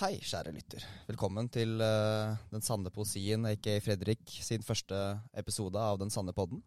Hei, 0.00 0.14
kjære 0.24 0.54
lytter. 0.56 0.84
Velkommen 1.10 1.50
til 1.52 1.74
uh, 1.76 2.32
Den 2.48 2.62
sanne 2.64 2.88
poesien, 2.88 3.42
aka 3.44 3.74
Fredrik, 3.84 4.22
sin 4.40 4.62
første 4.64 4.96
episode 5.36 5.76
av 5.76 5.98
Den 6.00 6.08
sanne 6.08 6.32
podden. 6.32 6.62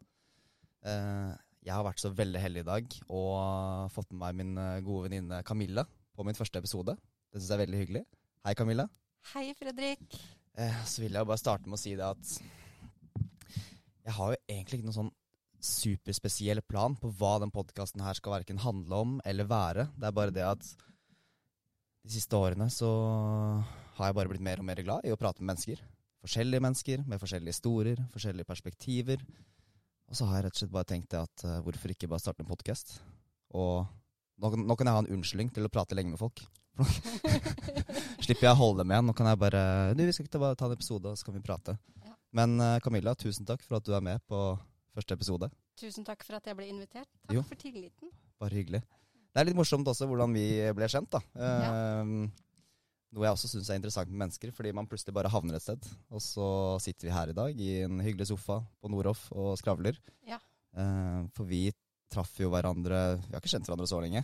Uh, 0.86 1.34
jeg 1.66 1.74
har 1.74 1.82
vært 1.88 2.04
så 2.04 2.12
veldig 2.14 2.44
heldig 2.44 2.62
i 2.62 2.68
dag 2.68 2.94
og 3.08 3.90
fått 3.96 4.12
med 4.12 4.22
meg 4.22 4.38
min 4.38 4.62
eh, 4.62 4.84
gode 4.86 5.08
venninne 5.08 5.40
Camilla 5.48 5.88
på 6.14 6.28
min 6.28 6.38
første 6.38 6.62
episode. 6.62 6.94
Det 7.32 7.42
syns 7.42 7.50
jeg 7.50 7.58
er 7.58 7.64
veldig 7.64 7.82
hyggelig. 7.82 8.04
Hei, 8.46 8.54
Camilla. 8.60 8.86
Hei, 9.32 9.48
Fredrik. 9.58 10.20
Så 10.86 11.02
vil 11.02 11.18
jeg 11.18 11.32
bare 11.32 11.42
starte 11.42 11.66
med 11.66 11.80
å 11.80 11.82
si 11.88 11.96
det 11.98 12.06
at 12.06 12.38
jeg 14.04 14.18
har 14.20 14.36
jo 14.36 14.42
egentlig 14.44 14.84
ikke 14.84 14.92
noen 14.92 15.00
sånn 15.00 15.14
superspesiell 15.64 16.62
plan 16.68 17.00
på 17.00 17.10
hva 17.18 17.40
den 17.42 17.56
podkasten 17.56 18.04
her 18.06 18.20
skal 18.20 18.42
verken 18.42 18.62
handle 18.62 19.06
om 19.08 19.22
eller 19.26 19.50
være. 19.50 19.90
Det 19.98 20.12
er 20.12 20.20
bare 20.20 20.36
det 20.36 20.50
at 20.52 20.76
de 22.04 22.12
siste 22.12 22.36
årene 22.36 22.68
så 22.72 22.90
har 23.98 24.10
jeg 24.10 24.18
bare 24.18 24.32
blitt 24.32 24.44
mer 24.44 24.60
og 24.60 24.68
mer 24.68 24.82
glad 24.84 25.06
i 25.08 25.14
å 25.14 25.20
prate 25.20 25.42
med 25.42 25.54
mennesker. 25.54 25.80
Forskjellige 26.24 26.64
mennesker 26.64 27.04
med 27.08 27.20
forskjellige 27.22 27.56
historier, 27.56 28.00
forskjellige 28.12 28.48
perspektiver. 28.48 29.24
Og 30.12 30.18
så 30.18 30.28
har 30.28 30.40
jeg 30.40 30.46
rett 30.48 30.58
og 30.58 30.62
slett 30.62 30.74
bare 30.74 30.90
tenkt 30.90 31.12
det 31.14 31.22
at 31.22 31.46
uh, 31.48 31.60
hvorfor 31.64 31.94
ikke 31.94 32.10
bare 32.12 32.24
starte 32.24 32.44
en 32.44 32.50
podkast? 32.50 32.98
Og 33.56 33.86
nå, 34.40 34.52
nå, 34.56 34.76
kan 34.76 34.90
jeg 34.90 34.98
ha 34.98 35.04
en 35.04 35.12
unnskyldning 35.16 35.52
til 35.56 35.68
å 35.68 35.72
prate 35.72 35.96
lenge 35.98 36.14
med 36.14 36.22
folk. 36.22 36.44
Slipper 38.26 38.48
jeg 38.48 38.54
å 38.54 38.60
holde 38.60 38.84
dem 38.84 38.94
igjen. 38.94 39.08
Nå 39.08 39.16
kan 39.16 39.30
jeg 39.30 39.40
bare 39.44 39.64
Du, 39.94 40.04
vi 40.04 40.16
skal 40.16 40.28
ikke 40.28 40.42
bare 40.42 40.58
ta 40.60 40.68
en 40.68 40.76
episode, 40.76 41.12
og 41.12 41.20
så 41.20 41.28
kan 41.28 41.38
vi 41.38 41.44
prate. 41.46 41.78
Ja. 42.04 42.16
Men 42.36 42.58
uh, 42.60 42.80
Camilla, 42.84 43.16
tusen 43.20 43.48
takk 43.48 43.64
for 43.64 43.80
at 43.80 43.88
du 43.88 43.94
er 43.96 44.04
med 44.04 44.24
på 44.28 44.42
første 44.94 45.16
episode. 45.16 45.52
Tusen 45.80 46.08
takk 46.08 46.26
for 46.26 46.40
at 46.40 46.50
jeg 46.50 46.60
ble 46.60 46.68
invitert. 46.72 47.10
Takk 47.28 47.40
jo. 47.40 47.46
for 47.48 47.60
tilliten. 47.60 48.12
Bare 48.42 48.60
hyggelig. 48.60 48.84
Det 49.34 49.42
er 49.42 49.50
litt 49.50 49.58
morsomt 49.58 49.88
også 49.90 50.06
hvordan 50.10 50.34
vi 50.38 50.46
ble 50.78 50.90
kjent, 50.92 51.10
da. 51.16 51.22
Ja. 51.34 51.70
Uh, 52.06 52.44
noe 53.14 53.28
jeg 53.28 53.36
også 53.36 53.50
syns 53.50 53.70
er 53.70 53.78
interessant 53.78 54.10
med 54.10 54.24
mennesker, 54.24 54.54
fordi 54.54 54.72
man 54.74 54.88
plutselig 54.90 55.14
bare 55.14 55.30
havner 55.34 55.58
et 55.58 55.66
sted. 55.66 55.86
Og 56.14 56.22
så 56.22 56.48
sitter 56.82 57.10
vi 57.10 57.14
her 57.14 57.30
i 57.30 57.38
dag 57.38 57.62
i 57.62 57.72
en 57.86 58.02
hyggelig 58.02 58.32
sofa 58.32 58.60
på 58.82 58.90
Nordhoff 58.94 59.28
og 59.34 59.54
skravler. 59.62 59.98
Ja. 60.30 60.40
Uh, 60.74 61.30
for 61.34 61.50
vi 61.50 61.68
traff 62.14 62.32
jo 62.42 62.48
hverandre 62.50 63.20
Vi 63.22 63.34
har 63.34 63.42
ikke 63.42 63.52
kjent 63.52 63.70
hverandre 63.70 63.90
så 63.90 64.02
lenge. 64.02 64.24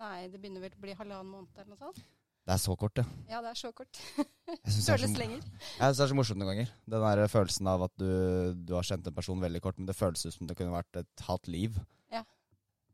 Nei, 0.00 0.28
det 0.30 0.38
begynner 0.38 0.62
vel 0.62 0.74
å 0.74 0.82
bli 0.82 0.94
halvannen 0.96 1.30
måned 1.30 1.58
eller 1.58 1.74
noe 1.74 1.80
sånt. 1.80 2.02
Det 2.46 2.54
er 2.54 2.60
så 2.62 2.74
kort, 2.78 2.94
det. 2.96 3.04
Ja, 3.30 3.42
det 3.44 3.50
er 3.52 3.58
så 3.58 3.70
kort. 3.76 3.98
føles 4.88 5.12
lenger. 5.18 5.42
Jeg 5.44 5.78
syns 5.78 5.98
det 6.00 6.04
er 6.06 6.10
så 6.10 6.16
morsomt 6.18 6.40
noen 6.40 6.50
ganger. 6.54 6.70
Den 6.90 7.04
der 7.04 7.30
følelsen 7.30 7.68
av 7.70 7.84
at 7.86 7.94
du, 8.00 8.08
du, 8.56 8.72
har 8.74 8.86
kjent 8.86 9.06
en 9.06 9.14
person 9.14 9.42
veldig 9.42 9.60
kort, 9.62 9.78
men 9.78 9.86
det 9.90 9.98
føles 9.98 10.24
ut 10.24 10.34
som 10.34 10.48
det 10.48 10.56
kunne 10.58 10.74
vært 10.74 11.02
et 11.02 11.26
halvt 11.26 11.50
liv. 11.52 11.76
Ja. 12.10 12.24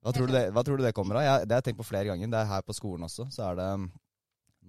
Hva 0.06 0.12
tror, 0.14 0.30
det, 0.30 0.42
hva 0.54 0.62
tror, 0.62 0.78
du 0.78 0.86
det, 0.86 0.94
kommer 0.94 1.18
av? 1.18 1.24
Jeg, 1.26 1.46
det 1.48 1.56
har 1.56 1.62
jeg 1.64 1.72
tenkt 1.72 1.80
på 1.80 1.88
flere 1.88 2.06
ganger. 2.06 2.28
Det 2.30 2.38
er 2.38 2.50
her 2.52 2.62
på 2.62 2.74
skolen 2.76 3.08
også. 3.08 3.26
Så 3.34 3.42
er 3.42 3.56
det 3.58 3.64
um, 3.74 3.88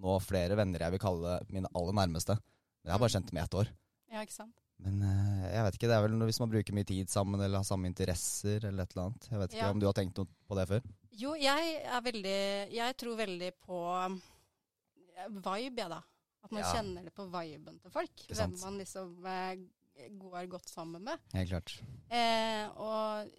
nå 0.02 0.16
flere 0.26 0.58
venner 0.58 0.82
jeg 0.82 0.96
vil 0.96 1.04
kalle 1.04 1.36
mine 1.54 1.70
aller 1.78 1.94
nærmeste. 2.00 2.38
Men 2.40 2.90
jeg 2.90 2.96
har 2.96 3.04
bare 3.04 3.14
kjent 3.14 3.30
dem 3.30 3.38
i 3.38 3.44
ett 3.44 3.58
år. 3.62 3.70
Ja, 4.10 4.24
ikke 4.26 4.34
sant? 4.34 4.64
Men 4.82 4.98
uh, 5.06 5.46
jeg 5.46 5.68
vet 5.68 5.78
ikke, 5.78 5.92
det 5.92 5.98
er 6.00 6.04
vel 6.08 6.26
hvis 6.26 6.42
man 6.42 6.52
bruker 6.56 6.78
mye 6.78 6.90
tid 6.90 7.14
sammen 7.14 7.42
eller 7.42 7.62
har 7.62 7.70
samme 7.70 7.90
interesser 7.90 8.66
eller 8.66 8.88
et 8.88 8.98
eller 8.98 9.12
annet. 9.12 9.30
Jeg 9.30 9.44
vet 9.44 9.56
ikke 9.56 9.64
ja. 9.68 9.72
om 9.76 9.84
du 9.84 9.88
har 9.90 9.98
tenkt 10.02 10.18
noe 10.18 10.34
på 10.50 10.58
det 10.58 10.68
før? 10.74 10.92
Jo, 11.18 11.38
jeg 11.38 11.72
er 11.86 12.04
veldig 12.06 12.42
Jeg 12.74 12.98
tror 13.02 13.22
veldig 13.22 13.54
på 13.62 13.86
um, 13.94 14.20
vibe, 15.30 15.82
jeg, 15.84 15.90
da. 15.94 16.02
At 16.48 16.54
man 16.54 16.66
ja. 16.66 16.74
kjenner 16.74 17.06
det 17.06 17.14
på 17.14 17.30
viben 17.30 17.82
til 17.84 17.94
folk. 17.94 18.30
Hvem 18.34 18.58
man 18.64 18.82
liksom 18.82 19.18
uh, 19.22 19.54
går 20.22 20.50
godt 20.50 20.70
sammen 20.70 21.04
med. 21.04 21.22
Helt 21.34 21.50
klart. 21.50 21.74
Eh, 22.10 22.66
og 22.78 23.30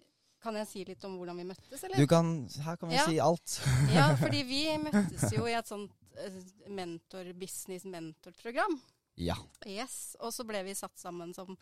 kan 0.43 0.55
jeg 0.59 0.69
si 0.69 0.83
litt 0.87 1.03
om 1.07 1.17
hvordan 1.19 1.39
vi 1.41 1.47
møttes, 1.49 1.83
eller? 1.83 1.99
Du 1.99 2.09
kan, 2.09 2.31
her 2.65 2.79
kan 2.79 2.91
vi 2.91 2.97
ja. 2.97 3.05
si 3.07 3.19
alt. 3.23 3.57
ja, 3.97 4.07
fordi 4.23 4.43
vi 4.47 4.63
møttes 4.81 5.35
jo 5.35 5.47
i 5.49 5.55
et 5.57 5.69
sånt 5.69 5.91
uh, 6.19 6.39
mentor, 6.71 7.31
business-mentor-program. 7.39 8.79
Ja. 9.19 9.35
Yes, 9.67 10.15
Og 10.23 10.31
så 10.31 10.45
ble 10.47 10.63
vi 10.67 10.77
satt 10.79 10.95
sammen 10.99 11.33
som 11.35 11.57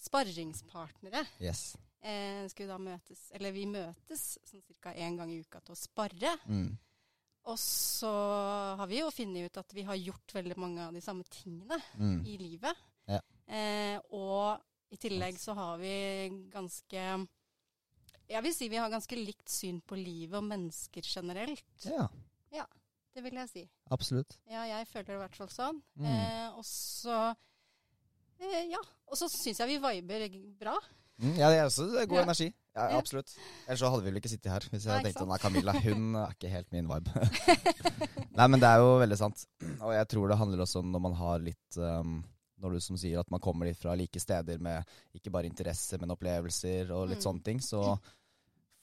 sparringspartnere. 0.00 1.24
Yes. 1.42 1.74
Eh, 2.00 2.46
skulle 2.48 2.70
da 2.70 2.78
møtes, 2.80 3.26
eller 3.36 3.52
vi 3.52 3.66
møtes 3.68 4.38
sånn 4.48 4.62
ca. 4.80 4.94
én 4.94 5.18
gang 5.18 5.32
i 5.32 5.40
uka 5.42 5.60
til 5.60 5.74
å 5.74 5.80
sparre. 5.80 6.36
Mm. 6.48 6.70
Og 7.50 7.58
så 7.60 8.12
har 8.78 8.88
vi 8.88 9.00
jo 9.00 9.10
funnet 9.12 9.50
ut 9.50 9.60
at 9.60 9.74
vi 9.76 9.84
har 9.88 9.98
gjort 9.98 10.34
veldig 10.38 10.56
mange 10.60 10.86
av 10.86 10.96
de 10.96 11.02
samme 11.04 11.26
tingene 11.28 11.76
mm. 11.98 12.18
i 12.28 12.38
livet. 12.40 12.86
Ja. 13.10 13.20
Eh, 13.50 13.98
og 14.16 14.94
i 14.94 14.98
tillegg 15.00 15.38
så 15.40 15.54
har 15.58 15.80
vi 15.82 15.92
ganske 16.52 17.04
jeg 18.30 18.44
vil 18.46 18.54
si 18.54 18.68
vi 18.70 18.78
har 18.80 18.92
ganske 18.92 19.18
likt 19.18 19.50
syn 19.50 19.80
på 19.82 19.98
livet 19.98 20.38
og 20.38 20.46
mennesker 20.46 21.06
generelt. 21.06 21.66
Ja. 21.88 22.06
ja 22.54 22.66
det 23.14 23.24
vil 23.26 23.40
jeg 23.40 23.50
si. 23.50 23.66
Absolutt. 23.90 24.38
Ja, 24.50 24.64
jeg 24.68 24.86
føler 24.90 25.08
det 25.08 25.18
i 25.18 25.22
hvert 25.24 25.36
fall 25.38 25.50
sånn. 25.52 25.82
Mm. 25.98 26.08
Eh, 26.12 26.46
og 26.54 26.64
så 26.66 27.18
eh, 28.38 28.64
Ja. 28.70 28.80
Og 29.10 29.18
så 29.18 29.26
syns 29.32 29.58
jeg 29.58 29.72
vi 29.72 29.80
viber 29.82 30.26
bra. 30.60 30.76
Mm, 31.20 31.34
ja, 31.36 31.50
det 31.50 31.56
er 31.58 31.66
også 31.66 31.88
det 31.90 32.04
er 32.04 32.08
god 32.08 32.20
ja. 32.20 32.26
energi. 32.28 32.46
Ja, 32.70 32.84
absolutt. 32.96 33.32
Ellers 33.66 33.80
så 33.82 33.88
hadde 33.90 34.04
vi 34.04 34.12
vel 34.12 34.20
ikke 34.20 34.30
sittet 34.30 34.52
her 34.54 34.64
hvis 34.70 34.86
jeg 34.86 35.04
tenkte 35.04 35.26
nei, 35.26 35.38
Camilla 35.42 35.74
hun 35.82 36.14
er 36.16 36.36
ikke 36.36 36.52
helt 36.52 36.70
min 36.72 36.86
vibe. 36.88 37.24
Nei, 38.38 38.46
men 38.46 38.62
det 38.62 38.68
er 38.70 38.78
jo 38.80 38.92
veldig 39.02 39.18
sant. 39.18 39.42
Og 39.82 39.90
jeg 39.92 40.06
tror 40.14 40.30
det 40.30 40.38
handler 40.38 40.62
også 40.62 40.84
om 40.84 40.94
når 40.94 41.02
man 41.02 41.16
har 41.18 41.42
litt 41.42 41.80
um, 41.82 42.20
når 42.62 42.76
du 42.76 42.84
som 42.84 42.98
sier 43.00 43.20
at 43.20 43.30
man 43.32 43.42
kommer 43.42 43.68
litt 43.68 43.80
fra 43.80 43.96
like 43.98 44.20
steder 44.22 44.62
med 44.62 44.86
ikke 45.16 45.32
bare 45.34 45.50
interesse, 45.50 45.98
men 46.00 46.14
opplevelser 46.14 46.92
og 46.94 47.10
litt 47.10 47.20
mm. 47.20 47.26
sånne 47.26 47.44
ting, 47.50 47.60
så 47.64 47.82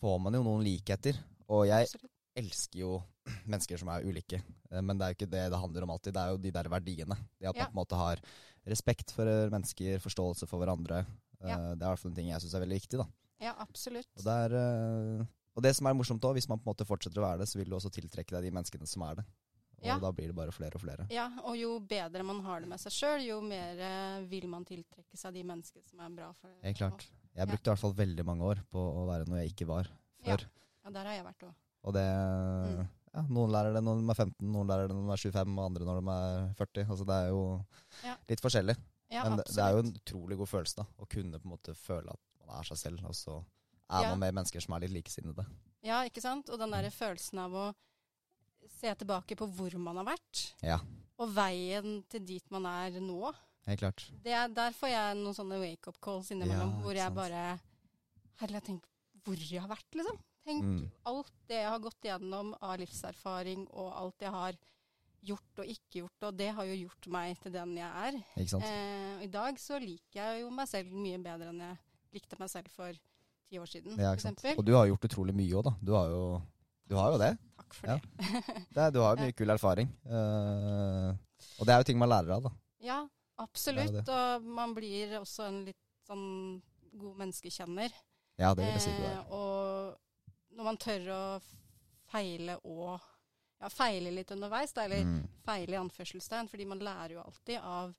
får 0.02 0.20
man 0.24 0.38
jo 0.38 0.44
noen 0.46 0.66
likheter. 0.66 1.18
Og 1.54 1.68
jeg 1.70 1.88
Absolutt. 1.88 2.12
elsker 2.38 2.82
jo 2.84 2.98
mennesker 3.52 3.82
som 3.82 3.92
er 3.94 4.08
ulike. 4.08 4.42
Eh, 4.72 4.82
men 4.82 4.98
det 4.98 5.06
er 5.06 5.14
jo 5.14 5.20
ikke 5.20 5.32
det 5.32 5.46
det 5.54 5.62
handler 5.64 5.88
om 5.88 5.96
alltid. 5.96 6.18
Det 6.18 6.24
er 6.24 6.36
jo 6.36 6.44
de 6.44 6.54
der 6.60 6.72
verdiene. 6.74 7.20
Det 7.38 7.50
at 7.52 7.62
ja. 7.62 7.66
man 7.66 7.72
på 7.72 7.78
en 7.78 7.82
måte 7.84 8.02
har 8.02 8.22
respekt 8.68 9.14
for 9.16 9.32
mennesker, 9.54 10.04
forståelse 10.04 10.50
for 10.50 10.62
hverandre. 10.62 11.06
Eh, 11.42 11.50
ja. 11.50 11.58
Det 11.74 11.82
er 11.82 11.88
i 11.88 11.90
hvert 11.90 12.04
fall 12.04 12.14
en 12.14 12.20
ting 12.20 12.32
jeg 12.34 12.44
syns 12.44 12.58
er 12.58 12.66
veldig 12.66 12.80
viktig. 12.82 13.02
da. 13.02 13.10
Ja, 13.48 13.58
absolutt. 13.62 14.10
Og 14.18 14.24
det, 14.26 14.38
er, 14.48 14.56
eh, 14.60 15.26
og 15.58 15.66
det 15.66 15.76
som 15.78 15.90
er 15.90 15.98
morsomt 15.98 16.24
òg, 16.26 16.38
hvis 16.40 16.50
man 16.50 16.62
på 16.62 16.68
en 16.68 16.74
måte 16.74 16.88
fortsetter 16.90 17.22
å 17.22 17.28
være 17.30 17.44
det, 17.44 17.52
så 17.52 17.60
vil 17.60 17.70
du 17.70 17.78
også 17.78 17.94
tiltrekke 17.94 18.34
deg 18.38 18.50
de 18.50 18.56
menneskene 18.56 18.90
som 18.90 19.06
er 19.08 19.22
det. 19.22 19.28
Og 19.78 19.86
ja. 19.86 20.00
da 20.02 20.10
blir 20.10 20.32
det 20.32 20.34
bare 20.34 20.50
flere 20.50 20.74
og 20.74 20.82
flere. 20.82 21.04
Ja, 21.14 21.28
og 21.46 21.54
jo 21.54 21.76
bedre 21.86 22.24
man 22.26 22.40
har 22.42 22.64
det 22.64 22.70
med 22.72 22.82
seg 22.82 22.96
sjøl, 22.96 23.28
jo 23.28 23.36
mer 23.46 23.78
vil 24.26 24.48
man 24.50 24.66
tiltrekke 24.66 25.20
seg 25.22 25.38
de 25.38 25.44
menneskene 25.46 25.86
som 25.86 26.02
er 26.02 26.16
bra 26.18 26.32
for 26.40 26.50
det. 26.50 26.64
Helt 26.66 26.80
klart. 26.82 27.06
Jeg 27.38 27.50
brukte 27.52 27.70
i 27.70 27.72
hvert 27.72 27.84
fall 27.84 27.98
veldig 27.98 28.26
mange 28.26 28.46
år 28.50 28.62
på 28.74 28.82
å 28.82 29.06
være 29.08 29.28
noe 29.30 29.44
jeg 29.44 29.54
ikke 29.54 29.70
var 29.70 29.90
før. 30.26 30.46
Ja, 30.84 30.94
der 30.96 31.10
har 31.10 31.18
jeg 31.20 31.26
vært 31.28 31.48
òg. 31.48 31.56
Og 31.88 31.94
det 31.96 32.04
mm. 32.04 32.80
ja, 33.14 33.24
Noen 33.30 33.54
lærer 33.54 33.76
det 33.76 33.84
når 33.86 34.02
de 34.02 34.12
er 34.12 34.20
15, 34.26 34.48
noen 34.56 34.72
lærer 34.72 34.90
det 34.90 34.98
når 34.98 35.06
de 35.06 35.16
er 35.16 35.24
25, 35.30 35.58
og 35.58 35.66
andre 35.70 35.88
når 35.88 36.00
de 36.00 36.16
er 36.16 36.48
40. 36.62 36.88
Altså 36.96 37.08
Det 37.08 37.18
er 37.18 37.30
jo 37.32 37.42
ja. 38.08 38.16
litt 38.32 38.44
forskjellig. 38.44 38.78
Ja, 39.14 39.24
Men 39.24 39.38
det, 39.40 39.46
det, 39.54 39.64
er 39.64 39.76
jo 39.76 39.84
en 39.86 39.94
utrolig 39.96 40.38
god 40.42 40.50
følelse 40.52 40.82
da, 40.82 40.88
å 41.00 41.08
kunne 41.08 41.40
på 41.40 41.48
en 41.48 41.54
måte 41.54 41.78
føle 41.80 42.12
at 42.12 42.24
man 42.42 42.58
er 42.60 42.68
seg 42.68 42.82
selv, 42.82 43.06
og 43.08 43.16
så 43.16 43.38
er 43.88 44.10
man 44.10 44.20
med 44.20 44.36
mennesker 44.36 44.64
som 44.64 44.76
er 44.76 44.84
litt 44.84 44.98
likesinnede. 44.98 45.46
Ja, 45.86 46.02
ikke 46.08 46.24
sant? 46.24 46.50
Og 46.52 46.60
den 46.60 46.74
der 46.74 46.90
følelsen 46.92 47.40
av 47.40 47.56
å 47.56 47.68
se 48.78 48.92
tilbake 49.00 49.38
på 49.40 49.48
hvor 49.56 49.78
man 49.80 50.02
har 50.02 50.10
vært, 50.10 50.42
ja. 50.66 50.82
og 51.22 51.32
veien 51.38 52.02
til 52.12 52.26
dit 52.28 52.52
man 52.52 52.68
er 52.68 53.00
nå. 53.00 53.32
Helt 53.68 53.82
klart. 53.82 54.06
Er, 54.24 54.48
der 54.56 54.76
får 54.76 54.94
jeg 54.94 55.18
noen 55.20 55.36
sånne 55.36 55.60
wake-up 55.60 55.98
calls 56.04 56.32
innimellom 56.32 56.78
ja, 56.78 56.84
hvor 56.86 56.96
jeg 56.96 57.10
sant. 57.10 57.20
bare 57.20 57.44
Herlig, 58.38 58.62
tenk 58.64 58.86
hvor 59.26 59.42
jeg 59.42 59.60
har 59.60 59.70
vært, 59.70 59.90
liksom. 59.98 60.20
Tenk 60.48 60.64
mm. 60.64 60.84
alt 61.12 61.34
det 61.50 61.58
jeg 61.60 61.72
har 61.74 61.82
gått 61.84 62.08
gjennom 62.08 62.54
av 62.64 62.78
livserfaring, 62.80 63.66
og 63.76 63.90
alt 64.00 64.24
jeg 64.24 64.32
har 64.32 64.60
gjort 65.28 65.62
og 65.64 65.72
ikke 65.74 66.04
gjort, 66.04 66.28
og 66.30 66.38
det 66.40 66.48
har 66.56 66.68
jo 66.70 66.78
gjort 66.78 67.10
meg 67.12 67.42
til 67.44 67.56
den 67.58 67.74
jeg 67.76 68.06
er. 68.08 68.20
Ikke 68.38 68.54
sant? 68.54 68.68
Eh, 68.70 69.26
I 69.26 69.30
dag 69.34 69.60
så 69.60 69.80
liker 69.84 70.22
jeg 70.22 70.44
jo 70.46 70.54
meg 70.56 70.70
selv 70.72 70.94
mye 70.96 71.20
bedre 71.26 71.52
enn 71.52 71.66
jeg 71.66 71.80
likte 72.16 72.40
meg 72.40 72.52
selv 72.54 72.72
for 72.72 72.96
ti 73.48 73.60
år 73.60 73.68
siden, 73.72 74.00
ja, 74.00 74.14
f.eks. 74.16 74.54
Og 74.56 74.64
du 74.68 74.74
har 74.78 74.88
gjort 74.88 75.10
utrolig 75.10 75.36
mye 75.36 75.60
òg, 75.60 75.68
da. 75.68 75.76
Du 75.84 75.92
har 75.98 76.14
jo, 76.14 76.24
du 76.88 76.96
har 77.00 77.12
jo 77.12 77.20
det. 77.26 77.34
Takk 77.60 77.78
for 77.82 77.92
ja. 77.92 78.00
det. 78.00 78.42
det. 78.78 78.88
Du 78.96 79.02
har 79.04 79.18
jo 79.18 79.28
mye 79.28 79.36
kul 79.36 79.56
erfaring. 79.58 79.92
Uh, 80.08 81.12
og 81.60 81.68
det 81.68 81.76
er 81.76 81.84
jo 81.84 81.90
ting 81.92 82.00
man 82.00 82.12
lærer 82.14 82.38
av, 82.38 82.48
da. 82.48 82.54
Ja, 82.84 83.02
Absolutt. 83.44 83.94
Det 83.94 84.06
det. 84.08 84.16
Og 84.16 84.48
man 84.58 84.74
blir 84.78 85.20
også 85.20 85.48
en 85.48 85.62
litt 85.68 85.84
sånn 86.08 86.28
god 86.98 87.22
menneskekjenner. 87.22 87.94
Ja, 88.38 88.54
det 88.54 88.66
vil 88.66 88.76
jeg 88.76 88.86
si 88.86 88.96
du 88.96 89.06
er. 89.06 89.20
Eh, 89.20 89.32
og 89.34 90.58
når 90.58 90.70
man 90.72 90.82
tør 90.82 91.12
å 91.14 91.22
feile 92.08 92.58
og 92.66 92.98
ja, 93.58 93.70
feile 93.74 94.14
litt 94.14 94.32
underveis, 94.34 94.74
da, 94.76 94.86
eller 94.86 95.06
mm. 95.06 95.22
feile 95.46 95.76
i 95.76 95.80
anførselstegn, 95.80 96.50
fordi 96.52 96.68
man 96.70 96.84
lærer 96.86 97.18
jo 97.18 97.24
alltid 97.24 97.62
av, 97.62 97.94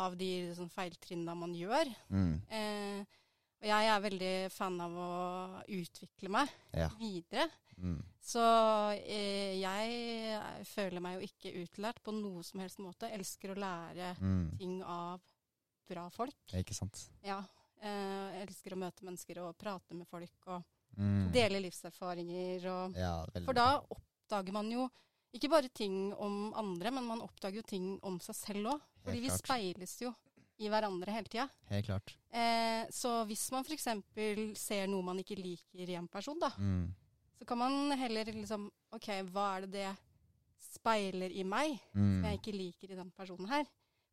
av 0.00 0.16
de 0.20 0.30
sånn, 0.56 0.72
feiltrinna 0.72 1.36
man 1.36 1.54
gjør. 1.56 1.90
Mm. 2.08 2.34
Eh, 2.48 3.18
og 3.60 3.68
jeg 3.68 3.88
er 3.92 4.04
veldig 4.06 4.34
fan 4.54 4.78
av 4.80 4.94
å 4.96 5.10
utvikle 5.76 6.32
meg 6.32 6.52
ja. 6.72 6.88
videre. 6.96 7.44
Mm. 7.80 8.00
Så 8.20 8.42
eh, 9.00 9.56
jeg 9.58 10.66
føler 10.68 11.02
meg 11.02 11.16
jo 11.16 11.28
ikke 11.28 11.54
utlært 11.62 12.02
på 12.04 12.14
noe 12.14 12.44
som 12.46 12.62
helst 12.62 12.80
måte. 12.82 13.10
Elsker 13.16 13.54
å 13.54 13.58
lære 13.58 14.12
mm. 14.20 14.44
ting 14.60 14.76
av 14.84 15.22
bra 15.90 16.06
folk. 16.14 16.38
Ikke 16.56 16.76
sant. 16.76 17.08
Ja. 17.26 17.40
Eh, 17.80 18.42
elsker 18.44 18.76
å 18.76 18.80
møte 18.80 19.06
mennesker 19.06 19.40
og 19.42 19.56
prate 19.58 19.96
med 19.96 20.08
folk 20.08 20.50
og 20.52 20.60
mm. 21.00 21.30
dele 21.34 21.62
livserfaringer. 21.64 22.66
Og, 22.70 22.98
ja, 23.00 23.14
for 23.40 23.56
da 23.56 23.72
oppdager 23.80 24.56
man 24.56 24.72
jo 24.72 24.88
Ikke 25.30 25.46
bare 25.46 25.68
ting 25.70 26.10
om 26.18 26.48
andre, 26.58 26.90
men 26.90 27.04
man 27.06 27.20
oppdager 27.22 27.60
jo 27.60 27.62
ting 27.62 27.84
om 28.02 28.16
seg 28.18 28.34
selv 28.34 28.72
òg. 28.72 28.80
Fordi 29.04 29.20
vi 29.22 29.28
speiles 29.30 29.92
jo 30.02 30.10
i 30.58 30.66
hverandre 30.68 31.14
hele 31.14 31.30
tida. 31.30 31.44
Helt 31.70 31.86
klart. 31.86 32.16
Eh, 32.34 32.82
så 32.90 33.12
hvis 33.28 33.44
man 33.54 33.62
f.eks. 33.62 33.86
ser 34.58 34.90
noe 34.90 35.06
man 35.06 35.20
ikke 35.22 35.38
liker 35.38 35.86
i 35.86 35.94
en 35.94 36.08
person, 36.10 36.34
da, 36.42 36.50
Mm. 36.58 36.90
Så 37.40 37.46
kan 37.48 37.58
man 37.58 37.96
heller 37.96 38.28
liksom 38.36 38.68
OK, 38.92 39.06
hva 39.32 39.46
er 39.56 39.64
det 39.66 39.72
det 39.78 39.90
speiler 40.70 41.32
i 41.32 41.42
meg 41.44 41.78
som 41.92 42.00
Mm. 42.00 42.24
jeg 42.28 42.38
ikke 42.40 42.52
liker 42.56 42.92
i 42.92 42.98
den 42.98 43.10
personen 43.16 43.48
her? 43.48 43.64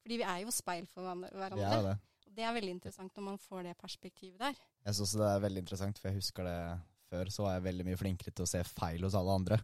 Fordi 0.02 0.18
vi 0.18 0.24
er 0.24 0.40
jo 0.46 0.52
speil 0.56 0.86
for 0.88 1.04
hverandre. 1.04 1.68
Er 1.68 1.84
det. 1.84 1.98
Og 2.28 2.36
det 2.36 2.44
er 2.48 2.54
veldig 2.56 2.72
interessant 2.78 3.14
når 3.18 3.24
man 3.24 3.38
får 3.38 3.64
det 3.68 3.78
perspektivet 3.78 4.40
der. 4.40 4.56
Jeg 4.86 4.96
syns 4.96 5.12
det 5.20 5.28
er 5.28 5.40
veldig 5.44 5.64
interessant, 5.66 6.00
for 6.00 6.08
jeg 6.10 6.18
husker 6.22 6.44
det 6.48 6.80
før, 7.10 7.26
så 7.34 7.44
var 7.44 7.54
jeg 7.58 7.64
veldig 7.68 7.86
mye 7.86 7.98
flinkere 8.00 8.32
til 8.34 8.46
å 8.46 8.48
se 8.48 8.64
feil 8.64 9.04
hos 9.04 9.16
alle 9.16 9.36
andre. 9.36 9.58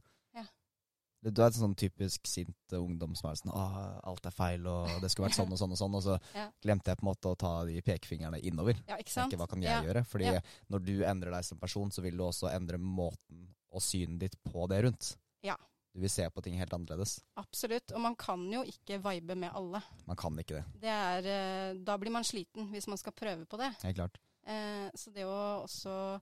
Ja. 1.23 1.29
Du 1.31 1.41
er 1.41 1.47
et 1.47 1.53
sånn 1.55 1.75
typisk 1.75 2.25
sint 2.27 2.55
ungdom 2.73 3.15
som 3.15 3.29
er 3.31 3.35
sånn 3.35 3.53
Åh, 3.53 3.99
alt 4.03 4.25
er 4.25 4.31
feil, 4.31 4.65
og 4.67 4.87
det 5.01 5.09
skulle 5.11 5.29
vært 5.29 5.37
sånn 5.39 5.51
og 5.51 5.57
sånn 5.57 5.71
og 5.71 5.77
sånn. 5.77 5.95
Og 5.95 6.03
så 6.03 6.19
Ja. 6.35 6.49
glemte 6.61 6.91
jeg 6.91 6.97
på 6.97 7.05
en 7.07 7.11
måte 7.13 7.31
å 7.31 7.37
ta 7.37 7.63
de 7.65 7.81
pekefingrene 7.81 8.41
innover. 8.43 8.75
Ja, 8.87 8.97
ikke 8.97 9.09
sant? 9.11 9.31
Ikke 9.31 9.39
hva 9.39 9.47
kan 9.49 9.61
jeg 9.61 9.71
Ja. 9.71 9.81
gjøre? 9.83 10.05
Fordi 10.05 10.25
Ja. 10.33 10.41
når 10.69 10.85
du 10.85 11.03
endrer 11.03 11.31
deg 11.31 11.43
som 11.45 11.57
person, 11.57 11.89
så 11.91 12.01
vil 12.01 12.17
du 12.17 12.23
også 12.23 12.51
endre 12.53 12.77
måten 12.77 13.47
og 13.71 13.81
synet 13.81 14.19
ditt 14.19 14.35
på 14.43 14.67
det 14.67 14.83
rundt. 14.83 15.15
Ja. 15.41 15.55
Du 15.93 15.99
vil 16.01 16.09
se 16.09 16.27
på 16.29 16.41
ting 16.41 16.55
helt 16.57 16.71
annerledes. 16.73 17.21
Absolutt. 17.37 17.91
Og 17.93 18.01
man 18.01 18.15
kan 18.15 18.51
jo 18.51 18.63
ikke 18.63 18.99
vibe 19.01 19.35
med 19.37 19.51
alle. 19.53 19.81
Man 20.07 20.15
kan 20.15 20.35
ikke 20.37 20.55
det. 20.57 20.65
Det 20.81 20.89
er, 20.89 21.19
eh, 21.25 21.73
da 21.75 21.97
blir 21.97 22.11
man 22.11 22.23
sliten 22.23 22.69
hvis 22.71 22.87
man 22.87 22.97
skal 22.97 23.13
prøve 23.13 23.45
på 23.47 23.57
det. 23.57 23.75
Helt 23.83 23.95
klart. 23.97 24.15
Eh, 24.45 24.89
så 24.95 25.13
det 25.13 25.23
å 25.23 25.63
også 25.63 26.19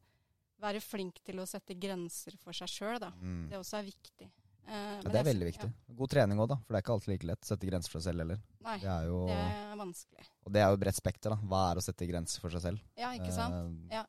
være 0.61 0.81
flink 0.81 1.23
til 1.25 1.35
å 1.37 1.47
sette 1.47 1.73
grenser 1.79 2.37
for 2.37 2.51
seg 2.53 2.67
sjøl, 2.67 2.99
da, 2.99 3.11
Mm. 3.11 3.49
det 3.49 3.57
også 3.57 3.79
er 3.79 3.83
viktig. 3.89 4.29
Eh, 4.67 4.73
Ja, 4.73 5.01
men 5.03 5.11
det 5.11 5.19
er 5.19 5.23
veldig 5.33 5.45
viktig. 5.49 5.67
viktig. 5.69 5.95
God 5.97 6.09
trening 6.09 6.39
òg, 6.39 6.47
da. 6.49 6.55
For 6.55 6.73
det 6.73 6.77
er 6.79 6.83
ikke 6.85 6.93
alltid 6.95 7.11
like 7.13 7.27
lett 7.27 7.45
sette 7.45 7.67
grenser 7.67 7.89
for 7.91 7.99
seg 7.99 8.11
selv 8.11 8.19
heller. 8.23 8.39
Nei, 8.61 8.77
Det 8.79 8.87
er 8.89 9.05
jo, 9.09 9.25
det 9.27 9.37
er 9.41 9.75
vanskelig. 9.81 10.25
og 10.45 10.53
det 10.53 10.61
er 10.61 10.69
jo 10.69 10.77
bredt 10.77 10.95
spekter, 10.95 11.29
da. 11.33 11.35
Hva 11.51 11.61
er 11.71 11.75
å 11.81 11.81
sette 11.83 12.07
grenser 12.07 12.39
for 12.41 12.49
seg 12.53 12.61
selv? 12.61 12.79
Ja, 12.97 13.11
ikke 13.17 13.31
sant? 13.33 13.53
Uh, 13.53 13.87
Ja. 13.91 14.05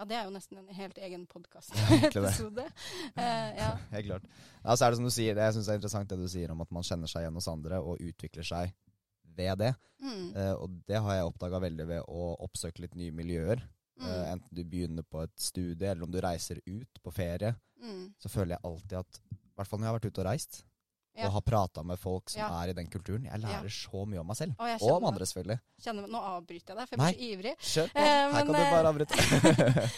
Ja, 0.00 0.04
det 0.08 0.16
er 0.16 0.24
jo 0.24 0.30
nesten 0.32 0.56
en 0.56 0.68
helt 0.74 0.96
egen 0.96 1.26
podkast-episode. 1.28 2.64
uh, 3.18 3.50
ja. 3.56 3.76
Helt 3.92 4.06
klart. 4.06 4.22
Ja, 4.64 4.72
så 4.74 4.86
er 4.86 4.90
det 4.90 4.96
som 4.96 5.04
du 5.04 5.10
sier, 5.12 5.34
det 5.36 5.44
jeg 5.44 5.58
synes 5.58 5.68
er 5.68 5.76
interessant 5.76 6.08
det 6.08 6.16
du 6.18 6.28
sier 6.32 6.50
om 6.54 6.62
at 6.64 6.70
man 6.72 6.82
kjenner 6.82 7.06
seg 7.10 7.26
igjen 7.26 7.36
hos 7.36 7.48
andre 7.52 7.80
og 7.84 8.00
utvikler 8.00 8.46
seg 8.48 8.72
ved 9.36 9.58
det. 9.60 9.74
Mm, 10.00 10.32
Eh, 10.34 10.54
og 10.56 10.70
det 10.88 10.96
har 11.04 11.14
jeg 11.18 11.26
oppdaga 11.28 11.58
veldig 11.60 11.86
ved 11.90 12.02
å 12.08 12.30
oppsøke 12.46 12.80
litt 12.80 12.94
nye 12.96 13.12
miljøer. 13.12 13.60
mm, 14.00 14.06
Eh, 14.08 14.32
enten 14.32 14.48
du 14.56 14.62
begynner 14.64 15.02
på 15.04 15.22
et 15.22 15.34
studie, 15.36 15.90
eller 15.90 16.04
om 16.04 16.10
du 16.10 16.18
reiser 16.20 16.62
ut 16.66 17.00
på 17.04 17.12
ferie, 17.12 17.54
mm. 17.82 18.14
så 18.18 18.28
føler 18.32 18.56
jeg 18.56 18.64
alltid 18.64 18.98
at 19.02 19.20
I 19.60 19.62
hvert 19.62 19.68
fall 19.74 19.80
når 19.82 19.86
jeg 19.86 19.92
har 19.92 19.98
vært 20.00 20.10
ute 20.14 20.20
og 20.22 20.26
reist, 20.30 20.62
Ja. 21.18 21.26
og 21.26 21.32
har 21.34 21.42
prata 21.42 21.82
med 21.84 21.98
folk 21.98 22.30
som 22.30 22.40
Ja. 22.40 22.62
er 22.62 22.70
i 22.70 22.72
den 22.72 22.86
kulturen, 22.88 23.24
jeg 23.26 23.40
lærer 23.42 23.68
så 23.68 24.06
mye 24.06 24.20
om 24.20 24.26
meg 24.26 24.36
selv. 24.36 24.54
Og 24.58 24.82
Og 24.82 24.92
om 24.96 25.04
andre, 25.04 25.26
selvfølgelig. 25.26 25.60
kjenner 25.82 26.06
Nå 26.08 26.18
avbryter 26.22 26.68
jeg 26.70 26.76
deg, 26.76 26.88
for 26.88 26.96
jeg 26.96 26.98
Nei. 26.98 27.12
blir 27.12 27.20
så 27.20 27.32
ivrig. 27.34 27.56
Kjør 27.58 27.88
på. 27.92 27.98
Eh, 27.98 28.04
Her 28.06 28.32
men, 28.32 28.46
kan 28.46 28.54
du 28.54 28.60
eh, 28.60 28.70
bare 28.70 28.88
avbryte. 28.88 29.14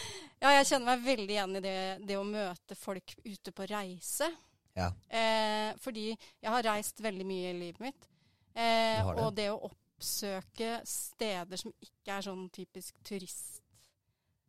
Ja, 0.43 0.49
jeg 0.59 0.65
kjenner 0.65 0.85
meg 0.85 1.05
veldig 1.05 1.29
igjen 1.29 1.55
i 1.55 1.59
det, 1.61 2.05
det 2.07 2.17
å 2.17 2.23
møte 2.27 2.75
folk 2.75 3.15
ute 3.23 3.51
på 3.53 3.69
reise. 3.69 4.27
Ja. 4.75 4.89
Eh, 5.09 5.73
fordi 5.79 6.09
jeg 6.41 6.51
har 6.51 6.63
reist 6.63 6.99
veldig 6.99 7.25
mye 7.25 7.49
i 7.53 7.59
livet 7.59 7.79
mitt. 7.79 8.07
Eh, 8.55 8.99
det. 9.05 9.23
og 9.23 9.35
det 9.35 9.49
å 9.53 9.69
oppsøke 9.71 10.81
steder 10.85 11.55
som 11.57 11.71
ikke 11.79 12.17
er 12.17 12.21
sånn 12.25 12.49
typisk 12.51 12.93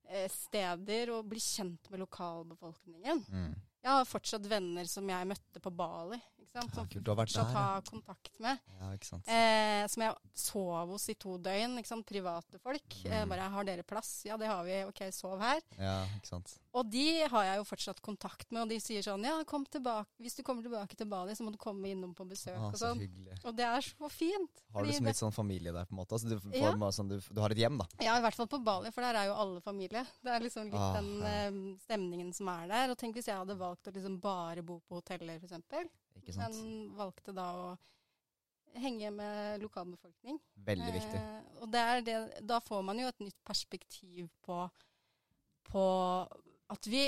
turiststeder, 0.05 1.13
og 1.15 1.29
bli 1.29 1.41
kjent 1.41 1.91
med 1.91 2.05
lokalbefolkningen. 2.05 3.25
mm. 3.29 3.55
Jeg 3.85 3.93
har 3.93 4.07
fortsatt 4.09 4.47
venner 4.49 4.87
som 4.89 5.09
jeg 5.13 5.29
møtte 5.29 5.61
på 5.61 5.71
Bali, 5.71 6.17
sant? 6.55 6.71
Ja, 6.71 6.75
som 6.79 6.89
kult, 6.89 7.05
du 7.05 7.11
har 7.11 7.19
vært 7.19 7.33
fortsatt 7.35 7.51
der, 7.51 7.59
har 7.59 7.83
kontakt 7.89 8.41
med. 8.41 8.59
ja. 8.81 8.93
Eh, 9.27 9.87
som 9.91 10.03
jeg 10.07 10.15
sov 10.35 10.89
hos 10.95 11.09
i 11.11 11.15
to 11.15 11.37
døgn. 11.39 11.77
Private 12.05 12.59
folk. 12.63 12.97
Eh, 13.05 13.25
Mm. 13.25 13.29
bare 13.29 13.49
'Har 13.51 13.65
dere 13.65 13.83
plass?' 13.83 14.25
Ja, 14.25 14.37
det 14.37 14.47
har 14.47 14.65
vi. 14.65 14.85
OK, 14.85 15.11
sov 15.13 15.41
her. 15.41 15.61
Ja. 15.79 16.07
Og 16.75 16.91
de 16.91 17.23
har 17.29 17.45
jeg 17.45 17.57
jo 17.59 17.65
fortsatt 17.65 18.01
kontakt 18.03 18.51
med, 18.51 18.63
og 18.63 18.69
de 18.69 18.79
sier 18.81 19.01
sånn 19.03 19.23
'Ja, 19.25 19.43
kom 19.45 19.65
tilbake. 19.67 20.07
hvis 20.21 20.35
du 20.37 20.43
kommer 20.43 20.63
tilbake 20.63 20.97
til 20.97 21.07
Bali, 21.07 21.33
så 21.35 21.43
må 21.43 21.51
du 21.53 21.59
komme 21.59 21.85
innom 21.87 22.15
på 22.15 22.27
besøk', 22.29 22.57
Ah, 22.59 22.67
og 22.69 22.75
sånn. 22.75 22.99
Så 23.41 23.47
Og 23.49 23.57
det 23.57 23.65
er 23.65 23.81
så 23.81 24.11
fint. 24.11 24.51
Har 24.73 24.83
du 24.83 24.89
fordi 24.91 24.93
liksom 24.93 25.05
litt 25.07 25.17
sånn 25.17 25.33
familie 25.35 25.73
der, 25.73 25.85
på 25.87 25.93
en 25.93 25.99
måte? 25.99 26.13
Altså, 26.13 26.29
du, 26.29 26.39
bare 26.79 26.93
sånn, 26.93 27.09
du, 27.09 27.21
du 27.33 27.41
har 27.41 27.51
et 27.51 27.59
hjem, 27.59 27.79
da? 27.79 27.87
Ja, 28.01 28.17
i 28.19 28.21
hvert 28.23 28.35
fall 28.35 28.47
på 28.47 28.63
Bali, 28.65 28.91
for 28.91 29.01
der 29.03 29.15
er 29.15 29.27
jo 29.27 29.35
alle 29.35 29.61
familie. 29.61 30.07
Det 30.23 30.31
er 30.33 30.41
liksom 30.41 30.65
litt 30.65 30.75
Ah, 30.75 30.95
den 30.95 31.23
eh, 31.23 31.79
stemningen 31.87 32.33
som 32.35 32.49
er 32.49 32.69
der. 32.69 32.91
Og 32.91 32.99
tenk 32.99 33.15
hvis 33.15 33.27
jeg 33.27 33.37
hadde 33.37 33.57
valgt 33.59 33.85
å 33.87 33.93
liksom 33.93 34.21
bare 34.21 34.63
bo 34.63 34.81
på 34.81 35.01
hoteller, 35.01 35.39
f.eks. 35.41 35.89
Men 36.39 36.95
valgte 36.97 37.35
da 37.37 37.49
å 37.59 37.67
henge 38.81 39.11
med 39.15 39.63
lokalbefolkning. 39.63 40.39
Veldig 40.67 40.93
viktig. 40.95 41.21
Eh, 41.21 41.61
og 41.63 41.71
det 41.71 41.83
er 41.83 42.07
det, 42.07 42.17
da 42.47 42.61
får 42.63 42.83
man 42.87 42.99
jo 42.99 43.11
et 43.11 43.21
nytt 43.23 43.39
perspektiv 43.47 44.31
på, 44.43 44.59
på 45.71 45.85
at 46.75 46.89
vi 46.91 47.05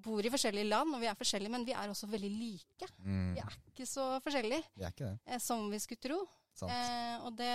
bor 0.00 0.24
i 0.24 0.30
forskjellige 0.32 0.68
land, 0.70 0.94
og 0.94 1.02
vi 1.02 1.08
er 1.10 1.18
forskjellige, 1.18 1.52
men 1.52 1.66
vi 1.66 1.74
er 1.74 1.90
også 1.90 2.08
veldig 2.10 2.30
like. 2.30 2.90
Mm. 3.02 3.32
Vi 3.34 3.42
er 3.42 3.56
ikke 3.72 3.88
så 3.88 4.06
forskjellige 4.22 4.62
er 4.86 4.94
ikke 4.94 5.08
det. 5.10 5.16
eh, 5.26 5.42
som 5.42 5.66
vi 5.72 5.80
skulle 5.82 6.04
tro. 6.06 6.20
Eh, 6.60 7.16
og 7.24 7.34
det 7.38 7.52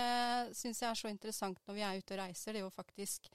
syns 0.56 0.82
jeg 0.82 0.90
er 0.90 0.98
så 0.98 1.10
interessant 1.12 1.60
når 1.68 1.76
vi 1.76 1.84
er 1.86 2.00
ute 2.00 2.16
og 2.16 2.20
reiser. 2.24 2.52
Det 2.52 2.60
er 2.60 2.66
jo 2.66 2.72
faktisk 2.74 3.28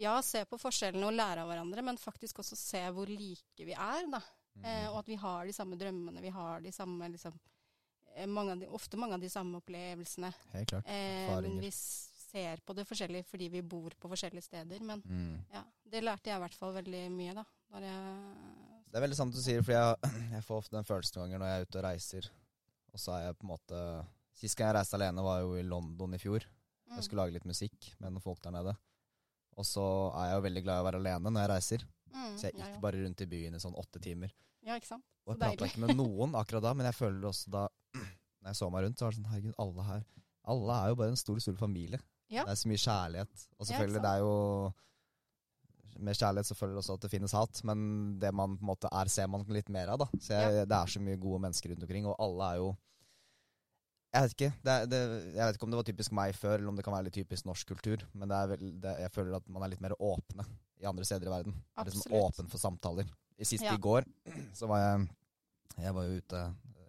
ja, 0.00 0.14
se 0.24 0.42
på 0.48 0.58
forskjellene 0.60 1.08
og 1.08 1.16
lære 1.16 1.44
av 1.44 1.50
hverandre, 1.50 1.84
men 1.84 2.00
faktisk 2.00 2.42
også 2.42 2.58
se 2.58 2.82
hvor 2.92 3.08
like 3.08 3.64
vi 3.66 3.76
er. 3.76 4.08
da. 4.12 4.20
Eh, 4.64 4.86
Mm. 4.86 4.92
og 4.92 4.98
at 4.98 5.06
vi 5.06 5.14
har 5.16 5.46
de 5.46 5.52
samme 5.52 5.76
drømmene, 5.78 6.20
vi 6.20 6.28
har 6.30 6.60
de 6.60 6.70
samme 6.72 7.08
liksom, 7.12 7.32
eh, 8.14 8.26
mange 8.26 8.52
av 8.52 8.58
de, 8.60 8.66
Ofte 8.66 8.96
mange 8.96 9.14
av 9.14 9.20
de 9.20 9.28
samme 9.28 9.60
opplevelsene. 9.60 10.32
Helt 10.52 10.68
klart. 10.68 10.86
Eh, 10.88 11.40
men 11.42 11.60
vi 11.60 11.70
ser 11.70 12.58
på 12.66 12.74
det 12.74 12.86
forskjellig 12.88 13.24
fordi 13.26 13.48
vi 13.50 13.60
bor 13.62 13.90
på 14.00 14.08
forskjellige 14.08 14.42
steder. 14.42 14.80
Men 14.82 15.02
Mm. 15.02 15.44
ja, 15.52 15.62
det 15.88 16.02
lærte 16.02 16.24
jeg 16.30 16.36
i 16.36 16.40
hvert 16.44 16.54
fall 16.54 16.72
veldig 16.74 17.10
mye, 17.12 17.34
da. 17.34 17.44
Det 18.90 18.96
er 18.96 19.00
veldig 19.08 19.16
sant 19.16 19.34
du 19.34 19.40
sier, 19.42 19.62
for 19.62 19.72
jeg, 19.72 19.96
jeg 20.36 20.42
får 20.46 20.58
ofte 20.62 20.76
den 20.76 20.84
følelsen 20.88 21.20
noen 21.20 21.30
ganger 21.30 21.38
når 21.42 21.46
jeg 21.52 21.60
er 21.60 21.66
ute 21.68 21.78
og 21.78 21.84
reiser. 21.84 22.28
Og 22.94 22.98
så 23.02 23.12
er 23.16 23.24
jeg 23.26 23.38
på 23.38 23.44
en 23.44 23.52
måte 23.54 24.06
Sist 24.36 24.54
gang 24.58 24.68
jeg 24.68 24.76
reiste 24.76 24.96
alene, 24.98 25.22
var 25.24 25.38
jo 25.40 25.54
i 25.56 25.62
London 25.64 26.12
i 26.12 26.18
fjor. 26.20 26.44
mm, 26.44 26.96
Jeg 26.98 27.04
skulle 27.06 27.22
lage 27.24 27.32
litt 27.32 27.46
musikk 27.48 27.86
med 27.98 28.12
noen 28.12 28.20
folk 28.20 28.42
der 28.42 28.50
nede. 28.52 28.74
Og 29.56 29.64
så 29.64 30.12
er 30.12 30.26
jeg 30.28 30.34
jo 30.36 30.42
veldig 30.44 30.62
glad 30.66 30.76
i 30.76 30.82
å 30.82 30.84
være 30.90 31.00
alene 31.00 31.30
når 31.32 31.40
jeg 31.40 31.50
reiser. 31.54 31.84
mm, 32.12 32.34
Så 32.36 32.42
jeg 32.42 32.52
ja, 32.58 32.64
gikk 32.66 32.74
ja. 32.74 32.80
bare 32.80 33.00
rundt 33.02 33.20
i 33.24 33.26
byen 33.32 33.54
i 33.56 33.58
sånn 33.58 33.74
åtte 33.80 33.98
timer. 34.04 34.30
Ja, 34.66 34.76
ikke 34.78 34.90
sant. 34.90 35.06
Og 35.26 35.34
jeg 35.34 35.42
prata 35.42 35.68
ikke 35.68 35.82
med 35.82 35.98
noen 35.98 36.36
akkurat 36.38 36.64
da, 36.64 36.72
men 36.78 36.88
jeg 36.88 36.98
føler 36.98 37.26
også 37.28 37.52
da 37.54 37.66
Når 38.42 38.52
jeg 38.52 38.58
så 38.60 38.70
meg 38.70 38.84
rundt, 38.86 38.98
så 38.98 39.06
var 39.06 39.14
det 39.14 39.18
sånn 39.18 39.30
Herregud, 39.32 39.54
alle 39.62 39.86
her 39.88 40.02
Alle 40.52 40.78
er 40.78 40.92
jo 40.92 40.98
bare 41.00 41.14
en 41.14 41.18
stor, 41.18 41.38
stor 41.42 41.56
familie. 41.58 41.98
Ja. 42.30 42.44
Det 42.46 42.54
er 42.54 42.58
så 42.60 42.70
mye 42.70 42.82
kjærlighet. 42.82 43.46
Og 43.56 43.62
Ja, 43.62 43.68
selvfølgelig, 43.70 44.02
det 44.02 44.12
er 44.12 44.22
jo 44.22 44.34
Med 46.06 46.18
kjærlighet 46.18 46.50
så 46.50 46.56
føler 46.58 46.74
jeg 46.74 46.82
også 46.82 46.96
at 46.98 47.06
det 47.06 47.10
finnes 47.10 47.34
hat, 47.34 47.60
men 47.64 47.78
det 48.20 48.32
man 48.34 48.58
på 48.58 48.66
en 48.66 48.70
måte 48.70 48.90
er, 48.92 49.10
ser 49.10 49.30
man 49.32 49.46
litt 49.48 49.70
mer 49.72 49.94
av, 49.94 50.02
da. 50.04 50.08
Så 50.20 50.34
jeg, 50.34 50.66
det 50.68 50.76
er 50.76 50.90
så 50.92 51.00
mye 51.00 51.20
gode 51.22 51.40
mennesker 51.46 51.72
rundt 51.72 51.86
omkring, 51.86 52.08
og 52.10 52.18
alle 52.20 52.50
er 52.50 52.60
jo 52.60 52.66
Jeg 54.12 54.26
vet 54.26 54.34
ikke. 54.36 54.50
Det, 54.68 54.74
det, 54.92 55.00
jeg 55.32 55.40
vet 55.40 55.56
ikke 55.56 55.66
om 55.66 55.72
det 55.72 55.80
var 55.80 55.88
typisk 55.88 56.12
meg 56.18 56.36
før, 56.36 56.58
eller 56.58 56.68
om 56.68 56.76
det 56.76 56.84
kan 56.84 56.94
være 56.94 57.08
litt 57.08 57.16
typisk 57.16 57.48
norsk 57.48 57.72
kultur, 57.72 58.04
men 58.12 58.28
det 58.28 58.36
er 58.36 58.52
vel, 58.52 58.66
det, 58.84 58.94
jeg 59.06 59.14
føler 59.14 59.38
at 59.40 59.48
man 59.48 59.64
er 59.64 59.72
litt 59.72 59.82
mer 59.84 59.96
åpne 59.96 60.46
i 60.82 60.88
andre 60.88 61.08
steder 61.08 61.30
i 61.30 61.32
verden. 61.32 61.56
Er 61.76 61.88
liksom 61.88 62.04
Absolutt. 62.04 62.22
åpen 62.22 62.52
for 62.52 62.60
samtaler. 62.60 63.08
Sist 63.44 63.64
Ja. 63.64 63.74
i 63.74 63.80
går 63.82 64.04
så 64.56 64.66
var 64.70 64.78
jeg 64.80 65.08
Jeg 65.84 65.94
var 65.94 66.06
jo 66.08 66.16
ute 66.22 66.40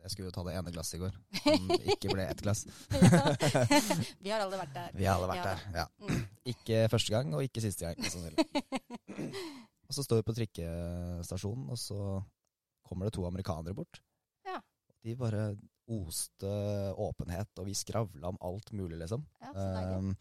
Jeg 0.04 0.12
skulle 0.14 0.30
jo 0.30 0.32
ta 0.32 0.44
det 0.48 0.54
ene 0.56 0.72
glasset 0.72 0.96
i 0.96 1.02
går, 1.02 1.16
som 1.44 1.72
ikke 1.94 2.14
ble 2.14 2.24
ett 2.32 2.40
glass. 2.42 2.62
vi 4.24 4.30
har 4.32 4.40
alle 4.46 4.56
vært 4.62 4.74
der. 4.74 4.92
Vi 4.96 5.04
har 5.04 5.18
alle 5.18 5.28
vært 5.34 5.42
Ja. 5.42 5.50
der. 5.52 5.60
Ja. 5.76 5.88
Mm. 6.08 6.22
Ikke 6.54 6.78
første 6.94 7.12
gang, 7.12 7.34
og 7.36 7.44
ikke 7.44 7.60
siste 7.66 7.84
gang. 7.90 8.00
Sånn 8.08 8.30
og 9.88 9.92
så 9.98 10.06
står 10.06 10.22
vi 10.22 10.28
på 10.30 10.36
trikkestasjonen, 10.38 11.68
og 11.74 11.80
så 11.82 12.00
kommer 12.88 13.10
det 13.10 13.18
to 13.18 13.26
amerikanere 13.28 13.76
bort. 13.76 14.00
Ja. 14.48 14.62
De 15.04 15.16
bare 15.20 15.50
oste 15.92 16.48
åpenhet, 16.96 17.52
og 17.60 17.68
vi 17.68 17.76
skravla 17.76 18.32
om 18.32 18.40
alt 18.48 18.72
mulig, 18.76 18.98
liksom. 19.04 19.26
Ja, 19.44 19.52
så 19.52 19.68
deilig. 19.76 19.98
Um, 19.98 20.18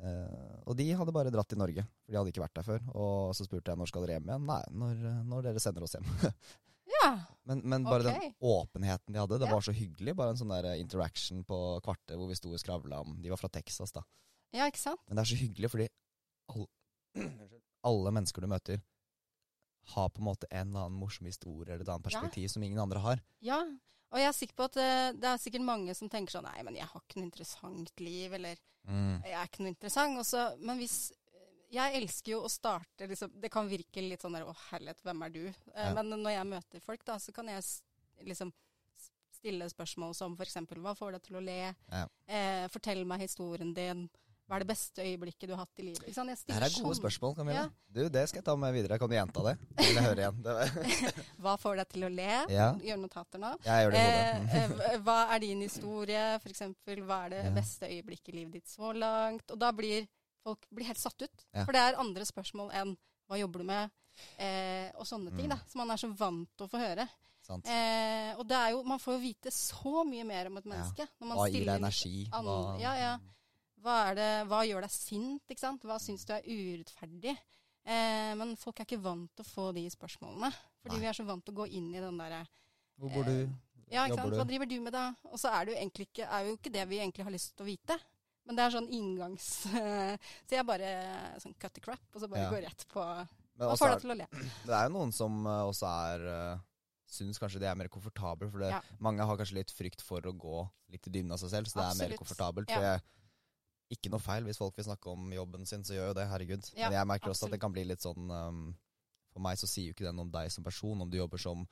eh, 0.00 0.56
og 0.66 0.76
de 0.78 0.86
hadde 0.96 1.12
bare 1.14 1.32
dratt 1.34 1.48
til 1.50 1.60
Norge, 1.60 1.84
for 2.04 2.12
de 2.12 2.18
hadde 2.20 2.32
ikke 2.32 2.42
vært 2.42 2.56
der 2.58 2.66
før. 2.66 2.82
Og 2.94 3.36
så 3.36 3.46
spurte 3.46 3.72
jeg 3.72 3.80
når 3.80 3.90
skal 3.90 4.04
dere 4.06 4.18
hjem 4.18 4.28
igjen. 4.30 4.48
Nei, 4.48 4.60
når, 4.82 5.06
når 5.28 5.46
dere 5.48 5.62
sender 5.62 5.86
oss 5.86 5.96
hjem. 5.98 6.10
Ja. 6.90 7.12
Men, 7.48 7.60
men 7.70 7.84
bare 7.86 8.02
okay. 8.10 8.32
den 8.32 8.48
åpenheten 8.50 9.14
de 9.14 9.20
hadde, 9.20 9.36
det 9.38 9.46
Ja. 9.46 9.54
var 9.54 9.62
så 9.64 9.72
hyggelig. 9.72 10.12
Bare 10.18 10.34
en 10.34 10.40
sånn 10.40 10.50
der 10.52 10.66
interaction 10.74 11.44
på 11.46 11.56
kvartet 11.86 12.18
hvor 12.18 12.28
vi 12.28 12.36
sto 12.36 12.50
og 12.50 12.58
skravla 12.60 12.98
om 13.04 13.14
De 13.22 13.30
var 13.30 13.38
fra 13.40 13.48
Texas, 13.48 13.92
da. 13.94 14.02
ja, 14.52 14.66
ikke 14.68 14.82
sant? 14.82 15.00
Men 15.06 15.16
det 15.16 15.22
er 15.22 15.30
så 15.30 15.38
hyggelig, 15.38 15.70
fordi 15.70 15.86
alle, 16.50 16.66
alle 17.92 18.12
mennesker 18.18 18.42
du 18.44 18.50
møter, 18.50 18.82
har 19.94 20.10
på 20.10 20.20
en 20.20 20.28
måte 20.28 20.50
en 20.50 20.68
eller 20.68 20.88
annen 20.90 20.98
morsom 21.00 21.30
historie 21.30 21.72
eller 21.72 21.86
et 21.86 21.92
annet 21.94 22.04
perspektiv 22.10 22.50
som 22.52 22.62
ingen 22.66 22.82
andre 22.82 23.00
har. 23.06 23.22
Ja. 23.40 23.62
Og 24.10 24.18
jeg 24.18 24.26
er 24.28 24.34
sikker 24.34 24.56
på 24.58 24.64
at 24.66 24.74
det, 24.80 24.88
det 25.22 25.28
er 25.30 25.38
sikkert 25.38 25.62
mange 25.66 25.94
som 25.94 26.08
tenker 26.10 26.34
sånn 26.34 26.46
Nei, 26.48 26.62
men 26.66 26.74
jeg 26.80 26.88
har 26.90 27.00
ikke 27.04 27.20
noe 27.20 27.28
interessant 27.30 28.00
liv, 28.02 28.32
eller 28.34 28.56
jeg 29.22 29.34
er 29.36 29.44
ikke 29.46 29.62
noe 29.62 29.70
interessant. 29.74 30.18
Også, 30.18 30.44
men 30.66 30.78
hvis 30.80 31.12
Jeg 31.70 31.94
elsker 32.00 32.32
jo 32.32 32.38
å 32.42 32.48
starte 32.50 33.06
liksom, 33.06 33.30
Det 33.38 33.50
kan 33.52 33.68
virke 33.70 34.02
litt 34.02 34.22
sånn 34.24 34.34
der 34.34 34.48
Å, 34.48 34.54
herlighet, 34.72 35.02
hvem 35.06 35.22
er 35.22 35.30
du? 35.36 35.44
Eh, 35.46 35.84
Ja. 35.84 35.92
Men 35.94 36.08
når 36.22 36.32
jeg 36.34 36.46
møter 36.50 36.80
folk, 36.82 37.04
da, 37.06 37.18
så 37.22 37.30
kan 37.36 37.46
jeg 37.52 37.62
liksom 38.26 38.50
stille 39.40 39.68
spørsmål 39.70 40.14
som 40.14 40.34
f.eks.: 40.36 40.56
Hva 40.80 40.92
får 40.98 41.12
deg 41.12 41.22
til 41.28 41.36
å 41.38 41.44
le? 41.44 41.74
Ja. 41.92 42.02
Eh, 42.26 42.66
fortell 42.68 43.04
meg 43.08 43.20
historien 43.22 43.70
din. 43.74 44.08
Hva 44.50 44.56
er 44.58 44.64
det 44.64 44.66
beste 44.72 45.04
øyeblikket 45.06 45.46
du 45.46 45.52
har 45.54 45.60
hatt 45.62 45.78
i 45.78 45.84
livet? 45.86 46.02
Ikke 46.10 46.14
sant? 46.16 46.32
Det 46.46 46.54
her 46.56 46.64
er 46.66 46.72
gode 46.74 46.90
sånn. 46.90 46.98
spørsmål, 46.98 47.34
Camilla. 47.38 47.60
Ja. 47.60 47.68
Du, 47.94 48.00
Det 48.10 48.24
skal 48.28 48.40
jeg 48.40 48.44
ta 48.48 48.56
med 48.58 48.72
videre. 48.74 48.98
Kan 48.98 49.08
du 49.08 49.14
gjenta 49.14 49.44
det? 49.46 49.52
Vil 49.78 49.94
jeg 49.94 50.06
høre 50.08 50.24
igjen. 50.24 50.40
Hva 51.44 51.52
får 51.62 51.76
deg 51.78 51.88
til 51.94 52.06
å 52.08 52.10
le? 52.10 52.30
Ja. 52.50 52.66
Gjør 52.82 52.98
notater 53.04 53.38
nå. 53.44 53.52
Jeg 53.62 53.86
gjør 53.86 53.94
det 53.94 54.00
i 54.02 54.10
Eh, 54.10 54.66
hodet. 54.66 54.88
eh, 54.90 54.98
hva- 55.06 55.28
er 55.36 55.38
din 55.46 55.62
historie, 55.62 56.24
f.eks.? 56.42 56.62
Hva 57.06 57.20
er 57.28 57.30
det 57.36 57.44
Ja. 57.46 57.54
beste 57.60 57.86
øyeblikket 57.86 58.32
i 58.34 58.36
livet 58.40 58.52
ditt 58.58 58.66
så 58.74 58.90
langt? 58.92 59.46
Og 59.54 59.58
da 59.62 59.70
blir 59.70 60.08
folk 60.42 60.66
blir 60.74 60.86
helt 60.90 60.98
satt 60.98 61.22
ut. 61.22 61.46
For 61.54 61.70
det 61.72 61.80
er 61.86 62.00
andre 62.02 62.26
spørsmål 62.26 62.72
enn 62.74 62.96
hva 63.30 63.38
jobber 63.38 63.62
du 63.62 63.64
med, 63.70 63.90
eh, 64.42 64.90
og 64.98 65.06
sånne 65.06 65.30
ting. 65.36 65.46
Mm. 65.46 65.54
da, 65.54 65.58
Som 65.70 65.78
man 65.86 65.90
er 65.94 65.96
så 66.02 66.10
vant 66.16 66.48
til 66.56 66.66
å 66.66 66.70
få 66.74 66.78
høre. 66.82 67.06
Sant. 67.46 67.66
Eh, 67.70 68.34
og 68.38 68.46
det 68.48 68.56
er 68.56 68.70
jo, 68.74 68.82
man 68.84 68.98
får 68.98 69.14
jo 69.14 69.20
vite 69.22 69.50
så 69.54 70.02
mye 70.06 70.24
mer 70.26 70.46
om 70.50 70.56
et 70.58 70.64
menneske. 70.66 71.06
Når 71.20 71.26
man 71.28 71.38
Hva 71.38 71.46
gir 71.50 71.64
deg 71.64 71.80
energi? 71.80 72.28
an- 72.32 72.80
ja, 72.80 72.94
ja. 72.98 73.12
Hva, 73.80 73.96
er 74.10 74.18
det, 74.18 74.28
hva 74.50 74.60
gjør 74.68 74.84
deg 74.84 74.92
sint? 74.92 75.44
ikke 75.48 75.62
sant? 75.62 75.84
Hva 75.88 75.96
syns 76.02 76.26
du 76.28 76.34
er 76.36 76.44
urettferdig? 76.44 77.36
Eh, 77.88 78.32
men 78.36 78.54
folk 78.60 78.80
er 78.82 78.88
ikke 78.88 79.00
vant 79.00 79.30
til 79.34 79.46
å 79.46 79.48
få 79.48 79.70
de 79.76 79.86
spørsmålene. 79.92 80.50
Fordi 80.82 80.96
Nei. 80.98 81.02
vi 81.04 81.08
er 81.10 81.16
så 81.16 81.24
vant 81.28 81.44
til 81.44 81.54
å 81.56 81.60
gå 81.62 81.66
inn 81.78 81.88
i 81.94 82.00
den 82.02 82.18
derre 82.20 82.42
Hvor 83.00 83.12
bor 83.14 83.24
du? 83.28 83.36
ja, 83.90 84.04
ikke 84.06 84.20
sant? 84.20 84.36
Hva 84.36 84.46
driver 84.48 84.68
du 84.70 84.76
med 84.84 84.94
da? 84.94 85.06
Og 85.32 85.40
så 85.40 85.50
er 85.52 85.64
det 85.66 85.74
jo 85.74 85.80
egentlig 85.80 86.08
ikke, 86.10 86.28
jo 86.46 86.56
ikke 86.58 86.72
det 86.76 86.86
vi 86.92 87.00
egentlig 87.00 87.26
har 87.26 87.34
lyst 87.34 87.54
til 87.56 87.64
å 87.66 87.70
vite. 87.70 87.96
Men 88.48 88.56
det 88.56 88.64
er 88.64 88.74
sånn 88.76 88.88
inngangs... 88.96 89.48
så 90.48 90.56
jeg 90.56 90.66
bare 90.68 90.90
sånn 91.42 91.56
cut 91.60 91.74
the 91.76 91.82
crap, 91.84 92.02
og 92.14 92.22
så 92.22 92.28
bare 92.30 92.46
Ja. 92.46 92.50
går 92.52 92.66
rett 92.68 92.86
på 92.90 93.04
Hva 93.04 93.76
får 93.76 93.86
er, 93.86 93.94
deg 93.94 94.04
til 94.04 94.14
å 94.14 94.18
le? 94.20 94.26
det 94.66 94.74
er 94.76 94.88
jo 94.88 94.92
noen 94.96 95.12
som 95.14 95.40
eh, 95.46 95.62
også 95.68 95.90
er 95.90 96.24
uh, 96.28 96.66
Syns 97.10 97.40
kanskje 97.42 97.58
det 97.58 97.66
er 97.66 97.74
mer 97.74 97.88
komfortabelt. 97.90 98.52
For 98.52 98.62
det, 98.62 98.68
Ja. 98.70 98.80
mange 99.02 99.24
har 99.26 99.38
kanskje 99.40 99.56
litt 99.58 99.72
frykt 99.74 100.04
for 100.06 100.22
å 100.22 100.30
gå 100.30 100.60
litt 100.94 101.08
i 101.08 101.10
dybden 101.10 101.32
av 101.34 101.40
seg 101.42 101.50
selv, 101.50 101.66
så 101.66 101.80
det 101.80 101.82
er 101.82 101.96
mer 101.98 102.12
Absolutt. 102.12 102.20
komfortabelt. 102.22 102.70
Ja. 102.70 102.80
Jeg, 102.84 103.02
ikke 103.90 104.10
noe 104.12 104.22
feil 104.22 104.44
hvis 104.46 104.60
folk 104.60 104.76
vil 104.78 104.86
snakke 104.86 105.10
om 105.10 105.32
jobben 105.34 105.66
sin, 105.66 105.82
så 105.84 105.96
gjør 105.96 106.12
jo 106.12 106.16
det. 106.20 106.28
Herregud. 106.30 106.68
Ja, 106.76 106.88
Men 106.88 106.98
jeg 107.00 107.10
merker 107.10 107.32
også 107.32 107.48
at 107.48 107.56
det 107.56 107.60
kan 107.62 107.72
bli 107.74 107.84
litt 107.88 108.04
sånn 108.04 108.30
um, 108.30 108.60
For 109.34 109.42
meg 109.42 109.58
så 109.58 109.66
sier 109.70 109.90
jo 109.90 109.96
ikke 109.96 110.06
det 110.06 110.14
noe 110.14 110.28
om 110.28 110.32
deg 110.34 110.50
som 110.54 110.66
person, 110.66 111.02
om 111.02 111.10
du 111.10 111.18
jobber 111.18 111.42
som 111.42 111.66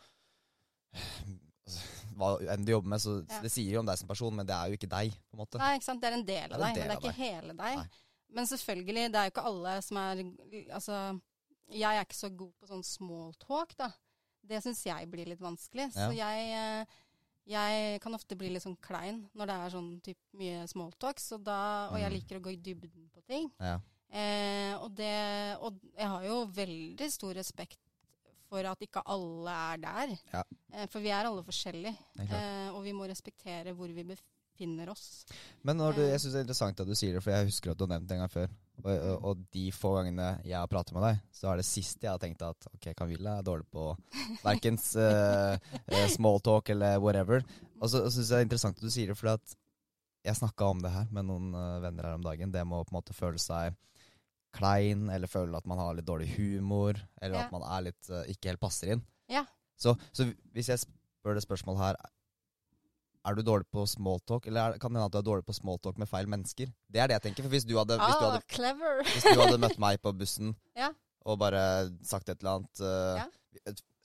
Hva 2.18 2.30
enn 2.54 2.64
du 2.64 2.72
jobber 2.72 2.88
med, 2.94 3.00
så 3.02 3.18
Ja. 3.28 3.40
det 3.44 3.50
sier 3.52 3.74
jo 3.74 3.80
om 3.80 3.86
deg 3.86 3.98
som 4.00 4.08
person, 4.08 4.34
men 4.34 4.46
det 4.48 4.54
er 4.56 4.70
jo 4.70 4.78
ikke 4.78 4.88
deg, 4.90 5.12
på 5.12 5.36
en 5.36 5.42
måte. 5.42 5.58
Nei, 5.60 5.74
ikke 5.76 5.84
sant? 5.84 6.00
Det 6.00 6.08
er 6.08 6.16
en 6.16 6.24
del 6.26 6.52
av 6.52 6.60
deg, 6.62 6.66
men 6.66 6.74
det 6.74 6.96
er 6.96 7.02
ikke 7.02 7.12
hele 7.18 7.54
deg. 7.54 7.76
Nei. 7.82 7.88
Men 8.30 8.46
selvfølgelig, 8.48 9.04
det 9.12 9.20
er 9.20 9.28
jo 9.28 9.32
ikke 9.34 9.46
alle 9.50 9.74
som 9.82 9.96
er 9.96 10.22
Altså, 10.74 11.20
jeg 11.68 11.96
er 11.96 12.04
ikke 12.04 12.16
så 12.16 12.30
god 12.36 12.52
på 12.58 12.68
sånn 12.70 12.84
small 12.84 13.34
talk, 13.40 13.76
da. 13.76 13.90
Det 14.48 14.62
syns 14.64 14.82
jeg 14.86 15.10
blir 15.12 15.28
litt 15.28 15.40
vanskelig. 15.40 15.90
Så 15.92 16.08
jeg, 16.16 16.50
eh, 16.56 16.84
jeg 17.48 18.00
kan 18.04 18.14
ofte 18.14 18.36
bli 18.36 18.50
litt 18.52 18.62
sånn 18.62 18.76
klein 18.84 19.22
når 19.34 19.46
det 19.50 19.54
er 19.56 19.70
sånn 19.74 19.90
typ 20.04 20.18
mye 20.38 20.66
smalltalk, 20.68 21.18
så 21.22 21.38
da, 21.42 21.88
og 21.90 21.98
jeg 21.98 22.10
Mm. 22.10 22.16
liker 22.18 22.38
å 22.38 22.42
gå 22.44 22.52
i 22.52 22.56
dybden 22.56 23.08
på 23.14 23.22
ting. 23.26 23.50
Ja. 23.60 23.78
Eh, 24.10 24.74
og, 24.80 24.94
det, 24.96 25.56
og 25.60 25.78
jeg 25.96 26.08
har 26.08 26.22
jo 26.24 26.46
veldig 26.46 27.10
stor 27.12 27.34
respekt 27.34 27.78
for 28.48 28.64
at 28.64 28.80
ikke 28.80 29.02
alle 29.04 29.50
er 29.74 29.76
der. 29.76 30.18
Ja. 30.32 30.42
Eh, 30.72 30.86
for 30.88 31.00
vi 31.00 31.08
er 31.12 31.26
alle 31.28 31.42
forskjellige, 31.44 31.94
eh, 32.20 32.70
og 32.72 32.82
vi 32.84 32.92
må 32.92 33.06
respektere 33.08 33.74
hvor 33.76 33.88
vi 33.92 34.04
befinner 34.04 34.88
oss. 34.88 35.24
Men 35.62 35.76
du, 35.78 35.84
Eh. 35.84 36.10
jeg 36.12 36.20
syns 36.20 36.32
det 36.32 36.38
er 36.40 36.44
interessant 36.46 36.80
at 36.80 36.86
du 36.86 36.94
sier 36.94 37.12
det, 37.14 37.22
for 37.22 37.30
jeg 37.30 37.46
husker 37.46 37.70
at 37.70 37.76
du 37.78 37.84
har 37.86 37.98
nevnt 37.98 38.08
det 38.08 38.16
en 38.16 38.24
gang 38.26 38.28
før. 38.32 38.48
Og, 38.84 39.24
og, 39.26 39.40
de 39.54 39.64
få 39.74 39.90
gangene 39.96 40.28
jeg 40.46 40.54
har 40.54 40.68
pratet 40.70 40.94
med 40.94 41.02
deg, 41.02 41.22
så 41.34 41.50
er 41.50 41.58
det 41.58 41.66
siste 41.66 42.06
jeg 42.06 42.12
har 42.14 42.20
tenkt 42.22 42.44
at 42.46 42.68
ok, 42.70 42.92
Camilla 42.98 43.38
er 43.38 43.46
dårlig 43.46 43.66
på 43.74 43.88
verken 44.44 44.78
small 44.78 46.38
talk 46.46 46.70
eller 46.70 47.00
whatever. 47.02 47.42
Og 47.80 47.90
så 47.90 48.04
syns 48.06 48.28
jeg 48.28 48.30
det 48.30 48.38
er 48.38 48.46
interessant 48.46 48.78
at 48.78 48.86
du 48.86 48.92
sier 48.94 49.10
det, 49.10 49.18
for 49.18 49.32
at 49.34 49.56
jeg 50.26 50.38
snakka 50.38 50.70
om 50.70 50.80
det 50.82 50.92
her 50.92 51.06
med 51.14 51.28
noen 51.28 51.52
eh, 51.56 51.76
venner 51.84 52.08
her 52.08 52.18
om 52.18 52.24
dagen. 52.26 52.52
Det 52.54 52.64
med 52.66 52.80
å 52.80 52.86
på 52.86 52.92
en 52.92 52.98
måte 53.00 53.16
føle 53.16 53.40
seg 53.42 53.76
klein, 54.56 55.08
eller 55.12 55.30
føle 55.30 55.58
at 55.58 55.66
man 55.68 55.80
har 55.80 55.96
litt 55.96 56.08
dårlig 56.08 56.30
humor, 56.36 56.98
eller 57.20 57.38
Ja. 57.38 57.44
at 57.44 57.52
man 57.52 57.64
er 57.66 57.88
litt 57.90 58.10
uh, 58.10 58.22
ikke 58.32 58.52
helt 58.52 58.62
passer 58.62 58.94
inn. 58.94 59.02
Ja. 59.28 59.44
Så, 59.78 59.92
så 60.16 60.24
hvis 60.56 60.70
jeg 60.72 60.80
spør 60.80 61.36
det 61.36 61.44
spørsmålet 61.44 61.82
her 61.84 61.98
er 63.26 63.34
du 63.34 63.42
dårlig 63.42 63.66
på 63.74 63.82
smalltalk, 63.88 64.46
eller 64.46 64.60
er, 64.74 64.78
kan 64.78 64.92
det 64.92 65.00
hende 65.00 65.08
at 65.10 65.12
du 65.12 65.18
er 65.18 65.26
dårlig 65.26 65.44
på 65.48 65.54
smalltalk 65.56 65.98
med 65.98 66.08
feil 66.08 66.26
mennesker? 66.30 66.70
Det 66.88 67.00
er 67.02 67.08
det 67.10 67.18
jeg 67.18 67.24
tenker. 67.28 67.42
For 67.48 67.50
hvis 67.56 67.66
du 67.66 67.74
hadde, 67.76 67.98
hvis 67.98 68.14
du 68.20 68.24
Ah, 68.24 68.38
hadde, 68.38 69.04
hvis 69.12 69.26
du 69.26 69.40
hadde 69.42 69.58
møtt 69.64 69.78
meg 69.82 70.00
på 70.02 70.12
bussen 70.16 70.54
Ja. 70.78 70.92
og 71.26 71.38
bare 71.42 71.90
sagt 72.06 72.28
et 72.28 72.38
eller 72.40 72.60
annet 72.60 72.80
uh, 72.80 73.24
Ja. 73.24 73.26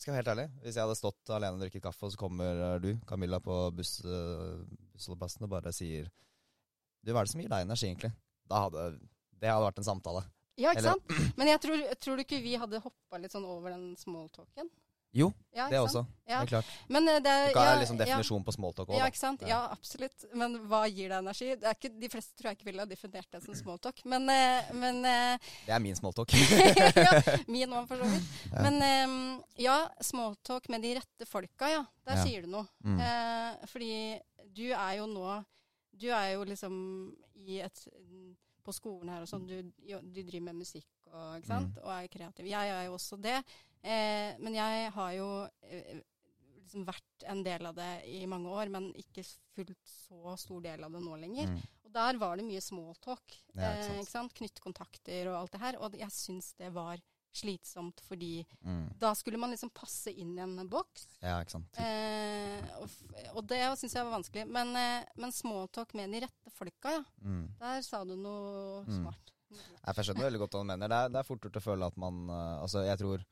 Skal 0.03 0.11
jeg 0.11 0.17
være 0.17 0.21
helt 0.23 0.31
ærlig, 0.33 0.47
hvis 0.65 0.75
jeg 0.75 0.83
hadde 0.83 0.97
stått 0.99 1.29
alene 1.31 1.55
og 1.55 1.61
drukket 1.63 1.83
kaffe, 1.85 2.03
og 2.03 2.11
så 2.11 2.17
kommer 2.19 2.57
eh, 2.59 2.79
du, 2.83 2.89
Camilla, 3.07 3.37
på 3.39 3.55
buss, 3.77 4.01
uh, 4.03 4.59
bussholdeplassen 4.91 5.45
og 5.45 5.51
bare 5.53 5.71
sier 5.71 6.09
Du, 7.05 7.13
hva 7.13 7.21
er 7.21 7.29
det 7.29 7.31
som 7.31 7.39
gir 7.43 7.51
deg 7.53 7.63
energi, 7.63 7.87
egentlig? 7.87 8.11
Da 8.49 8.65
hadde 8.65 8.87
Det 9.39 9.47
hadde 9.51 9.63
vært 9.69 9.79
en 9.79 9.87
samtale. 9.87 10.25
Ja, 10.59 10.73
ikke 10.73 10.83
Eller- 10.83 10.99
sant? 10.99 11.37
Men 11.39 11.47
jeg 11.53 11.61
tror, 11.63 11.85
tror 12.03 12.17
du 12.19 12.23
ikke 12.25 12.41
vi 12.43 12.57
hadde 12.59 12.81
hoppa 12.83 13.17
litt 13.21 13.31
sånn 13.31 13.45
over 13.47 13.71
den 13.71 13.93
smalltalken? 13.97 14.67
Jo, 15.13 15.27
Ja, 15.53 15.67
det 15.69 15.77
også. 15.77 16.01
Ja. 16.25 16.39
Det 16.41 16.47
er 16.47 16.49
klart. 16.49 16.69
Men 16.89 17.07
eh, 17.11 17.19
det 17.21 17.29
er 17.29 17.51
Hva 17.53 17.63
er 17.63 17.75
ja, 17.75 17.79
liksom 17.83 17.97
definisjonen 17.99 18.45
på 18.47 18.53
smalltalk 18.55 18.89
Ja, 18.89 18.95
òg, 18.95 19.01
ja, 19.03 19.09
ikke 19.11 19.19
sant? 19.19 19.43
Ja. 19.45 19.49
Ja, 19.51 19.59
absolutt. 19.75 20.23
Men 20.33 20.55
hva 20.71 20.79
gir 20.89 21.11
deg 21.11 21.19
energi? 21.19 21.49
Det 21.61 21.67
er 21.69 21.77
ikke, 21.77 21.91
de 22.01 22.09
fleste 22.09 22.33
tror 22.39 22.49
jeg 22.49 22.57
ikke 22.57 22.67
ville 22.71 22.81
ha 22.81 22.89
definert 22.89 23.27
det 23.35 23.41
som 23.43 23.57
smalltalk. 23.59 24.01
Men, 24.09 24.25
eh, 24.33 24.71
men 24.73 24.97
eh, 25.05 25.51
Det 25.67 25.75
er 25.75 25.83
min 25.83 25.99
smalltalk. 25.99 26.33
ja, 27.05 27.13
Min 27.45 27.75
òg, 27.77 27.85
for 27.91 28.01
så 28.01 28.09
vidt. 28.09 28.31
Ja. 28.49 28.63
Men 28.65 28.79
ja, 29.61 29.75
smalltalk 30.01 30.69
med 30.73 30.81
de 30.87 30.95
rette 30.97 31.27
folka, 31.29 31.69
ja. 31.69 31.83
Der 32.09 32.17
Ja. 32.17 32.23
sier 32.25 32.47
du 32.47 32.49
noe. 32.55 32.65
Mm. 32.81 32.97
Eh, 33.05 33.67
fordi 33.69 33.91
du 34.53 34.65
er 34.73 34.95
jo 34.97 35.05
nå 35.09 35.43
Du 35.93 36.07
er 36.09 36.31
jo 36.33 36.43
liksom 36.49 36.73
i 37.45 37.59
et 37.61 37.85
På 38.65 38.73
skolen 38.73 39.09
her 39.13 39.21
og 39.21 39.29
sånn, 39.29 39.45
du, 39.45 39.61
du 40.01 40.19
driver 40.23 40.47
med 40.49 40.55
musikk 40.63 40.87
og, 41.13 41.37
ikke 41.37 41.47
sant? 41.51 41.75
Mm. 41.75 41.83
og 41.83 41.91
er 41.93 42.07
kreativ. 42.09 42.45
Jeg 42.49 42.69
er 42.73 42.85
jo 42.87 42.93
også 42.97 43.17
det. 43.21 43.37
Eh, 43.83 44.33
men 44.39 44.55
jeg 44.55 44.91
har 44.95 45.11
jo 45.17 45.29
eh, 45.67 46.01
liksom 46.63 46.85
vært 46.87 47.25
en 47.29 47.43
del 47.43 47.65
av 47.67 47.75
det 47.75 47.91
i 48.07 48.25
mange 48.31 48.49
år, 48.49 48.71
men 48.71 48.91
ikke 48.95 49.23
fullt 49.53 49.77
så 50.07 50.35
stor 50.39 50.61
del 50.63 50.83
av 50.87 50.91
det 50.95 51.01
nå 51.03 51.17
lenger. 51.19 51.49
Mm. 51.51 51.59
Og 51.85 51.91
der 51.93 52.17
var 52.21 52.37
det 52.39 52.45
mye 52.47 52.61
smalltalk. 52.63 53.35
Ja, 53.53 53.73
ikke 53.75 53.89
sant. 53.89 53.99
eh, 53.99 54.11
sant? 54.13 54.33
Knytte 54.39 54.63
kontakter 54.63 55.27
og 55.33 55.41
alt 55.43 55.51
det 55.57 55.61
her. 55.61 55.77
Og 55.83 55.97
jeg 55.99 56.09
syns 56.15 56.53
det 56.57 56.71
var 56.73 57.01
slitsomt 57.33 57.97
fordi 58.05 58.45
Mm. 58.61 58.91
da 59.01 59.09
skulle 59.17 59.39
man 59.41 59.49
liksom 59.49 59.71
passe 59.73 60.11
inn 60.13 60.35
i 60.37 60.41
en 60.43 60.67
boks. 60.69 61.07
Ja, 61.19 61.39
ikke 61.41 61.55
sant. 61.55 61.79
Eh, 61.81 62.61
og, 62.77 62.89
og 63.35 63.47
det 63.49 63.57
syns 63.79 63.95
jeg 63.97 64.05
var 64.05 64.13
vanskelig. 64.19 64.45
Men, 64.47 64.75
eh, 64.77 65.03
men 65.17 65.31
smalltalk 65.33 65.95
med 65.97 66.11
de 66.13 66.21
rette 66.27 66.51
folka, 66.53 66.91
ja. 66.99 67.03
Mm. 67.25 67.47
Der 67.59 67.81
sa 67.81 68.03
du 68.05 68.15
noe 68.15 68.83
Mm. 68.85 69.01
smart. 69.01 69.31
Jeg 69.53 70.05
skjønner 70.05 70.29
veldig 70.29 70.39
godt 70.39 70.51
hva 70.55 70.61
du 70.61 70.69
mener. 70.71 70.87
Det 70.89 70.97
er, 70.97 71.09
det 71.09 71.19
er 71.19 71.27
fort 71.27 71.41
gjort 71.41 71.57
å 71.59 71.61
føle 71.61 71.85
at 71.85 71.97
man 71.97 72.29
uh, 72.29 72.61
Altså, 72.63 72.85
jeg 72.85 72.97
tror 73.01 73.23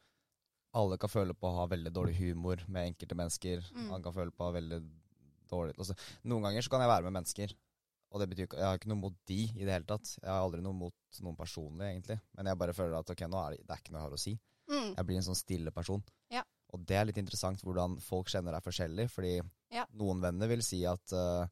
alle 0.73 0.97
kan 0.97 1.09
føle 1.11 1.33
på 1.35 1.47
å 1.49 1.55
ha 1.59 1.65
veldig 1.67 1.91
dårlig 1.93 2.15
humor 2.19 2.61
med 2.67 2.91
enkelte 2.93 3.15
mennesker. 3.19 3.63
Mm. 3.75 3.89
Han 3.91 4.03
kan 4.05 4.13
føle 4.15 4.31
på 4.31 4.43
å 4.45 4.49
ha 4.51 4.55
veldig 4.55 4.79
dårlig 5.51 5.73
altså, 5.77 5.95
Noen 6.23 6.45
ganger 6.47 6.63
så 6.63 6.71
kan 6.71 6.79
jeg 6.79 6.87
være 6.93 7.03
med 7.09 7.15
mennesker, 7.17 7.53
og 8.11 8.21
det 8.21 8.27
betyr 8.31 8.45
ikke 8.47 8.57
Jeg 8.61 8.67
har 8.69 8.77
ikke 8.79 8.87
noe 8.91 9.01
mot 9.01 9.17
de 9.27 9.39
i 9.51 9.65
det 9.67 9.73
hele 9.73 9.87
tatt. 9.89 10.13
Jeg 10.21 10.29
har 10.31 10.41
aldri 10.45 10.61
noe 10.63 10.73
mot 10.75 11.19
noen 11.23 11.35
personlig, 11.35 11.85
egentlig. 11.89 12.19
Men 12.37 12.45
jeg 12.51 12.57
bare 12.61 12.73
føler 12.75 12.97
at 12.99 13.09
ok, 13.11 13.21
nå 13.27 13.39
er 13.45 13.55
det, 13.57 13.65
det 13.67 13.75
er 13.75 13.81
ikke 13.83 13.91
noe 13.95 13.99
jeg 14.01 14.07
har 14.09 14.15
å 14.15 14.21
si. 14.23 14.33
Mm. 14.71 14.89
Jeg 14.95 15.05
blir 15.09 15.17
en 15.19 15.27
sånn 15.27 15.39
stille 15.39 15.71
person. 15.75 16.03
Ja. 16.31 16.43
Og 16.71 16.85
det 16.87 16.95
er 16.95 17.05
litt 17.09 17.17
interessant 17.19 17.59
hvordan 17.63 17.97
folk 18.03 18.31
kjenner 18.31 18.55
deg 18.55 18.63
forskjellig, 18.63 19.09
fordi 19.11 19.33
Ja. 19.71 19.85
noen 19.95 20.19
venner 20.23 20.47
vil 20.51 20.61
si 20.63 20.81
at 20.87 21.11
uh, 21.15 21.47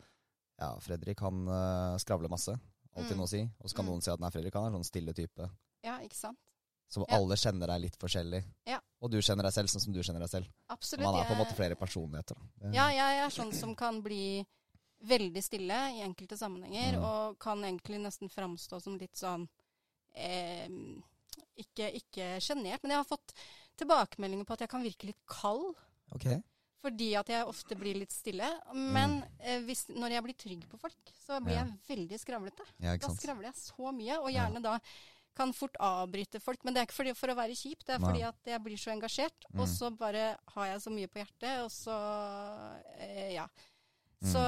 ja, 0.59 0.69
Fredrik 0.83 1.19
han 1.23 1.43
uh, 1.47 1.97
skravler 1.99 2.31
masse. 2.31 2.55
Alltid 2.95 3.15
Mm. 3.15 3.17
noe 3.21 3.27
å 3.27 3.31
si. 3.31 3.41
Og 3.59 3.69
så 3.69 3.75
kan 3.75 3.85
Mm. 3.85 3.91
noen 3.91 4.01
si 4.03 4.11
at 4.11 4.19
nei, 4.19 4.29
Fredrik 4.31 4.53
han 4.55 4.63
er 4.63 4.67
en 4.67 4.79
sånn 4.83 4.87
stille 4.91 5.13
type. 5.13 5.49
Ja, 5.83 5.99
ikke 6.03 6.15
sant. 6.15 6.39
Så 6.89 7.05
alle 7.07 7.35
kjenner 7.35 7.67
deg 7.67 7.81
litt 7.81 7.97
forskjellig. 7.99 8.43
Ja. 8.65 8.79
Og 9.01 9.09
du 9.11 9.17
kjenner 9.21 9.43
deg 9.47 9.53
selv 9.53 9.69
sånn 9.71 9.81
som 9.81 9.93
du 9.93 10.01
kjenner 10.03 10.19
deg 10.25 10.29
selv. 10.29 10.47
Absolutt. 10.69 11.03
Man 11.05 11.15
er 11.21 11.25
på 11.29 11.31
en 11.31 11.39
måte 11.39 11.55
flere 11.55 11.75
personligheter. 11.79 12.35
da. 12.35 12.71
Ja, 12.75 12.87
jeg 12.91 13.19
er 13.25 13.29
sånn 13.29 13.53
som 13.55 13.75
kan 13.75 14.01
bli 14.03 14.45
veldig 15.07 15.41
stille 15.43 15.77
i 15.95 16.01
enkelte 16.03 16.35
sammenhenger, 16.37 16.97
Mm. 16.97 17.03
og 17.05 17.39
kan 17.39 17.61
egentlig 17.63 18.01
nesten 18.03 18.29
framstå 18.29 18.81
som 18.81 18.97
litt 18.97 19.15
sånn 19.15 19.47
eh, 20.15 20.67
Ikke 21.59 21.87
ikke 21.95 22.39
sjenert, 22.41 22.81
men 22.83 22.91
jeg 22.91 22.97
har 22.97 23.07
fått 23.07 23.33
tilbakemeldinger 23.77 24.45
på 24.47 24.53
at 24.53 24.59
jeg 24.65 24.69
kan 24.69 24.83
virke 24.83 25.05
litt 25.07 25.19
kald. 25.27 25.75
Okay. 26.15 26.41
Fordi 26.81 27.09
at 27.19 27.27
jeg 27.27 27.45
ofte 27.45 27.75
blir 27.75 27.95
litt 27.99 28.11
stille. 28.11 28.47
Men 28.73 29.23
eh, 29.39 29.59
hvis, 29.67 29.85
når 29.91 30.09
jeg 30.15 30.23
blir 30.23 30.37
trygg 30.39 30.65
på 30.71 30.79
folk, 30.79 30.95
så 31.25 31.39
blir 31.43 31.55
Mm. 31.59 31.59
Ja. 31.59 31.65
jeg 31.87 31.97
veldig 31.97 32.19
skravlete. 32.19 32.65
Ja, 32.79 32.97
Da 32.97 33.07
skravler 33.09 33.43
jeg 33.51 33.55
så 33.55 33.91
mye, 33.93 34.19
og 34.19 34.31
Ja. 34.31 34.47
gjerne 34.47 34.61
da 34.61 34.79
kan 35.39 35.53
fort 35.55 35.79
avbryte 35.79 36.41
folk. 36.43 36.61
Men 36.67 36.75
det 36.75 36.81
er 36.83 36.87
ikke 36.89 36.97
fordi, 36.99 37.15
for 37.17 37.31
å 37.33 37.37
være 37.39 37.55
kjip, 37.57 37.81
det 37.87 37.95
er 37.95 38.03
Nei. 38.03 38.09
fordi 38.11 38.23
at 38.27 38.51
jeg 38.53 38.63
blir 38.67 38.77
så 38.83 38.91
engasjert. 38.93 39.47
Mm. 39.53 39.63
Og 39.63 39.71
så 39.71 39.89
bare 39.95 40.27
har 40.55 40.69
jeg 40.73 40.83
så 40.85 40.93
mye 40.93 41.07
på 41.09 41.23
hjertet, 41.23 41.63
og 41.63 41.71
så 41.73 41.97
eh, 42.99 43.33
ja. 43.39 43.47
Mm. 44.19 44.31
Så, 44.33 44.41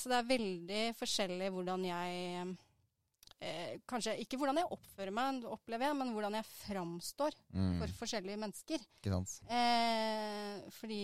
så 0.00 0.08
det 0.08 0.16
er 0.22 0.28
veldig 0.32 0.82
forskjellig 0.96 1.50
hvordan 1.52 1.82
jeg 1.84 2.54
eh, 3.44 3.74
Kanskje 3.90 4.14
ikke 4.22 4.38
hvordan 4.40 4.60
jeg 4.62 4.70
oppfører 4.72 5.12
meg, 5.12 5.42
opplever 5.52 5.84
jeg, 5.90 5.96
men 6.00 6.12
hvordan 6.16 6.38
jeg 6.40 6.46
framstår 6.62 7.36
Mm. 7.52 7.74
for 7.82 7.92
forskjellige 8.00 8.38
mennesker. 8.40 8.80
Eh, 9.52 10.62
fordi 10.78 11.02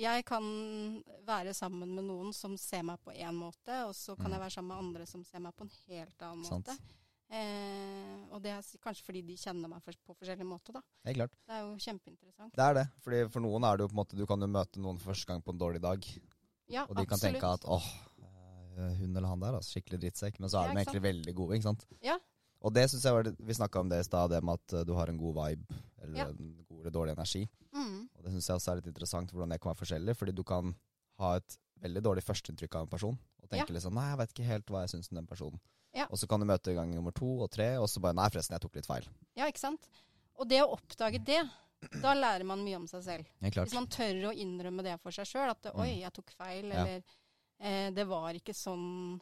jeg 0.00 0.24
kan 0.26 0.46
være 1.28 1.52
sammen 1.54 1.92
med 1.94 2.06
noen 2.08 2.32
som 2.34 2.56
ser 2.58 2.82
meg 2.82 2.98
på 3.04 3.12
én 3.12 3.36
måte, 3.36 3.76
og 3.84 3.92
så 3.94 4.16
kan 4.16 4.26
Mm. 4.26 4.32
jeg 4.32 4.40
være 4.46 4.50
sammen 4.56 4.72
med 4.72 4.84
andre 4.86 5.06
som 5.06 5.24
ser 5.24 5.38
meg 5.44 5.54
på 5.54 5.66
en 5.68 5.74
helt 5.88 6.22
annen 6.22 6.44
Sant. 6.48 6.72
Eh, 7.30 8.24
og 8.34 8.42
det 8.44 8.52
er 8.52 8.66
kanskje 8.84 9.06
fordi 9.06 9.22
de 9.26 9.36
kjenner 9.40 9.70
meg 9.70 9.82
for, 9.84 9.96
på 10.06 10.16
forskjellig 10.20 10.46
måte, 10.46 10.74
da. 10.74 10.82
Helt 11.08 11.20
klart. 11.22 11.36
Det 11.48 11.56
er 11.56 11.62
jo 11.64 11.72
kjempeinteressant. 11.86 12.54
Det 12.54 12.64
er 12.66 12.76
det. 12.80 12.84
Fordi 13.04 13.22
for 13.32 13.44
noen 13.46 13.66
er 13.68 13.76
det 13.78 13.86
jo 13.86 13.90
på 13.92 13.96
en 13.96 14.00
måte 14.02 14.18
Du 14.18 14.24
kan 14.28 14.44
jo 14.44 14.50
møte 14.50 14.82
noen 14.82 15.00
for 15.00 15.12
første 15.14 15.30
gang 15.30 15.42
på 15.44 15.54
en 15.54 15.62
dårlig 15.62 15.82
dag, 15.84 16.04
Ja, 16.70 16.84
og 16.88 16.96
de 16.96 17.06
kan 17.08 17.20
tenke 17.20 17.44
at 17.44 17.64
åh, 17.68 17.88
eh, 18.20 18.94
hun 19.00 19.16
eller 19.16 19.28
han 19.28 19.40
der, 19.40 19.58
altså, 19.58 19.76
skikkelig 19.76 20.00
drittsekk. 20.06 20.38
Men 20.40 20.50
så 20.52 20.60
er 20.60 20.68
Ja, 20.68 20.74
de 20.74 20.78
egentlig 20.78 20.86
egentlig 21.00 21.08
veldig 21.08 21.34
gode, 21.40 21.58
ikke 21.58 21.68
sant. 21.70 21.86
Ja. 22.04 22.18
Og 22.64 22.72
det 22.72 22.86
syns 22.90 23.04
jeg 23.04 23.12
var 23.12 23.26
det 23.26 23.34
Vi 23.38 23.52
snakka 23.58 23.80
om 23.80 23.88
det 23.92 23.98
i 24.00 24.06
stad, 24.08 24.30
det 24.30 24.42
med 24.44 24.54
at 24.60 24.72
eh, 24.80 24.84
du 24.84 24.94
har 24.94 25.08
en 25.08 25.18
god 25.20 25.34
vibe, 25.40 25.82
eller 26.02 26.16
Ja. 26.16 26.28
en 26.28 26.64
god 26.68 26.80
eller 26.80 26.90
dårlig 26.90 27.12
energi. 27.16 27.48
Mm. 27.74 28.08
Og 28.16 28.24
det 28.24 28.32
syns 28.32 28.48
jeg 28.48 28.56
også 28.56 28.72
er 28.72 28.76
litt 28.80 28.86
interessant 28.92 29.30
hvordan 29.30 29.50
det 29.50 29.60
kan 29.60 29.72
være 29.74 29.82
forskjellig, 29.84 30.16
fordi 30.16 30.32
du 30.32 30.42
kan 30.44 30.74
ha 31.18 31.36
et 31.36 31.58
veldig 31.82 32.02
dårlig 32.02 32.24
førsteinntrykk 32.24 32.76
av 32.76 32.82
en 32.82 32.88
person, 32.88 33.18
og 33.42 33.48
tenke 33.50 33.72
litt 33.72 33.82
sånn, 33.82 33.94
Nei, 33.94 34.08
jeg 34.10 34.18
vet 34.18 34.32
ikke 34.32 34.48
helt 34.48 34.66
hva 34.72 34.80
jeg 34.84 34.94
syns 34.94 35.10
om 35.12 35.16
den 35.20 35.26
personen. 35.26 35.60
Ja. 35.94 36.06
Og 36.10 36.18
så 36.18 36.26
kan 36.30 36.42
du 36.42 36.46
møte 36.48 36.74
gang 36.74 36.90
nummer 36.94 37.14
to 37.14 37.28
og 37.44 37.50
tre, 37.54 37.76
og 37.78 37.86
så 37.88 38.00
bare 38.02 38.16
Nei, 38.18 38.26
forresten, 38.34 38.56
jeg 38.56 38.64
tok 38.64 38.74
litt 38.80 38.88
feil. 38.88 39.04
Ja, 39.38 39.46
ikke 39.46 39.62
sant? 39.62 39.86
Og 40.34 40.48
det 40.50 40.58
å 40.64 40.72
oppdage 40.74 41.20
det, 41.24 41.42
da 42.02 42.14
lærer 42.16 42.42
man 42.48 42.64
mye 42.64 42.80
om 42.80 42.86
seg 42.90 43.04
selv. 43.06 43.28
Ja. 43.44 43.50
Hvis 43.62 43.76
man 43.76 43.86
tør 43.92 44.30
å 44.30 44.34
innrømme 44.34 44.82
det 44.82 44.96
for 45.02 45.14
seg 45.14 45.28
sjøl, 45.30 45.50
at 45.52 45.62
Mm. 45.70 45.80
oi, 45.84 45.90
jeg 46.00 46.12
tok 46.16 46.30
feil, 46.34 46.64
eller 46.72 47.02
eh, 47.60 47.90
det 47.94 48.06
var 48.10 48.34
ikke 48.34 48.54
sånn, 48.56 49.20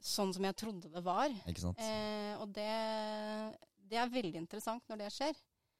sånn 0.00 0.32
som 0.32 0.44
jeg 0.48 0.56
trodde 0.56 0.88
det 0.92 1.02
var. 1.04 1.28
Ikke 1.46 1.60
sant. 1.60 1.78
Eh, 1.84 2.32
og 2.40 2.48
det, 2.56 2.70
det 3.90 3.98
er 4.00 4.08
veldig 4.08 4.40
interessant 4.40 4.82
når 4.88 5.02
det 5.04 5.10
skjer. 5.12 5.34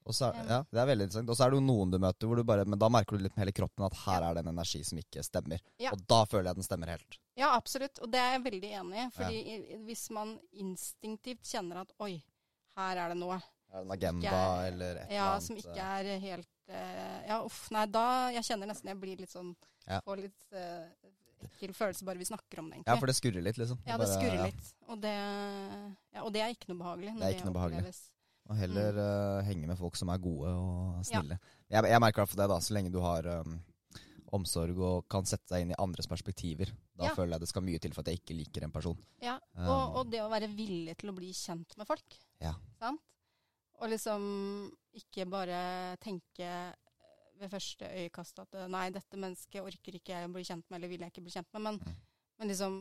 Og 0.08 0.14
så 0.16 0.30
er, 0.30 0.34
Ja. 0.40 0.44
ja, 0.48 0.58
det 0.72 0.80
er 0.80 0.86
veldig 0.86 1.06
interessant. 1.06 1.30
Og 1.30 1.36
så 1.36 1.44
er 1.44 1.50
det 1.50 1.58
jo 1.60 1.64
noen 1.66 1.90
du 1.92 1.98
møter 1.98 2.26
hvor 2.26 2.36
du 2.36 2.44
bare 2.44 2.64
Men 2.64 2.78
da 2.78 2.88
merker 2.88 3.18
du 3.18 3.24
litt 3.24 3.36
med 3.36 3.44
hele 3.44 3.52
kroppen 3.52 3.84
at 3.86 3.94
her 4.06 4.22
er 4.22 4.34
det 4.34 4.44
en 4.46 4.52
energi 4.54 4.82
som 4.84 4.98
ikke 4.98 5.22
stemmer. 5.26 5.60
Ja. 5.78 5.92
Og 5.92 6.02
da 6.08 6.24
føler 6.24 6.50
jeg 6.50 6.60
den 6.60 6.66
stemmer 6.66 6.88
helt. 6.94 7.18
Ja, 7.36 7.54
absolutt. 7.56 8.00
Og 8.00 8.10
det 8.10 8.20
er 8.20 8.32
jeg 8.38 8.44
veldig 8.48 8.72
enig 8.80 9.04
i. 9.04 9.06
Fordi 9.14 9.40
ja. 9.44 9.78
hvis 9.86 10.10
man 10.10 10.38
instinktivt 10.52 11.44
kjenner 11.44 11.82
at 11.84 11.92
oi, 12.00 12.22
her 12.76 12.96
er 12.96 13.14
det 13.14 13.18
noe 13.20 13.36
Er 13.70 13.82
det 13.82 13.84
en 13.84 13.92
agenda 13.94 14.30
er, 14.30 14.72
eller 14.72 14.96
et 15.04 15.10
ja, 15.14 15.26
eller 15.30 15.40
som 15.44 15.56
ikke 15.56 15.78
er 15.78 16.18
helt 16.18 16.48
uh, 16.70 17.20
Ja, 17.28 17.42
uff. 17.44 17.70
Nei, 17.70 17.86
da 17.86 18.30
Jeg 18.34 18.46
kjenner 18.48 18.66
nesten 18.66 18.90
jeg 18.90 18.98
blir 19.00 19.20
litt 19.20 19.30
sånn 19.30 19.54
Ja. 19.86 20.00
Får 20.06 20.22
litt 20.22 20.46
uh, 20.54 20.86
ekkel 21.40 21.72
følelse 21.74 22.04
bare 22.04 22.20
vi 22.20 22.28
snakker 22.28 22.60
om 22.60 22.68
det, 22.70 22.80
egentlig. 22.80 22.92
Ja, 22.92 23.00
for 23.00 23.10
det 23.10 23.16
skurrer 23.16 23.44
litt, 23.44 23.58
liksom. 23.60 23.78
Ja, 23.86 23.96
det 23.96 24.06
Bare- 24.06 24.16
skurrer 24.16 24.40
ja. 24.40 24.48
litt. 24.50 24.72
Og 24.88 25.00
det, 25.00 25.14
ja, 26.14 26.22
og 26.24 26.32
det 26.34 26.42
er 26.44 26.54
ikke 26.54 26.68
noe 26.72 26.80
behagelig. 26.82 27.14
Det 27.16 27.28
er 27.28 27.36
ikke 27.36 27.48
noe 27.48 27.56
behagelig. 27.56 27.84
oppleves. 27.84 28.02
Og 28.50 28.56
heller 28.58 28.96
eh, 28.98 29.44
henge 29.46 29.68
med 29.70 29.78
folk 29.78 29.94
som 29.98 30.10
er 30.10 30.18
gode 30.22 30.50
og 30.50 31.04
snille. 31.06 31.36
Jeg, 31.70 31.86
jeg 31.86 32.02
merker 32.02 32.26
for 32.26 32.34
deg 32.40 32.48
det, 32.48 32.54
da. 32.56 32.58
Så 32.66 32.74
lenge 32.74 32.90
du 32.90 32.98
har 33.04 33.26
um, 33.44 33.52
omsorg 34.34 34.78
og 34.82 35.04
kan 35.10 35.26
sette 35.28 35.52
deg 35.54 35.62
inn 35.64 35.70
i 35.74 35.78
andres 35.78 36.08
perspektiver. 36.10 36.72
Da 36.98 37.08
Ja. 37.08 37.14
føler 37.14 37.36
jeg 37.36 37.44
det 37.44 37.48
skal 37.52 37.62
mye 37.64 37.78
til 37.82 37.94
for 37.94 38.02
at 38.02 38.10
jeg 38.10 38.20
ikke 38.20 38.34
liker 38.36 38.66
en 38.66 38.74
person. 38.74 38.98
Ja, 39.22 39.38
Um, 39.54 39.66
og, 39.68 39.96
og 40.00 40.10
det 40.10 40.20
å 40.24 40.28
være 40.32 40.48
villig 40.50 40.96
til 40.98 41.10
å 41.12 41.14
bli 41.16 41.30
kjent 41.36 41.74
med 41.78 41.86
folk. 41.88 42.18
Ja. 42.42 42.54
Sant? 42.80 43.00
Og 43.80 43.88
liksom 43.92 44.22
ikke 44.98 45.24
bare 45.30 45.96
tenke 46.02 46.50
ved 47.40 47.48
første 47.52 47.86
øyekast 47.88 48.38
at 48.42 48.54
eh, 48.58 48.66
nei, 48.68 48.90
dette 48.92 49.16
mennesket 49.16 49.62
orker 49.64 49.96
ikke 49.96 50.12
jeg 50.12 50.28
å 50.28 50.32
bli 50.34 50.42
kjent 50.44 50.66
med, 50.68 50.76
eller 50.80 50.90
vil 50.92 51.00
jeg 51.06 51.12
ikke 51.14 51.22
bli 51.24 51.32
kjent 51.38 51.48
med, 51.54 51.62
men, 51.68 51.78
Mm. 51.80 52.00
men 52.40 52.48
liksom 52.50 52.80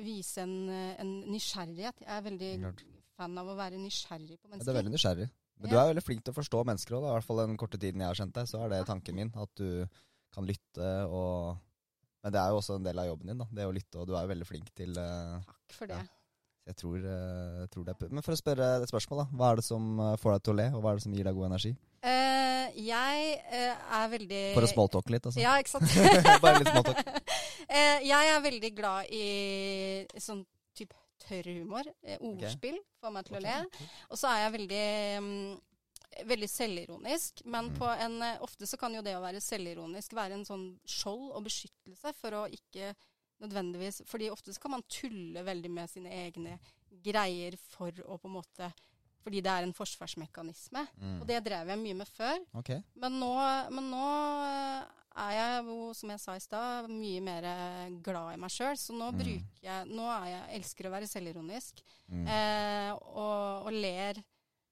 vise 0.00 0.40
en, 0.42 0.54
en 0.98 1.10
nysgjerrighet. 1.30 2.00
Jeg 2.00 2.10
er 2.16 2.22
veldig 2.24 2.50
Klart. 2.62 2.84
Fan 3.20 3.38
av 3.40 3.52
å 3.52 3.56
være 3.58 3.78
nysgjerrig 3.80 4.38
på 4.40 4.48
mennesker. 4.48 4.60
Ja, 4.60 4.64
det 4.64 4.66
Du 4.66 4.72
er 4.72 4.80
veldig 4.82 4.94
nysgjerrig. 4.96 5.30
Men 5.60 5.68
Ja. 5.68 5.72
du 5.72 5.80
er 5.80 5.90
veldig 5.92 6.04
flink 6.06 6.22
til 6.24 6.32
å 6.32 6.38
forstå 6.40 6.62
mennesker 6.64 6.96
òg. 6.96 7.04
I 7.04 7.14
hvert 7.16 7.26
fall 7.26 7.42
den 7.42 7.56
korte 7.60 7.78
tiden 7.78 8.00
jeg 8.00 8.08
har 8.08 8.16
kjent 8.16 8.32
deg, 8.32 8.46
så 8.48 8.64
er 8.64 8.70
det 8.72 8.86
tanken 8.88 9.14
min. 9.14 9.32
At 9.36 9.50
du 9.56 9.86
kan 10.32 10.46
lytte 10.46 11.08
og 11.10 11.58
Men 12.22 12.32
det 12.34 12.40
er 12.42 12.50
jo 12.52 12.56
også 12.60 12.74
en 12.76 12.84
del 12.84 12.98
av 13.00 13.06
jobben 13.08 13.28
din, 13.28 13.38
da. 13.38 13.46
Det 13.50 13.64
å 13.64 13.72
lytte, 13.72 13.96
og 13.96 14.06
du 14.06 14.12
er 14.12 14.26
jo 14.26 14.28
veldig 14.28 14.46
flink 14.46 14.66
til 14.76 14.90
uh, 14.90 15.40
Takk 15.40 15.72
for 15.72 15.86
det. 15.88 15.96
Ja. 15.96 16.04
Jeg 16.68 16.76
tror, 16.76 16.98
uh, 17.00 17.66
tror 17.72 17.84
det 17.86 17.94
er 17.96 18.10
Men 18.12 18.22
for 18.22 18.36
å 18.36 18.36
spørre 18.36 18.66
et 18.76 18.90
spørsmål, 18.90 19.22
da. 19.22 19.38
Hva 19.38 19.46
er 19.48 19.56
det 19.56 19.64
som 19.64 19.86
eh, 20.04 20.16
får 20.20 20.34
deg 20.34 20.42
til 20.44 20.52
å 20.52 20.56
le, 20.58 20.66
og 20.76 20.82
hva 20.82 20.92
er 20.92 21.00
det 21.00 21.04
som 21.06 21.14
gir 21.16 21.24
deg 21.24 21.38
god 21.38 21.48
energi? 21.48 21.72
Uh, 22.04 22.68
jeg 22.76 23.40
er 23.56 24.12
veldig 24.12 24.42
For 24.52 24.68
å 24.68 24.70
smalltalke 24.74 25.14
litt, 25.16 25.30
altså. 25.30 25.40
Ja, 25.40 25.56
ikke 25.64 25.72
sant? 25.72 25.96
Bare 26.44 26.60
litt 26.60 26.68
smalltalk. 26.68 27.24
jeg 28.12 28.34
er 28.36 28.44
veldig 28.50 28.72
glad 28.76 29.16
i 29.16 29.24
sånn 30.20 30.44
type 30.76 30.92
tørrhumor. 31.26 31.88
humor. 32.04 32.44
ordspill 32.44 32.78
får 33.00 33.12
meg 33.16 33.26
til 33.28 33.36
å 33.38 33.42
le. 33.44 33.56
Og 34.10 34.20
så 34.20 34.30
er 34.32 34.44
jeg 34.44 34.54
veldig 34.58 34.86
mm, 35.26 35.58
Veldig 36.26 36.48
selvironisk, 36.50 37.44
men 37.46 37.68
Mm. 37.70 37.76
på 37.78 37.86
en, 37.86 38.22
eh, 38.22 38.38
ofte 38.42 38.66
så 38.66 38.76
kan 38.76 38.92
jo 38.92 39.00
det 39.00 39.12
å 39.14 39.20
være 39.22 39.38
selvironisk 39.40 40.12
være 40.18 40.34
en 40.34 40.44
sånn 40.44 40.64
skjold 40.84 41.30
og 41.36 41.44
beskyttelse 41.44 42.12
for 42.18 42.34
å 42.34 42.48
ikke 42.50 42.96
nødvendigvis 43.40 44.02
Fordi 44.10 44.28
ofte 44.28 44.52
så 44.52 44.60
kan 44.60 44.72
man 44.72 44.82
tulle 44.90 45.44
veldig 45.46 45.70
med 45.70 45.88
sine 45.88 46.10
egne 46.10 46.58
greier 46.90 47.56
for 47.56 47.92
å 48.04 48.18
på 48.18 48.26
en 48.26 48.34
måte 48.40 48.72
Fordi 49.20 49.40
det 49.44 49.50
er 49.52 49.66
en 49.66 49.74
forsvarsmekanisme. 49.76 50.86
Mm. 50.96 51.18
Og 51.20 51.26
det 51.28 51.42
drev 51.44 51.68
jeg 51.68 51.78
mye 51.82 51.98
med 51.98 52.08
før. 52.08 52.38
Okay. 52.62 52.80
Men 52.96 53.18
nå, 53.20 53.32
men 53.76 53.90
nå 53.92 54.06
eh, 54.46 54.84
er 55.20 55.32
jeg 55.36 55.64
jo, 55.66 55.78
som 55.98 56.12
jeg 56.14 56.22
sa 56.22 56.36
i 56.38 56.40
stad, 56.44 56.88
mye 56.88 57.20
mer 57.26 57.44
eh, 57.50 57.88
glad 58.06 58.34
i 58.36 58.40
meg 58.40 58.54
sjøl. 58.54 58.78
Så 58.80 58.96
nå 58.96 59.10
Mm. 59.12 59.18
bruker 59.20 59.66
jeg 59.66 59.88
Nå 59.90 60.06
er 60.14 60.28
jeg, 60.30 60.60
elsker 60.60 60.86
å 60.88 60.94
være 60.94 61.10
selvironisk. 61.10 61.82
Mm. 62.08 62.24
Eh, 62.26 62.92
og, 62.94 63.66
og 63.68 63.72
ler 63.76 64.22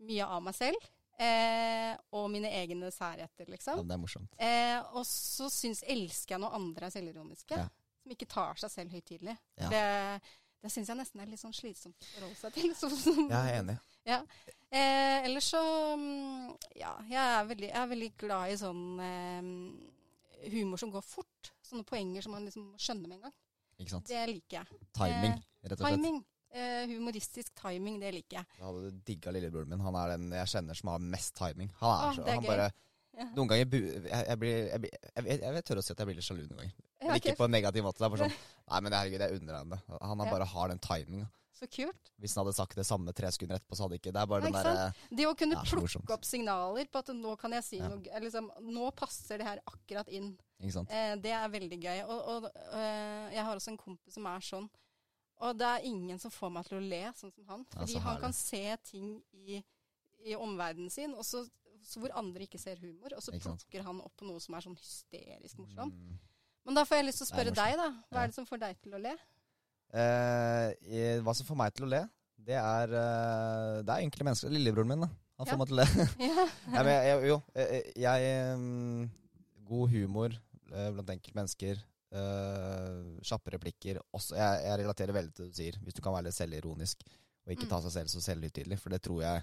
mye 0.08 0.24
av 0.30 0.42
meg 0.46 0.54
selv. 0.56 0.88
Eh, 1.18 1.92
og 2.14 2.28
mine 2.30 2.46
egne 2.54 2.92
særheter, 2.94 3.44
Ja, 3.48 3.52
liksom. 3.56 3.80
det 3.88 3.94
er 3.96 3.98
morsomt. 4.00 4.34
Eh, 4.38 4.78
og 4.94 5.02
så 5.04 5.48
syns, 5.50 5.82
elsker 5.82 6.37
jeg 6.37 6.40
når 6.44 6.54
andre 6.54 6.87
er 6.87 6.94
selvironiske. 6.94 7.56
Ja. 7.58 7.68
Som 8.04 8.12
ikke 8.14 8.28
tar 8.30 8.54
seg 8.62 8.70
selv 8.70 8.94
høytidelig. 8.94 9.34
Ja. 9.58 9.68
Det, 9.72 9.82
det 10.62 10.70
syns 10.72 10.88
jeg 10.92 10.96
nesten 11.00 11.20
er 11.20 11.26
litt 11.26 11.42
sånn 11.42 11.52
slitsomt 11.58 11.98
å 11.98 12.12
forholde 12.14 12.38
seg 12.38 12.54
til. 12.54 12.70
Så, 12.78 12.88
så, 12.94 13.14
Jeg 13.26 13.34
er 13.34 13.58
enig. 13.64 13.74
Eh, 14.09 15.25
ellers 15.25 15.47
så 15.49 15.61
mm, 15.97 16.49
Ja, 16.77 16.90
jeg 17.09 17.21
er 17.21 17.47
veldig, 17.49 17.68
jeg 17.71 17.81
er 17.81 17.92
veldig 17.92 18.09
glad 18.21 18.53
i 18.53 18.57
sånn 18.61 18.83
eh, 19.01 20.49
humor 20.55 20.81
som 20.81 20.92
går 20.92 21.05
fort. 21.05 21.53
Sånne 21.64 21.87
poenger 21.88 22.25
som 22.25 22.35
man 22.37 22.49
liksom 22.49 22.73
skjønner 22.81 23.09
med 23.09 23.18
en 23.18 23.29
gang. 23.29 23.37
Ikke 23.79 23.94
sant? 23.94 24.11
Det 24.11 24.25
liker 24.29 24.61
jeg. 24.61 24.83
Timing, 24.97 25.38
rett 25.62 25.79
og 25.79 25.85
slett. 25.85 25.94
Timing. 25.94 26.21
Eh, 26.49 26.85
humoristisk 26.88 27.53
timing, 27.61 27.99
det 28.01 28.12
liker 28.16 28.40
jeg. 28.40 28.51
Da 28.57 28.68
hadde 28.71 28.90
du 28.90 29.01
digga 29.05 29.33
lillebroren 29.37 29.68
min. 29.73 29.83
Han 29.85 29.97
er 30.01 30.14
den 30.14 30.31
jeg 30.33 30.53
kjenner 30.55 30.79
som 30.79 30.92
har 30.94 31.03
mest 31.16 31.35
timing. 31.37 31.68
Han 31.83 31.90
er 31.92 32.05
ah, 32.07 32.14
så, 32.16 32.29
han 32.29 32.44
gøy. 32.44 32.53
bare 32.53 32.68
Ja. 33.18 33.25
Noen 33.35 33.49
ganger 33.51 33.59
jeg, 33.59 33.66
jeg 33.66 34.38
blir 34.38 34.53
jeg, 34.68 34.79
blir- 34.79 34.92
jeg, 35.27 35.40
jeg, 35.42 35.62
tør 35.66 35.81
å 35.81 35.83
si 35.83 35.90
at 35.90 35.99
jeg 35.99 36.07
blir 36.07 36.16
litt 36.21 36.27
sjalu 36.27 36.44
noen 36.44 36.61
ganger. 36.61 36.75
Ja, 37.01 37.09
okay. 37.09 37.18
ikke 37.18 37.35
på 37.40 37.49
en 37.49 37.55
negativ 37.57 37.83
måte. 37.83 37.99
Det 38.03 38.07
er 38.07 38.12
bare 38.14 38.29
sånn 38.29 38.37
Nei, 38.68 38.81
men 38.85 38.94
herregud, 38.94 39.25
jeg 39.25 39.40
unner 39.40 39.57
han 39.59 39.73
det. 39.75 39.79
Han 39.88 40.23
har 40.23 40.29
Ja. 40.29 40.33
bare 40.37 40.47
har 40.53 40.68
den 40.71 40.83
timinga. 40.85 41.27
Så 41.59 41.66
kult. 41.66 42.11
Hvis 42.23 42.35
han 42.37 42.44
hadde 42.47 42.55
sagt 42.55 42.77
det 42.79 42.85
samme 42.87 43.12
tre 43.16 43.31
sekunder 43.35 43.59
etterpå, 43.59 43.75
så 43.75 43.87
hadde 43.88 43.97
ikke 43.99 44.12
Det 44.14 44.21
er 44.23 44.27
bare 44.31 44.40
Ja, 44.40 44.47
den 44.47 44.55
ikke 44.55 44.64
derre 44.68 45.16
Det 45.18 45.25
å 45.27 45.35
kunne 45.40 45.57
plukke 45.64 45.81
morsomt. 45.83 46.11
opp 46.14 46.25
signaler 46.29 46.87
på 46.92 46.99
at 47.03 47.09
nå 47.18 47.33
kan 47.40 47.53
jeg 47.57 47.64
si 47.66 47.79
Ja. 47.81 47.88
noe 47.88 48.21
liksom, 48.23 48.51
Nå 48.62 48.90
passer 48.94 49.38
det 49.38 49.47
her 49.47 49.59
akkurat 49.66 50.09
inn. 50.09 50.37
Eh, 50.61 51.16
det 51.16 51.33
er 51.35 51.49
veldig 51.49 51.79
gøy. 51.83 52.03
Og, 52.07 52.21
og 52.29 52.44
øh, 52.53 53.33
jeg 53.35 53.44
har 53.44 53.57
også 53.57 53.68
en 53.73 53.77
kompis 53.79 54.14
som 54.14 54.27
er 54.27 54.38
sånn. 54.40 54.68
Og 55.40 55.57
det 55.59 55.66
er 55.66 55.85
ingen 55.87 56.18
som 56.18 56.31
får 56.35 56.51
meg 56.51 56.66
til 56.66 56.79
å 56.79 56.88
le 56.88 57.03
sånn 57.14 57.33
som 57.35 57.44
han. 57.47 57.64
Fordi 57.75 57.94
ja, 57.94 58.01
han 58.01 58.21
kan 58.21 58.33
se 58.33 58.77
ting 58.85 59.23
i, 59.33 59.62
i 60.27 60.35
omverdenen 60.35 60.90
sin 60.90 61.14
og 61.14 61.25
så, 61.25 61.44
så 61.87 62.01
hvor 62.03 62.11
andre 62.18 62.42
ikke 62.47 62.59
ser 62.59 62.77
humor. 62.83 63.14
Og 63.14 63.23
så 63.23 63.35
plukker 63.38 63.83
han 63.87 64.01
opp 64.01 64.14
på 64.18 64.27
noe 64.27 64.40
som 64.42 64.55
er 64.55 64.61
sånn 64.66 64.77
hysterisk 64.79 65.59
morsomt. 65.59 65.94
Mm. 65.94 66.18
Men 66.66 66.75
da 66.75 66.83
får 66.85 66.97
jeg 66.99 67.07
lyst 67.07 67.18
til 67.23 67.27
å 67.29 67.33
spørre 67.33 67.55
deg, 67.55 67.77
da. 67.79 67.90
Hva 68.11 68.18
Ja. 68.18 68.23
er 68.25 68.27
det 68.29 68.35
som 68.35 68.47
får 68.47 68.59
deg 68.61 68.81
til 68.83 68.92
å 68.94 68.99
le? 69.01 69.16
Eh, 69.94 71.20
hva 71.24 71.35
som 71.37 71.46
får 71.48 71.57
meg 71.59 71.74
til 71.77 71.87
å 71.87 71.90
le, 71.92 72.03
det 72.48 72.57
er 72.61 72.92
eh, 72.92 73.83
Det 73.85 73.94
er 73.94 74.05
enkle 74.05 74.27
mennesker. 74.29 74.53
Lillebroren 74.53 74.88
min, 74.92 75.01
da. 75.07 75.11
Han 75.38 75.46
får 75.46 75.55
Ja. 75.55 75.59
meg 75.61 75.68
til 75.70 75.77
å 75.77 75.81
le. 75.81 75.87
ja. 76.29 76.46
Nei, 76.74 76.83
men 76.83 76.92
jeg, 76.92 77.22
jo, 77.31 77.37
jeg, 77.55 77.83
jeg 78.05 78.59
mm, 78.59 79.11
God 79.68 79.92
humor 79.94 80.35
eh, 80.72 80.90
blant 80.96 81.14
enkeltmennesker. 81.14 81.85
Uh, 82.09 83.18
Kjappe 83.20 83.53
replikker. 83.53 83.98
Også, 84.16 84.33
jeg, 84.38 84.62
jeg 84.64 84.79
relaterer 84.81 85.12
veldig 85.12 85.35
til 85.37 85.44
det 85.44 85.53
du 85.53 85.59
sier. 85.59 85.74
Hvis 85.85 85.96
du 85.98 86.01
kan 86.05 86.14
være 86.16 86.31
litt 86.31 86.38
selvironisk 86.38 87.03
og 87.44 87.53
ikke 87.53 87.66
Mm. 87.66 87.70
ta 87.72 87.81
seg 87.85 87.92
selv 87.98 88.09
så 88.12 88.20
selvhøytidelig. 88.24 88.79
For 88.81 88.92
det 88.92 89.03
tror 89.05 89.20
jeg 89.24 89.42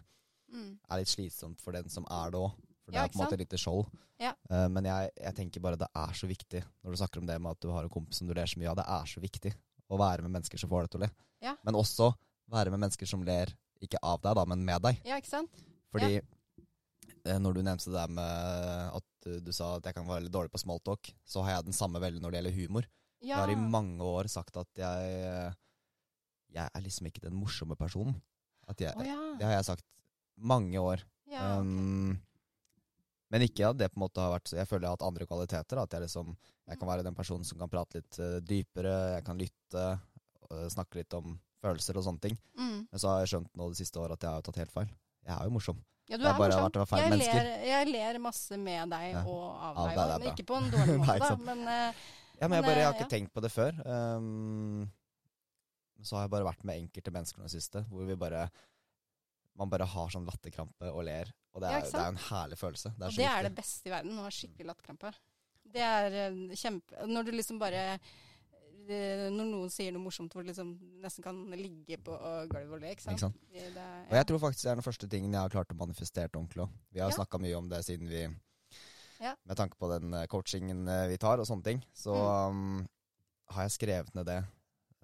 Mm. 0.53 0.71
er 0.89 0.97
litt 1.01 1.09
slitsomt 1.09 1.61
for 1.61 1.73
den 1.77 1.89
som 1.89 2.05
er 2.09 2.31
det 2.33 2.39
òg. 2.41 2.51
For 2.85 2.91
det 2.93 2.97
Ja, 2.99 3.03
er 3.05 3.09
på 3.13 3.17
en 3.19 3.23
måte 3.25 3.37
litt 3.37 3.53
skjold. 3.57 3.85
Ja. 4.21 4.33
Uh, 4.49 4.67
men 4.69 4.85
jeg, 4.85 5.11
jeg 5.17 5.35
tenker 5.37 5.61
bare 5.61 5.77
det 5.77 5.87
er 5.93 6.13
så 6.17 6.27
viktig, 6.29 6.63
når 6.83 6.91
du 6.91 6.97
snakker 7.01 7.21
om 7.21 7.25
det 7.29 7.37
med 7.41 7.51
at 7.53 7.61
du 7.61 7.69
har 7.73 7.83
en 7.85 7.89
kompis 7.89 8.17
som 8.21 8.27
du 8.27 8.33
ler 8.33 8.45
så 8.49 8.57
mye 8.61 8.69
av, 8.73 8.77
det 8.81 8.85
er 8.87 9.05
så 9.13 9.21
viktig 9.23 9.53
å 9.91 9.99
være 9.99 10.25
med 10.25 10.37
mennesker 10.37 10.61
som 10.61 10.71
får 10.71 10.85
deg 10.85 10.93
til 10.93 11.01
å 11.01 11.05
le. 11.05 11.11
Ja. 11.45 11.55
Men 11.67 11.77
også 11.79 12.11
være 12.51 12.73
med 12.73 12.83
mennesker 12.85 13.09
som 13.09 13.23
ler, 13.25 13.51
ikke 13.83 13.99
av 14.01 14.21
deg, 14.23 14.37
da, 14.37 14.45
men 14.49 14.63
med 14.65 14.83
deg. 14.85 15.01
ja, 15.07 15.19
ikke 15.19 15.31
sant? 15.31 15.63
Fordi 15.93 16.17
ja. 16.17 17.37
når 17.41 17.57
du 17.57 17.61
nevnte 17.63 17.89
det 17.89 17.97
der 17.97 18.11
med 18.11 18.99
at 18.99 19.29
du, 19.45 19.51
sa 19.55 19.75
at 19.77 19.87
jeg 19.87 19.97
kan 19.97 20.07
være 20.07 20.25
litt 20.27 20.33
dårlig 20.33 20.53
på 20.53 20.61
smalltalk, 20.61 21.11
så 21.25 21.43
har 21.45 21.57
jeg 21.57 21.69
den 21.69 21.77
samme 21.77 22.01
veldig 22.03 22.21
når 22.21 22.33
det 22.33 22.41
gjelder 22.41 22.57
humor. 22.59 22.87
Jeg 23.25 23.39
har 23.39 23.49
i 23.49 23.57
mange 23.57 24.05
år 24.05 24.27
sagt 24.29 24.57
at 24.59 24.69
jeg 24.77 25.53
Jeg 26.53 26.69
er 26.69 26.83
liksom 26.83 27.07
ikke 27.09 27.23
den 27.23 27.35
morsomme 27.35 27.75
personen. 27.75 28.15
At 28.69 28.81
jeg, 28.81 28.93
oh, 28.97 29.05
ja. 29.05 29.17
Det 29.39 29.47
har 29.47 29.57
jeg 29.57 29.67
sagt 29.67 29.85
mange 30.37 30.79
år. 30.79 31.01
ja 31.31 31.57
ok. 31.59 31.65
Um, 31.65 32.21
Men 33.33 33.41
ikke 33.41 33.69
at 33.71 33.77
det 33.79 33.89
på 33.91 33.97
en 33.97 34.03
måte 34.05 34.21
har 34.21 34.35
vært 34.35 34.51
Jeg 34.53 34.67
føler 34.69 34.85
jeg 34.85 34.91
har 34.91 34.97
hatt 34.99 35.07
andre 35.07 35.25
kvaliteter. 35.25 35.79
At 35.81 35.95
jeg 35.95 36.03
liksom 36.05 36.35
Jeg 36.69 36.77
kan 36.79 36.87
være 36.91 37.03
den 37.07 37.15
personen 37.17 37.47
som 37.47 37.57
kan 37.61 37.71
prate 37.71 37.99
litt 38.01 38.19
eh, 38.21 38.37
dypere, 38.45 38.93
jeg 39.15 39.25
kan 39.25 39.37
lytte, 39.41 39.85
eh, 40.51 40.67
snakke 40.73 41.01
litt 41.01 41.13
om 41.17 41.35
følelser 41.65 41.97
og 41.97 42.05
sånne 42.05 42.21
ting. 42.21 42.37
Mm. 42.57 42.85
Men 42.91 43.01
så 43.01 43.09
har 43.09 43.23
jeg 43.23 43.33
skjønt 43.33 43.51
nå 43.57 43.69
det 43.71 43.79
siste 43.81 44.01
året 44.01 44.17
at 44.19 44.25
jeg 44.27 44.37
har 44.37 44.45
tatt 44.45 44.59
helt 44.61 44.73
feil. 44.73 44.89
Jeg 45.25 45.33
er 45.35 45.49
jo 45.49 45.53
morsom. 45.55 45.79
Ja, 46.05 46.19
du 46.21 46.25
er 46.25 46.35
morsom. 46.37 46.67
jeg, 47.01 47.15
ler, 47.17 47.47
jeg 47.65 47.87
ler 47.89 48.19
masse 48.21 48.57
med 48.61 48.91
deg 48.93 49.07
Ja. 49.15 49.23
og 49.25 49.45
av 49.57 49.79
Ja, 49.79 49.85
deg, 49.89 50.03
er 50.05 50.19
men 50.21 50.35
ikke 50.35 50.45
på 50.45 50.59
en 50.59 50.69
dårlig 50.69 50.97
måte, 51.01 51.17
da. 51.25 51.35
Men 51.47 51.63
eh, 51.65 52.03
Ja, 52.35 52.47
men 52.47 52.57
jeg, 52.59 52.65
bare, 52.67 52.77
jeg 52.77 52.85
har 52.85 52.93
ikke 52.99 53.09
tenkt 53.09 53.33
på 53.33 53.41
det 53.41 53.49
før. 53.53 53.79
Um, 53.89 54.85
så 56.03 56.17
har 56.19 56.25
jeg 56.27 56.33
bare 56.35 56.45
vært 56.49 56.65
med 56.67 56.83
enkelte 56.83 57.13
mennesker 57.15 57.39
nå 57.41 57.47
i 57.47 57.49
det 57.49 57.55
siste, 57.57 57.81
hvor 57.89 58.05
vi 58.05 58.17
bare 58.19 58.45
Man 59.55 59.71
bare 59.71 59.87
har 59.87 60.09
sånn 60.11 60.25
latterkrampe 60.27 60.89
og 60.91 61.05
ler. 61.07 61.29
Og 61.55 61.61
det 61.63 61.69
er, 61.71 61.79
ja, 61.79 61.87
det 61.87 62.01
er 62.03 62.11
en 62.11 62.19
herlig 62.27 62.57
følelse. 62.59 62.89
Det 62.97 63.05
er 63.05 63.07
Og 63.13 63.15
det 63.15 63.25
er 63.31 63.43
det 63.47 63.55
beste 63.55 63.87
i 63.87 63.91
verden, 63.93 64.17
å 64.19 64.25
ha 64.27 64.31
skikkelig 64.35 64.65
latterkrampe. 64.67 65.11
Det 65.75 65.81
er 65.81 66.15
eh, 66.27 66.55
kjempe 66.59 67.05
Når 67.09 67.25
du 67.25 67.31
liksom 67.33 67.57
bare 67.59 67.79
eh, 67.95 69.29
Når 69.33 69.47
noen 69.49 69.71
sier 69.73 69.91
noe 69.95 70.03
morsomt 70.03 70.31
hvor 70.35 70.43
du 70.45 70.51
liksom 70.51 70.75
nesten 71.01 71.23
kan 71.25 71.39
ligge 71.57 71.97
på 72.05 72.13
gulvet 72.51 72.75
og 72.75 72.83
le, 72.83 72.91
ikke 72.93 73.01
sant? 73.07 73.15
Ikke 73.17 73.25
sant? 73.25 73.39
Det, 73.49 73.63
det, 73.73 73.85
Og 74.11 74.17
jeg 74.19 74.27
tror 74.29 74.43
faktisk 74.43 74.63
det 74.67 74.71
er 74.73 74.75
den 74.81 74.85
første 74.85 75.09
tingen 75.09 75.33
jeg 75.33 75.41
har 75.41 75.49
klart 75.55 75.73
å 75.73 75.79
manifestere 75.79 76.29
ordentlig 76.35 76.65
òg. 76.67 76.75
Vi 76.93 76.99
har 77.01 77.09
Ja. 77.09 77.15
snakka 77.17 77.39
mye 77.41 77.57
om 77.57 77.69
det 77.71 77.81
siden 77.87 78.07
vi 78.11 78.21
Ja. 79.23 79.33
Med 79.47 79.57
tanke 79.57 79.77
på 79.79 79.87
den 79.89 80.13
eh, 80.13 80.27
coachingen 80.27 80.85
vi 81.09 81.17
tar 81.17 81.39
og 81.39 81.47
sånne 81.47 81.63
ting, 81.63 81.81
så 81.95 82.13
Mm. 82.13 82.51
um, 82.83 82.87
har 83.55 83.63
jeg 83.63 83.71
skrevet 83.79 84.13
ned 84.15 84.25
det 84.27 84.41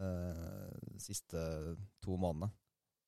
uh, 0.02 0.72
de 0.92 1.00
siste 1.00 1.42
to 2.04 2.18
månedene. 2.18 2.52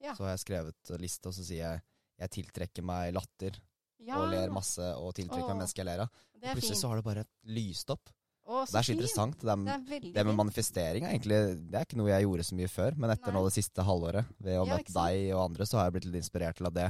Ja. 0.01 0.13
Så 0.15 0.23
har 0.23 0.31
jeg 0.37 0.39
skrevet 0.45 0.99
liste, 1.01 1.27
og 1.27 1.33
så 1.33 1.43
sier 1.43 1.63
jeg 1.73 1.81
jeg 2.19 2.29
tiltrekker 2.37 2.85
meg 2.85 3.13
latter 3.15 3.55
ja, 4.03 4.19
og 4.19 4.29
ler 4.33 4.51
masse 4.53 4.83
og 4.99 5.13
tiltrekker 5.15 5.47
Åh, 5.47 5.53
meg 5.53 5.63
mennesker 5.63 5.83
jeg 5.83 5.89
ler 5.89 6.03
av. 6.05 6.19
Er 6.43 6.57
Plutselig 6.57 6.75
fint. 6.75 6.81
så 6.83 6.91
har 6.91 6.99
det 6.99 7.05
bare 7.07 7.23
lyst 7.55 7.89
opp. 7.93 8.11
Å, 8.43 8.65
Det 8.67 8.75
er 8.75 8.83
så 8.83 8.91
fint. 8.91 8.97
interessant. 8.99 9.37
Det, 9.39 9.53
Det 9.63 9.73
er, 9.95 10.07
er 10.09 10.17
det 10.17 10.25
med 10.27 10.35
manifestering 10.35 11.05
er 11.07 11.13
egentlig 11.13 11.37
Det 11.71 11.77
er 11.79 11.85
ikke 11.87 11.99
noe 12.01 12.09
jeg 12.11 12.25
gjorde 12.25 12.43
så 12.43 12.57
mye 12.59 12.71
før, 12.73 12.97
men 12.99 13.13
etter 13.13 13.31
Nei. 13.31 13.39
nå 13.39 13.43
det 13.47 13.53
siste 13.55 13.85
halvåret, 13.87 14.33
ved 14.43 14.59
å 14.59 14.65
Ja, 14.67 14.75
møte 14.75 14.95
deg 14.97 15.29
og 15.37 15.43
andre, 15.45 15.67
så 15.69 15.79
har 15.79 15.87
jeg 15.87 15.95
blitt 15.95 16.07
litt 16.09 16.19
inspirert 16.19 16.59
til 16.59 16.67
at 16.67 16.75
det, 16.75 16.89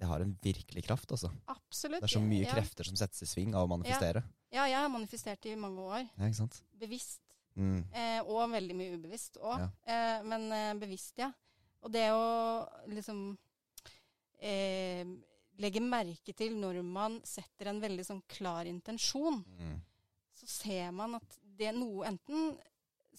det 0.00 0.08
har 0.10 0.24
en 0.24 0.32
virkelig 0.42 0.82
kraft, 0.88 1.12
altså. 1.14 1.30
Absolutt. 1.46 2.00
Det 2.02 2.08
er 2.10 2.14
så 2.18 2.22
mye 2.24 2.42
ja. 2.42 2.50
krefter 2.56 2.88
som 2.90 2.98
settes 2.98 3.22
i 3.22 3.30
sving 3.30 3.54
av 3.54 3.68
å 3.68 3.70
manifestere. 3.70 4.24
Ja, 4.50 4.64
jeg 4.66 4.80
har 4.80 4.90
manifestert 4.90 5.46
i 5.46 5.54
mange 5.54 5.84
år. 5.86 6.08
Ja, 6.16 6.26
ikke 6.26 6.40
sant? 6.40 6.58
Bevisst. 6.80 7.22
Mm. 7.54 7.84
Eh, 7.92 8.18
og 8.26 8.50
veldig 8.50 8.74
mye 8.78 8.96
ubevisst 8.98 9.38
òg. 9.38 9.62
Ja. 9.62 9.70
Eh, 9.86 10.26
men 10.26 10.50
eh, 10.56 10.72
bevisst, 10.80 11.14
ja. 11.22 11.30
Og 11.86 11.92
det 11.94 12.08
å 12.10 12.66
liksom 12.90 13.38
eh, 14.40 15.04
legge 15.60 15.80
merke 15.84 16.32
til 16.36 16.54
når 16.56 16.82
man 16.84 17.20
setter 17.28 17.68
en 17.68 17.80
veldig 17.82 18.04
sånn 18.06 18.22
klar 18.28 18.64
intensjon, 18.66 19.42
Mm. 19.44 19.78
så 20.34 20.46
ser 20.48 20.90
man 20.92 21.14
at 21.18 21.38
det 21.58 21.66
er 21.68 21.72
noe 21.76 22.06
Enten 22.08 22.58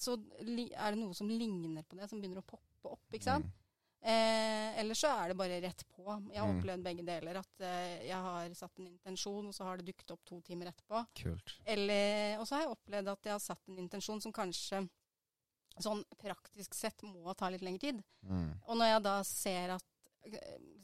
så 0.02 0.16
er 0.42 0.96
det 0.96 0.98
noe 1.00 1.14
som 1.14 1.28
ligner 1.30 1.84
på 1.86 1.96
det, 2.00 2.10
som 2.10 2.20
begynner 2.20 2.42
å 2.42 2.48
poppe 2.48 2.90
opp, 2.96 3.04
ikke 3.14 3.24
sant? 3.28 3.46
Mm. 3.46 3.58
Eh, 4.04 4.80
eller 4.82 4.96
så 4.98 5.12
er 5.14 5.28
det 5.30 5.38
bare 5.38 5.60
rett 5.62 5.84
på. 5.94 6.02
Jeg 6.34 6.40
har 6.42 6.48
Mm. 6.50 6.58
opplevd 6.60 6.84
begge 6.84 7.06
deler. 7.06 7.38
At 7.38 7.60
eh, 7.62 8.08
jeg 8.08 8.16
har 8.18 8.50
satt 8.56 8.80
en 8.80 8.88
intensjon, 8.88 9.46
og 9.46 9.54
så 9.54 9.64
har 9.64 9.78
det 9.78 9.86
dukket 9.94 10.10
opp 10.12 10.26
to 10.26 10.42
timer 10.42 10.72
etterpå. 10.72 11.06
Kult. 11.14 11.60
Eller, 11.68 12.40
og 12.40 12.48
så 12.48 12.56
har 12.56 12.62
jeg 12.66 12.72
opplevd 12.76 13.08
at 13.12 13.22
jeg 13.24 13.32
har 13.34 13.40
satt 13.40 13.62
en 13.70 13.78
intensjon 13.78 14.20
som 14.20 14.34
kanskje 14.34 14.90
sånn 15.80 16.04
praktisk 16.18 16.74
sett 16.74 17.00
må 17.04 17.32
ta 17.38 17.50
litt 17.50 17.62
lengre 17.62 17.80
tid. 17.80 18.04
Mm. 18.26 18.60
Og 18.66 18.76
når 18.78 18.86
jeg 18.96 19.04
da 19.04 19.16
ser 19.24 19.70
at 19.78 19.86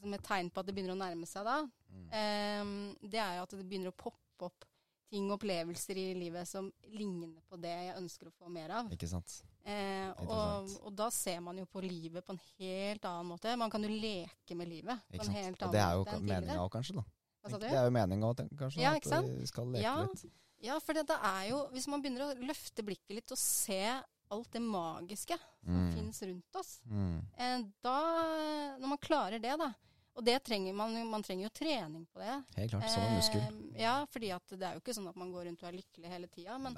som 0.02 0.13
et 0.13 0.23
tegn 0.23 0.50
på 0.52 0.60
at 0.62 0.65
det 0.69 0.76
begynner 0.76 0.95
å 0.95 1.02
nærme 1.02 1.28
seg 1.30 1.43
da, 1.47 1.60
Mm. 1.88 2.08
eh, 2.12 3.08
det 3.10 3.19
er 3.19 3.38
jo 3.38 3.43
at 3.43 3.50
det 3.56 3.65
begynner 3.69 3.89
å 3.93 3.95
poppe 3.95 4.45
opp 4.45 4.65
ting 5.10 5.30
og 5.32 5.39
opplevelser 5.39 5.95
i 5.97 6.13
livet 6.19 6.45
som 6.47 6.67
ligner 6.91 7.39
på 7.50 7.56
det 7.62 7.69
jeg 7.71 7.95
ønsker 7.95 8.28
å 8.28 8.34
få 8.36 8.50
mer 8.52 8.69
av. 8.69 8.89
Ikke 8.91 9.08
sant. 9.08 9.38
Eh, 9.63 10.12
og, 10.28 10.67
og 10.84 10.93
da 10.95 11.08
ser 11.10 11.39
man 11.41 11.58
jo 11.58 11.65
på 11.65 11.82
livet 11.82 12.26
på 12.28 12.36
en 12.36 12.41
helt 12.60 13.06
annen 13.08 13.26
måte. 13.32 13.56
Man 13.58 13.69
kan 13.71 13.82
jo 13.84 13.89
leke 13.89 14.56
med 14.56 14.67
livet 14.67 15.00
på 15.10 15.23
en 15.23 15.32
helt 15.32 15.63
annen 15.63 15.63
måte. 15.63 15.65
Og 15.65 15.71
det 15.71 15.82
er 15.82 15.93
jo 15.95 16.28
meninga 16.28 16.60
òg, 16.60 16.71
kanskje. 16.76 16.95
da. 17.00 17.04
Hva 17.41 17.50
sa 17.52 17.58
Det 17.63 17.71
er 17.71 17.86
jo 17.88 17.95
meninga 17.95 18.30
òg, 18.34 18.43
kanskje. 18.60 18.82
Ja, 18.84 18.91
at 18.95 19.39
vi 19.39 19.47
skal 19.47 19.65
leke 19.71 19.82
Ja. 19.88 19.95
litt. 20.04 20.26
Ja, 20.60 20.80
for 20.80 20.93
det 20.93 21.06
er 21.10 21.50
jo 21.50 21.67
Hvis 21.71 21.88
man 21.88 22.02
begynner 22.02 22.34
å 22.36 22.39
løfte 22.47 22.84
blikket 22.84 23.15
litt 23.15 23.32
og 23.32 23.38
se 23.38 24.04
alt 24.32 24.52
det 24.52 24.62
magiske 24.62 25.38
som 25.63 25.74
Mm. 25.90 25.94
finnes 25.96 26.22
rundt 26.24 26.56
oss, 26.56 26.82
Mm. 26.90 27.22
eh, 27.38 27.62
da 27.84 28.78
Når 28.80 28.88
man 28.88 28.98
klarer 28.98 29.40
det, 29.42 29.58
da 29.58 29.74
Og 30.16 30.26
det 30.26 30.44
trenger 30.44 30.74
man 30.74 30.94
Man 31.12 31.22
trenger 31.24 31.44
jo 31.44 31.50
trening 31.50 32.08
på 32.12 32.20
det. 32.20 32.44
Helt 32.56 32.72
klart. 32.72 32.90
Som 32.90 33.04
en 33.04 33.16
muskel. 33.18 33.42
Eh, 33.76 33.82
ja, 33.84 34.06
fordi 34.06 34.30
det 34.58 34.63
er 34.63 34.74
jo 34.74 34.80
ikke 34.82 34.94
sånn 34.96 35.08
at 35.10 35.16
man 35.16 35.32
går 35.32 35.46
rundt 35.46 35.62
og 35.63 35.70
er 35.70 35.78
lykkelig 35.78 36.10
hele 36.10 36.28
tida. 36.28 36.58
Men, 36.58 36.74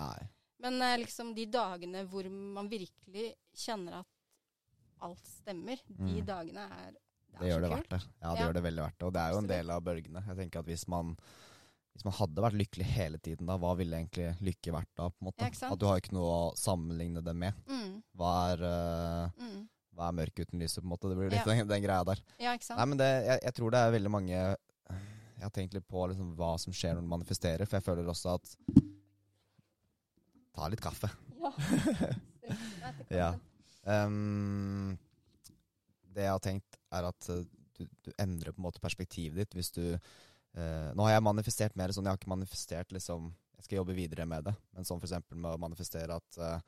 men 0.59 0.81
eh, 0.81 0.97
liksom 0.97 1.33
de 1.33 1.45
dagene 1.45 2.05
hvor 2.05 2.29
man 2.29 2.67
virkelig 2.69 3.33
kjenner 3.55 3.99
at 4.01 4.07
alt 5.01 5.23
stemmer, 5.23 5.77
de 5.87 6.21
Mm. 6.21 6.25
dagene 6.25 6.57
er 6.69 6.91
Det 7.39 7.47
gjør 7.47 7.55
så 7.55 7.61
det 7.61 7.69
kult. 7.71 7.79
verdt 7.79 7.89
det. 7.89 8.01
Ja, 8.21 8.29
det 8.33 8.39
Ja. 8.39 8.45
gjør 8.47 8.53
det 8.53 8.63
veldig 8.63 8.83
verdt 8.83 8.97
det. 8.99 9.05
Og 9.07 9.13
det 9.13 9.21
er 9.21 9.31
jo 9.31 9.37
en 9.37 9.47
del 9.47 9.69
av 9.71 9.81
bølgene. 9.83 10.27
Jeg 10.27 10.37
tenker 10.37 10.59
at 10.59 10.65
hvis 10.65 10.87
man, 10.89 11.17
hvis 11.99 12.07
man 12.07 12.15
hadde 12.15 12.43
vært 12.45 12.55
lykkelig 12.55 12.85
hele 12.93 13.17
tiden, 13.19 13.43
da, 13.49 13.57
hva 13.59 13.73
ville 13.75 13.97
egentlig 13.97 14.29
lykke 14.39 14.71
vært 14.71 14.89
da? 14.95 15.09
på 15.11 15.19
en 15.19 15.27
måte? 15.27 15.49
Ja. 15.51 15.67
At 15.73 15.81
du 15.81 15.83
har 15.89 15.99
ikke 15.99 16.13
noe 16.15 16.29
å 16.31 16.43
sammenligne 16.55 17.19
det 17.25 17.33
med. 17.35 17.57
Mm, 17.67 17.97
Hva 18.15 18.29
er, 18.53 18.63
uh, 18.63 19.41
mm. 19.43 19.57
hva 19.99 20.07
er 20.07 20.15
mørk 20.21 20.39
uten 20.39 20.63
lyset, 20.63 20.79
på 20.79 20.87
en 20.87 20.93
måte? 20.93 21.11
Det 21.11 21.17
blir 21.19 21.33
litt 21.33 21.41
Ja. 21.43 21.49
den, 21.51 21.67
den 21.67 21.83
greia 21.83 22.05
der. 22.07 22.21
Ja, 22.39 22.53
ikke 22.55 22.69
sant? 22.69 22.79
Nei, 22.79 22.85
men 22.93 23.01
det, 23.01 23.09
jeg, 23.25 23.41
jeg 23.49 23.57
tror 23.57 23.75
det 23.75 23.81
er 23.83 23.91
veldig 23.97 24.13
mange 24.15 24.31
Jeg 24.37 25.43
har 25.43 25.51
tenkt 25.59 25.75
litt 25.75 25.87
på 25.91 26.05
liksom, 26.13 26.31
hva 26.39 26.53
som 26.63 26.75
skjer 26.75 26.95
når 26.95 27.03
du 27.03 27.11
manifesterer, 27.17 27.67
for 27.67 27.79
jeg 27.81 27.87
føler 27.89 28.07
også 28.15 28.37
at 28.37 28.55
Ta 30.55 30.71
litt 30.71 30.81
kaffe. 30.83 31.11
Ja. 31.39 31.51
Det 33.11 33.19
Ja. 33.19 33.29
Ehm, 33.91 34.95
det 36.15 36.25
jeg 36.25 36.31
har 36.33 36.41
tenkt, 36.43 36.79
er 36.95 37.05
at 37.11 37.29
eh, 37.31 37.43
du, 37.77 37.85
du 38.07 38.09
endrer 38.19 38.51
på 38.55 38.59
en 38.59 38.65
måte 38.69 38.81
perspektivet 38.83 39.37
ditt 39.43 39.55
hvis 39.55 39.71
du 39.75 39.83
eh, 40.55 40.91
Nå 40.95 41.03
har 41.05 41.11
jeg 41.17 41.23
manifestert 41.23 41.75
mer 41.75 41.89
sånn, 41.89 42.05
jeg 42.05 42.13
har 42.15 42.17
ikke 42.17 42.33
manifestert 42.35 42.91
liksom 42.91 43.33
Jeg 43.57 43.63
skal 43.65 43.77
jobbe 43.81 43.95
videre 43.95 44.25
med 44.25 44.43
det, 44.45 44.55
men 44.73 44.85
sånn 44.87 45.01
eksempel 45.03 45.35
med 45.37 45.51
å 45.51 45.59
manifestere 45.59 46.15
at 46.15 46.37
eh, 46.37 46.59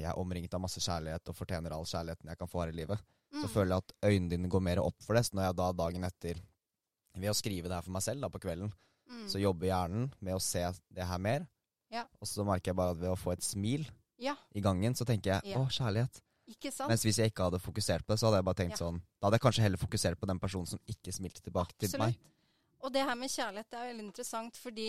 jeg 0.00 0.04
er 0.08 0.18
omringet 0.20 0.54
av 0.54 0.60
masse 0.62 0.80
kjærlighet 0.80 1.28
og 1.28 1.36
fortjener 1.36 1.72
all 1.74 1.84
kjærligheten 1.84 2.28
jeg 2.30 2.38
kan 2.38 2.48
få 2.48 2.60
her 2.62 2.68
i 2.72 2.76
livet. 2.78 2.98
Så 3.34 3.44
Mm. 3.48 3.50
føler 3.50 3.68
jeg 3.74 3.82
at 3.82 3.92
øynene 4.06 4.30
dine 4.30 4.48
går 4.48 4.60
mer 4.62 4.78
opp 4.78 4.94
for 5.02 5.14
det. 5.14 5.24
Så 5.26 5.34
når 5.34 5.42
jeg 5.48 5.56
da 5.56 5.72
dagen 5.72 6.04
etter, 6.04 6.34
ved 7.16 7.30
å 7.30 7.34
skrive 7.34 7.64
det 7.68 7.74
her 7.74 7.82
for 7.82 7.90
meg 7.90 8.02
selv 8.02 8.20
da 8.20 8.28
på 8.28 8.38
kvelden, 8.40 8.72
Mm. 9.10 9.26
så 9.28 9.40
jobber 9.42 9.66
hjernen 9.66 10.12
med 10.20 10.34
å 10.34 10.40
se 10.40 10.62
det 10.94 11.04
her 11.04 11.18
mer. 11.18 11.46
Ja. 11.90 12.04
Og 12.20 12.26
så 12.28 12.44
merker 12.46 12.70
jeg 12.70 12.76
bare 12.76 12.90
at 12.92 12.96
ved 12.98 13.10
å 13.10 13.18
få 13.18 13.32
et 13.32 13.40
smil 13.42 13.84
Ja, 14.18 14.36
i 14.54 14.60
gangen, 14.60 14.94
så 14.94 15.04
tenker 15.04 15.34
jeg 15.42 15.50
Ja. 15.52 15.58
å, 15.58 15.66
kjærlighet. 15.68 16.22
Mens 16.88 17.02
hvis 17.04 17.16
jeg 17.18 17.32
ikke 17.32 17.50
hadde 17.50 17.58
fokusert 17.60 18.06
på 18.06 18.14
det, 18.14 18.18
så 18.20 18.26
hadde 18.30 18.36
jeg 18.38 18.44
bare 18.44 18.54
tenkt 18.54 18.78
Ja. 18.78 18.86
sånn 18.86 19.02
Da 19.20 19.26
hadde 19.26 19.34
jeg 19.34 19.40
kanskje 19.42 19.62
heller 19.62 19.78
fokusert 19.78 20.16
på 20.20 20.26
den 20.26 20.38
personen 20.38 20.66
som 20.68 20.78
ikke 20.86 21.12
smilte 21.12 21.42
tilbake 21.42 21.72
til 21.78 21.98
meg. 21.98 22.16
Og 22.84 22.92
det 22.92 23.04
her 23.08 23.16
med 23.16 23.32
kjærlighet 23.32 23.70
det 23.72 23.78
er 23.80 23.90
veldig 23.92 24.06
interessant, 24.10 24.58
fordi 24.60 24.88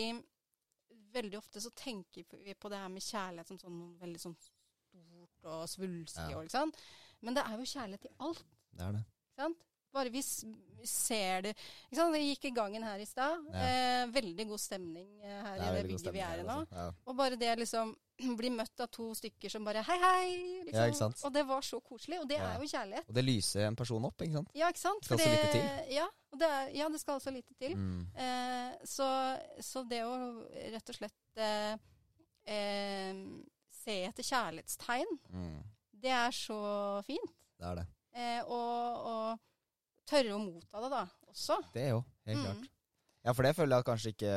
veldig 1.16 1.38
ofte 1.38 1.62
så 1.64 1.70
tenker 1.76 2.26
vi 2.44 2.54
på 2.54 2.68
det 2.72 2.80
her 2.82 2.92
med 2.92 3.04
kjærlighet 3.04 3.48
som 3.52 3.60
sånn 3.62 3.78
veldig 4.02 4.20
sånn 4.20 4.36
stort 4.36 5.46
og 5.48 5.62
svulstig. 5.70 6.26
Ja. 6.32 6.36
Og, 6.36 6.44
ikke 6.44 6.58
sant? 6.58 6.82
Men 7.24 7.38
det 7.38 7.46
er 7.46 7.56
jo 7.56 7.70
kjærlighet 7.72 8.10
i 8.10 8.14
alt. 8.26 8.44
Det 8.76 8.84
er 8.84 8.98
det. 8.98 9.06
Ikke 9.32 9.46
sant? 9.46 9.62
Bare 9.96 10.10
vi 10.12 10.20
ser 10.20 11.44
det 11.46 11.52
ikke 11.56 11.96
sant? 11.96 12.12
Vi 12.12 12.26
gikk 12.26 12.48
i 12.50 12.56
gangen 12.58 12.84
her 12.84 13.00
i 13.00 13.06
stad. 13.08 13.46
Ja. 13.48 13.62
Eh, 13.64 14.02
veldig 14.12 14.44
god 14.50 14.60
stemning 14.60 15.06
eh, 15.24 15.38
her 15.46 15.54
Det 15.56 15.68
i 15.70 15.76
det 15.78 15.84
bygget 15.86 16.12
vi 16.12 16.24
er 16.26 16.42
i 16.42 16.44
nå. 16.44 16.56
altså. 16.58 16.82
Ja. 16.82 16.90
Og 17.06 17.16
bare 17.16 17.38
det 17.40 17.54
liksom 17.62 17.94
bli 18.40 18.50
møtt 18.52 18.82
av 18.84 18.90
to 18.92 19.08
stykker 19.16 19.52
som 19.52 19.64
bare 19.64 19.84
hei, 19.86 19.96
hei. 20.02 20.28
Liksom. 20.68 21.14
Ja? 21.16 21.28
Og 21.28 21.32
det 21.32 21.46
var 21.48 21.64
så 21.64 21.80
koselig. 21.80 22.20
Og 22.20 22.28
det 22.28 22.42
er 22.42 22.60
jo 22.60 22.68
kjærlighet. 22.68 23.08
Og 23.08 23.16
det 23.16 23.24
lyser 23.24 23.70
en 23.70 23.78
person 23.78 24.04
opp, 24.10 24.20
ikke 24.26 24.36
sant? 24.36 24.52
Ja, 24.58 24.68
ikke 24.74 24.84
sant? 24.84 25.08
For 25.08 25.22
så 25.22 25.32
det- 25.32 25.50
til. 25.54 25.94
Ja, 25.96 26.10
og 26.36 26.40
det, 26.44 26.52
er, 26.52 26.70
ja, 26.76 26.86
det 26.92 27.00
skal 27.00 27.16
altså 27.16 27.32
lite 27.32 27.56
til. 27.56 27.72
Mm. 27.74 28.02
Eh, 28.14 28.76
så, 28.84 29.08
så 29.64 29.82
det 29.88 30.02
å 30.04 30.14
rett 30.76 30.92
og 30.92 30.98
slett 31.00 31.40
eh, 31.40 31.74
eh, 32.52 33.16
se 33.82 33.96
etter 34.10 34.26
kjærlighetstegn, 34.26 35.16
Mm. 35.32 35.62
det 36.04 36.12
er 36.12 36.30
så 36.36 36.60
fint. 37.06 37.32
Det 37.58 37.66
er 37.66 37.80
det. 37.80 37.86
Eh, 38.16 38.40
og, 38.44 39.06
og 39.10 40.08
tørre 40.08 40.36
å 40.36 40.40
motta 40.40 40.80
det, 40.84 40.90
da, 40.92 41.04
også. 41.32 41.58
Det 41.74 41.88
jo 41.90 42.04
helt 42.28 42.38
Mm. 42.38 42.44
klart. 42.44 42.70
Ja, 43.26 43.32
for 43.34 43.42
det 43.42 43.56
føler 43.56 43.76
jeg 43.80 43.84
kanskje 43.88 44.12
ikke 44.14 44.32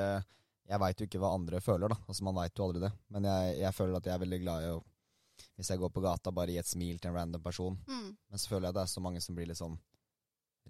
Jeg 0.70 0.80
veit 0.80 1.00
jo 1.02 1.06
ikke 1.08 1.20
hva 1.22 1.30
andre 1.34 1.60
føler, 1.62 1.90
da. 1.90 1.96
Altså 2.08 2.24
Man 2.24 2.36
veit 2.36 2.54
jo 2.58 2.64
aldri 2.68 2.80
det. 2.84 2.92
Men 3.10 3.24
jeg, 3.26 3.56
jeg 3.60 3.74
føler 3.74 3.98
at 3.98 4.06
jeg 4.06 4.14
er 4.14 4.22
veldig 4.22 4.40
glad 4.44 4.64
i 4.64 4.68
å 4.76 4.84
Hvis 5.58 5.70
jeg 5.72 5.80
går 5.80 5.90
på 5.96 6.02
gata, 6.04 6.32
bare 6.32 6.52
gi 6.54 6.58
et 6.62 6.68
smil 6.70 7.00
til 7.00 7.10
en 7.10 7.16
random 7.18 7.42
person. 7.42 7.78
Mm. 7.88 8.12
Men 8.30 8.38
så 8.38 8.50
føler 8.52 8.68
jeg 8.68 8.76
det 8.76 8.82
er 8.84 8.92
så 8.92 9.02
mange 9.02 9.22
som 9.22 9.34
blir 9.36 9.48
litt 9.50 9.58
sånn 9.58 9.80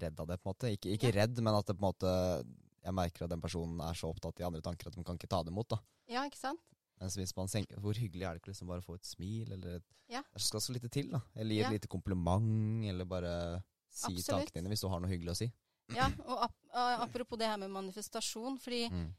redd 0.01 0.19
av 0.19 0.27
det, 0.27 0.37
på 0.41 0.49
en 0.49 0.53
måte. 0.55 0.71
Ikke, 0.75 0.93
ikke 0.95 1.13
redd, 1.15 1.37
men 1.41 1.53
at 1.55 1.65
det 1.69 1.75
på 1.77 1.83
en 1.83 1.89
måte 1.91 2.13
Jeg 2.85 2.93
merker 2.95 3.25
at 3.25 3.29
den 3.33 3.41
personen 3.43 3.79
er 3.83 3.93
så 3.93 4.07
opptatt 4.09 4.39
i 4.39 4.43
andre 4.47 4.61
tanker 4.63 4.87
at 4.87 4.95
de 4.95 5.03
kan 5.03 5.17
ikke 5.19 5.27
ta 5.29 5.41
det 5.43 5.51
imot, 5.51 5.67
da. 5.69 5.77
Ja, 6.07 6.23
ikke 6.25 6.39
sant? 6.39 6.61
Mens 6.99 7.15
hvis 7.19 7.35
man 7.35 7.47
senker, 7.51 7.77
Hvor 7.79 7.93
hyggelig 7.93 8.23
er 8.27 8.33
det 8.35 8.41
ikke 8.41 8.51
liksom 8.53 8.67
bare 8.71 8.79
å 8.81 8.85
få 8.87 8.95
et 8.95 9.05
smil, 9.07 9.51
eller 9.51 9.75
et, 9.81 9.83
Ja. 10.09 10.21
Det 10.33 10.41
skal 10.41 10.59
så 10.63 10.73
lite 10.73 10.89
til, 10.89 11.11
da. 11.11 11.19
Eller 11.35 11.53
gi 11.55 11.59
et 11.61 11.65
Ja. 11.67 11.71
lite 11.75 11.87
kompliment, 11.91 12.85
eller 12.85 13.05
bare 13.05 13.63
si 13.89 14.05
Absolutt. 14.13 14.25
tankene 14.47 14.63
dine 14.63 14.69
hvis 14.69 14.81
du 14.81 14.87
har 14.89 14.99
noe 14.99 15.09
hyggelig 15.11 15.31
å 15.31 15.37
si. 15.37 15.51
Ja, 15.93 16.07
og 16.25 16.43
ap 16.45 16.55
uh, 16.73 17.03
apropos 17.03 17.37
det 17.37 17.47
her 17.47 17.57
med 17.57 17.69
manifestasjon. 17.71 18.59
Fordi 18.59 18.89
Mm. 18.91 19.13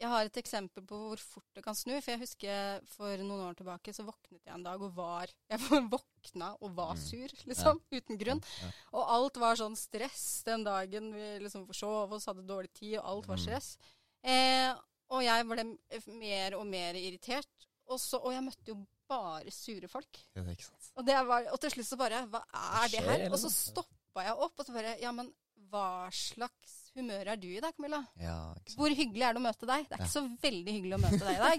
Jeg 0.00 0.08
har 0.10 0.24
et 0.26 0.36
eksempel 0.40 0.82
på 0.88 0.96
hvor 0.98 1.16
fort 1.20 1.44
det 1.54 1.62
kan 1.64 1.74
snu. 1.74 1.92
For 2.00 2.10
jeg 2.14 2.20
husker 2.22 2.80
for 2.90 3.16
noen 3.22 3.44
år 3.50 3.54
tilbake 3.58 3.92
så 3.94 4.04
våknet 4.06 4.40
jeg 4.44 4.54
en 4.54 4.64
dag 4.66 4.80
og 4.82 4.94
var 4.96 5.26
Jeg 5.50 5.58
våkna 5.96 6.52
og 6.60 6.74
var 6.74 6.94
Mm. 6.94 7.02
sur, 7.02 7.28
liksom. 7.46 7.80
Uten 7.92 8.18
grunn. 8.18 8.40
Ja. 8.62 8.70
Og 8.92 9.12
alt 9.16 9.36
var 9.36 9.56
sånn 9.56 9.76
stress 9.76 10.42
den 10.44 10.64
dagen 10.64 11.12
vi 11.14 11.38
liksom 11.44 11.66
forsov 11.66 12.12
oss, 12.12 12.26
hadde 12.26 12.46
dårlig 12.46 12.72
tid, 12.74 12.98
og 12.98 13.04
alt 13.12 13.26
var 13.28 13.36
Mm. 13.36 13.44
stress. 13.44 13.76
Eh, 14.24 14.74
og 15.10 15.22
jeg 15.22 15.46
ble 15.46 15.64
mer 16.18 16.54
og 16.56 16.66
mer 16.66 16.94
irritert. 16.94 17.68
Og, 17.88 17.98
så, 18.00 18.16
og 18.22 18.32
jeg 18.32 18.42
møtte 18.46 18.68
jo 18.72 18.76
bare 19.08 19.50
sure 19.52 19.88
folk. 19.90 20.18
Ja, 20.34 20.42
det 20.42 20.48
er 20.48 20.56
ikke 20.56 20.64
sant. 20.70 20.90
Og, 20.96 21.04
det 21.06 21.16
var, 21.26 21.48
og 21.52 21.60
til 21.60 21.70
slutt 21.74 21.86
så 21.90 21.98
bare 22.00 22.22
Hva 22.32 22.40
er 22.82 22.88
det 22.88 23.02
her? 23.04 23.24
Og 23.30 23.38
så 23.42 23.50
stoppa 23.52 24.24
jeg 24.24 24.32
opp 24.38 24.58
og 24.62 24.66
så 24.66 24.72
bare 24.72 24.94
Ja, 25.02 25.12
men 25.12 25.28
hva 25.70 26.08
slags 26.12 26.81
humør 26.96 27.26
er 27.32 27.36
du 27.40 27.48
i 27.48 27.60
dag, 27.60 27.74
Camilla? 27.76 28.02
Ja. 28.20 28.54
Hvor 28.76 28.90
hyggelig 28.94 29.22
er 29.28 29.32
det 29.36 29.40
å 29.42 29.46
møte 29.46 29.66
deg? 29.70 29.88
Det 29.88 29.96
er 29.96 29.98
Ja. 29.98 30.04
ikke 30.04 30.12
så 30.12 30.24
veldig 30.42 30.72
hyggelig 30.76 30.96
å 30.98 31.02
møte 31.02 31.24
deg 31.24 31.36
i 31.36 31.44
dag. 31.44 31.58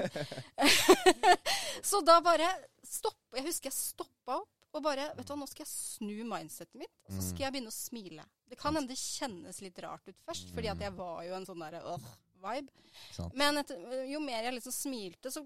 så 1.89 2.01
da 2.05 2.19
bare 2.21 2.49
stopp. 2.85 3.17
Jeg 3.35 3.45
husker 3.47 3.69
jeg 3.71 3.77
stoppa 3.77 4.39
opp 4.41 4.49
og 4.73 4.81
bare 4.81 5.11
Vet 5.17 5.27
du 5.27 5.33
hva, 5.33 5.37
nå 5.43 5.47
skal 5.49 5.65
jeg 5.65 5.69
snu 5.69 6.23
mindsetet 6.25 6.73
mitt, 6.81 6.93
og 7.05 7.11
så 7.13 7.19
Mm. 7.21 7.27
skal 7.29 7.43
jeg 7.45 7.53
begynne 7.53 7.69
å 7.69 7.77
smile. 7.77 8.23
Det 8.49 8.57
kan 8.57 8.73
hende 8.75 8.87
det 8.89 8.97
kjennes 8.97 9.61
litt 9.61 9.77
rart 9.83 10.07
ut 10.07 10.15
først, 10.25 10.49
fordi 10.53 10.67
at 10.71 10.77
Mm. 10.77 10.81
jeg 10.81 10.93
var 10.97 11.23
jo 11.23 11.33
en 11.35 11.45
sånn 11.45 11.59
derre 11.61 11.81
åh-vibe. 11.83 12.69
Sant. 13.11 13.35
Men 13.35 13.57
etter, 13.57 13.77
jo 14.09 14.19
mer 14.19 14.43
jeg 14.43 14.53
liksom 14.55 14.71
smilte, 14.73 15.29
så 15.31 15.45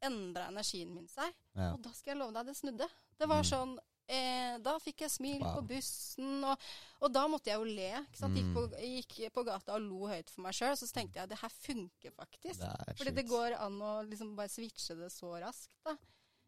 endra 0.00 0.46
energien 0.48 0.94
min 0.94 1.08
seg. 1.08 1.32
Ja. 1.56 1.72
Og 1.74 1.82
da 1.82 1.90
skal 1.90 2.12
jeg 2.14 2.18
love 2.18 2.32
deg, 2.34 2.46
det 2.46 2.56
snudde. 2.56 2.88
Det 3.18 3.26
var 3.28 3.42
Mm. 3.42 3.50
sånn 3.50 3.78
eh, 4.08 4.58
Da 4.64 4.78
fikk 4.82 5.00
jeg 5.04 5.10
smil 5.10 5.40
Wow. 5.42 5.54
på 5.60 5.66
bussen, 5.68 6.44
og, 6.44 6.58
og 7.00 7.12
da 7.12 7.26
måtte 7.28 7.50
jeg 7.52 7.58
jo 7.60 7.64
le. 7.64 8.04
Sant? 8.12 8.34
Gikk, 8.36 8.48
Mm. 8.48 8.54
på, 8.54 8.62
gikk 8.80 9.32
på 9.34 9.44
gata 9.46 9.74
og 9.76 9.82
lo 9.82 10.06
høyt 10.08 10.30
for 10.30 10.42
meg 10.42 10.52
sjøl. 10.56 10.76
Så 10.76 10.88
tenkte 10.92 11.20
jeg 11.20 11.28
det 11.28 11.38
her 11.38 11.48
funker 11.50 12.10
faktisk. 12.16 12.60
Fordi 12.96 13.14
det 13.14 13.26
går 13.28 13.58
an 13.60 13.78
å 13.80 13.92
liksom 14.08 14.34
bare 14.36 14.48
switche 14.48 14.96
det 14.98 15.10
så 15.12 15.34
raskt. 15.40 15.70
da. 15.84 15.96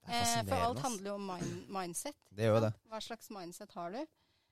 Eh, 0.09 0.43
for 0.49 0.57
alt 0.57 0.79
handler 0.81 1.11
jo 1.11 1.15
om 1.15 1.27
mind, 1.27 1.69
mindset. 1.69 2.15
Det 2.33 2.45
gjør 2.49 2.61
det. 2.63 2.73
Hva 2.89 3.01
slags 3.05 3.29
mindset 3.31 3.71
har 3.77 3.91
du? 3.93 4.01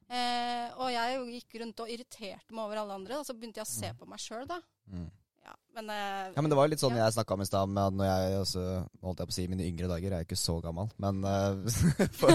Eh, 0.09 0.71
og 0.81 0.89
jeg 0.93 1.19
gikk 1.43 1.61
rundt 1.61 1.81
og 1.81 1.89
irriterte 1.93 2.53
meg 2.55 2.65
over 2.65 2.77
alle 2.81 2.95
andre, 2.95 3.19
og 3.19 3.27
så 3.27 3.35
begynte 3.37 3.61
jeg 3.61 3.67
å 3.67 3.73
se 3.73 3.91
på 3.99 4.07
meg 4.09 4.19
sjøl, 4.23 4.47
da. 4.49 4.61
Mm. 4.89 5.11
Ja, 5.49 5.55
men, 5.79 5.89
uh, 5.91 6.31
Ja, 6.35 6.43
men 6.45 6.51
det 6.53 6.57
var 6.59 6.69
litt 6.69 6.83
sånn 6.83 6.97
Ja. 6.99 7.07
jeg 7.07 7.17
snakka 7.17 7.37
om 7.39 7.43
i 7.45 7.49
stad, 7.49 7.71
med 7.73 7.85
at 7.89 7.97
når 7.97 8.09
jeg 8.11 8.41
også 8.43 8.65
holdt 9.07 9.23
jeg 9.23 9.29
på 9.31 9.33
å 9.33 9.37
si 9.39 9.47
mine 9.49 9.65
yngre 9.69 9.89
dager, 9.89 10.11
jeg 10.13 10.25
er 10.25 10.27
ikke 10.29 10.37
så 10.41 10.59
gammel, 10.65 10.91
men 11.01 11.23
uh, 11.25 11.63
for, 12.21 12.35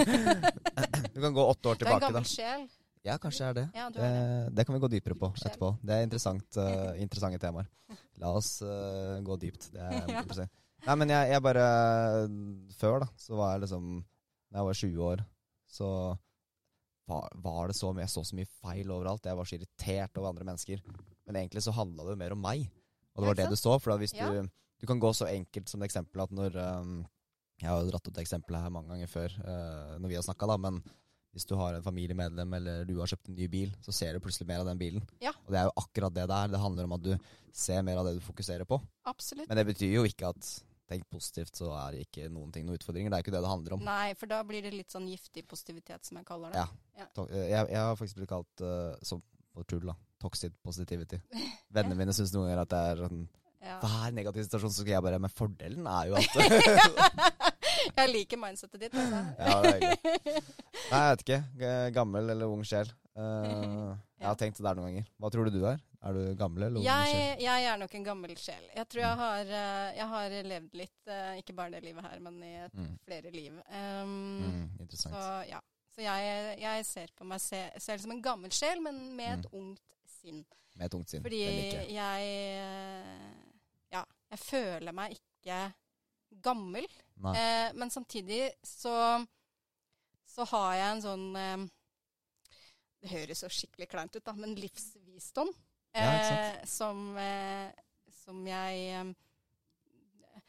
Du 1.14 1.20
kan 1.22 1.36
gå 1.36 1.44
åtte 1.52 1.70
år 1.70 1.78
tilbake, 1.84 1.84
da. 1.84 1.84
Du 1.84 1.92
er 1.94 1.94
en 1.94 2.00
gammel 2.08 2.26
sjel. 2.30 2.64
Ja, 3.04 3.18
kanskje 3.20 3.44
jeg 3.44 3.52
er 3.52 3.56
det. 3.58 3.64
Ja, 3.76 3.86
er 3.86 3.92
det. 3.92 4.00
Det, 4.00 4.54
det 4.56 4.64
kan 4.66 4.74
vi 4.74 4.80
gå 4.80 4.88
dypere 4.94 5.16
på 5.20 5.28
etterpå. 5.36 5.68
Det 5.84 5.92
er 5.94 6.06
interessant, 6.06 6.56
eh, 6.56 6.94
interessante 7.04 7.38
temaer. 7.42 7.68
La 8.22 8.30
oss 8.32 8.54
eh, 8.64 9.18
gå 9.26 9.36
dypt. 9.42 9.68
Det 9.74 9.82
er 9.84 10.08
Ja. 10.08 10.22
Si. 10.32 10.46
Nei, 10.86 10.94
men 11.00 11.12
jeg, 11.12 11.30
jeg 11.32 11.40
bare 11.44 11.64
Før, 12.76 13.04
da, 13.04 13.06
så 13.16 13.36
var 13.38 13.54
jeg 13.54 13.62
liksom 13.62 13.84
Da 14.52 14.58
jeg 14.58 14.66
var 14.66 14.78
20 14.80 15.04
år, 15.10 15.22
så 15.72 15.88
var, 17.08 17.28
var 17.44 17.70
det 17.70 17.76
så 17.78 17.92
mye 17.94 18.04
Jeg 18.04 18.12
så 18.12 18.24
så 18.24 18.36
mye 18.36 18.50
feil 18.62 18.90
overalt. 18.92 19.28
Jeg 19.28 19.36
var 19.38 19.48
så 19.48 19.56
irritert 19.58 20.20
over 20.20 20.32
andre 20.32 20.48
mennesker. 20.48 20.80
Men 21.28 21.38
egentlig 21.40 21.64
så 21.64 21.76
handla 21.76 22.04
det 22.08 22.16
jo 22.16 22.20
mer 22.24 22.36
om 22.36 22.42
meg. 22.44 22.66
Og 23.14 23.22
det 23.22 23.30
var 23.30 23.38
det 23.38 23.50
du 23.52 23.56
så. 23.58 23.78
For 23.80 23.98
hvis 24.00 24.14
Ja. 24.16 24.30
du 24.30 24.50
Du 24.80 24.86
kan 24.86 25.00
gå 25.00 25.14
så 25.14 25.24
enkelt 25.30 25.68
som 25.70 25.80
eksempel 25.82 26.20
at 26.20 26.30
når 26.34 26.56
um, 26.56 27.06
Jeg 27.62 27.68
har 27.70 27.80
jo 27.80 27.90
dratt 27.90 28.08
opp 28.08 28.14
det 28.14 28.24
eksempelet 28.26 28.60
her 28.60 28.70
mange 28.74 28.90
ganger 28.90 29.08
før 29.08 29.30
uh, 29.46 29.98
når 29.98 30.08
vi 30.08 30.16
har 30.18 30.22
snakka, 30.26 30.46
da. 30.50 30.56
Men 30.58 30.82
hvis 31.32 31.46
du 31.46 31.54
har 31.56 31.74
en 31.74 31.82
familiemedlem 31.82 32.52
eller 32.58 32.84
du 32.84 32.98
har 32.98 33.06
kjøpt 33.06 33.28
en 33.30 33.34
ny 33.38 33.46
bil, 33.48 33.72
så 33.80 33.92
ser 33.94 34.12
du 34.12 34.20
plutselig 34.20 34.46
mer 34.46 34.60
av 34.62 34.66
den 34.66 34.78
bilen. 34.78 35.02
Ja. 35.22 35.32
Og 35.46 35.54
det 35.54 35.60
er 35.60 35.64
jo 35.70 35.72
akkurat 35.82 36.14
det 36.14 36.26
det 36.28 36.36
er. 36.36 36.52
Det 36.52 36.60
handler 36.60 36.84
om 36.84 36.92
at 36.98 37.02
du 37.02 37.14
ser 37.52 37.82
mer 37.82 37.98
av 38.02 38.06
det 38.06 38.16
du 38.18 38.20
fokuserer 38.20 38.66
på. 38.68 38.80
Absolutt. 39.06 39.48
Men 39.48 39.58
det 39.58 39.66
betyr 39.66 39.94
jo 39.94 40.04
ikke 40.06 40.30
at 40.34 40.50
tenk 40.90 41.06
positivt, 41.10 41.54
så 41.56 41.70
er 41.78 41.94
det 41.94 42.04
ikke 42.06 42.28
noen 42.32 42.52
ting 42.52 42.66
noen 42.66 42.78
utfordringer. 42.78 43.10
Det 43.10 43.18
er 43.18 43.24
ikke 43.24 43.34
det 43.34 43.42
det 43.44 43.50
handler 43.50 43.76
om. 43.76 43.84
Nei, 43.86 44.14
for 44.18 44.30
da 44.30 44.42
blir 44.46 44.64
det 44.64 44.74
litt 44.74 44.92
sånn 44.92 45.06
giftig 45.08 45.46
positivitet, 45.48 46.04
som 46.06 46.20
jeg 46.20 46.28
kaller 46.28 46.52
det. 46.54 46.64
Ja. 46.98 47.06
To 47.16 47.26
eh, 47.30 47.48
jeg, 47.50 47.70
jeg 47.72 47.80
har 47.80 47.96
faktisk 47.98 48.20
blitt 48.20 48.32
kalt 48.34 48.64
uh, 48.64 48.92
som 49.06 49.22
på 49.54 49.64
tull, 49.70 49.86
da. 49.88 49.94
Toxic 50.24 50.52
positivity. 50.64 51.20
Vennene 51.74 51.98
mine 52.00 52.14
syns 52.16 52.32
noen 52.34 52.48
ganger 52.48 52.64
at 52.64 52.72
det 52.74 52.82
er 52.90 53.02
sånn 53.06 53.24
Ja. 53.64 53.78
Hver 53.80 54.12
negativ 54.12 54.44
situasjon, 54.44 54.72
så 54.74 54.82
skal 54.82 54.92
jeg 54.98 55.02
bare 55.06 55.18
Men 55.24 55.32
fordelen 55.32 55.86
er 55.88 56.10
jo 56.10 56.18
at 56.18 56.34
jeg 57.98 58.10
liker 58.12 58.40
mindsetet 58.40 58.82
ditt. 58.86 58.94
Altså. 58.98 59.22
Ja, 59.38 59.54
det 59.64 59.72
er 59.72 59.80
greit. 59.80 60.52
Nei, 60.90 61.00
jeg 61.00 61.08
vet 61.14 61.24
ikke. 61.24 61.38
Gammel 61.96 62.28
eller 62.34 62.52
ung 62.52 62.64
sjel. 62.68 62.90
Uh, 63.14 63.94
jeg 64.20 64.26
har 64.26 64.38
tenkt 64.40 64.58
det 64.58 64.64
der 64.66 64.76
noen 64.78 64.88
ganger. 64.90 65.06
Hva 65.22 65.30
tror 65.32 65.48
du 65.48 65.54
du 65.58 65.64
er? 65.70 65.80
Er 66.04 66.16
du 66.16 66.22
gammel 66.36 66.66
eller 66.66 66.80
ung 66.80 66.84
sjel? 66.84 67.14
Jeg, 67.14 67.38
jeg 67.44 67.68
er 67.70 67.78
nok 67.80 67.94
en 67.96 68.06
gammel 68.08 68.34
sjel. 68.40 68.64
Jeg 68.76 68.88
tror 68.92 69.02
jeg 69.04 69.18
har, 69.22 69.52
eh, 69.60 69.90
jeg 69.96 70.08
har 70.12 70.34
levd 70.50 70.74
litt, 70.82 70.98
eh, 71.08 71.30
ikke 71.40 71.54
bare 71.56 71.72
det 71.76 71.84
livet 71.86 72.04
her, 72.04 72.18
men 72.26 72.40
i 72.44 72.52
Mm. 72.74 72.90
flere 73.06 73.30
liv. 73.32 73.52
Um, 73.70 74.12
Mm, 74.44 74.64
interessant. 74.80 75.14
så 75.14 75.48
ja. 75.48 75.60
Så 75.94 76.02
jeg, 76.02 76.58
jeg 76.60 76.84
ser 76.88 77.12
på 77.16 77.24
meg 77.24 77.40
selv 77.40 78.00
som 78.02 78.10
en 78.10 78.20
gammel 78.22 78.50
sjel, 78.52 78.80
men 78.82 78.98
med 79.16 79.38
et 79.44 79.52
ungt 79.54 79.80
sinn. 80.24 80.42
Med 80.80 80.90
tungt 80.90 81.12
sinn. 81.12 81.22
Fordi 81.22 81.40
jeg. 81.94 82.28
eh, 82.58 83.32
Ja, 83.94 84.00
jeg 84.32 84.40
føler 84.42 84.92
meg 84.96 85.14
ikke 85.20 85.60
gammel. 86.42 86.88
Eh, 87.38 87.70
men 87.78 87.92
samtidig 87.94 88.48
så, 88.66 88.94
så 90.26 90.46
har 90.50 90.72
jeg 90.80 90.88
en 90.96 91.02
sånn 91.04 91.26
eh, 91.38 91.66
Det 93.04 93.12
høres 93.12 93.44
så 93.44 93.50
skikkelig 93.52 93.86
kleint 93.92 94.16
ut, 94.16 94.24
da, 94.24 94.32
men 94.34 94.56
livsvisdom. 94.58 95.52
Ja? 95.94 96.08
Eh, 96.10 96.64
som, 96.66 97.04
eh, 97.20 97.70
som 98.24 98.40
jeg 98.48 98.88
eh, 98.98 100.40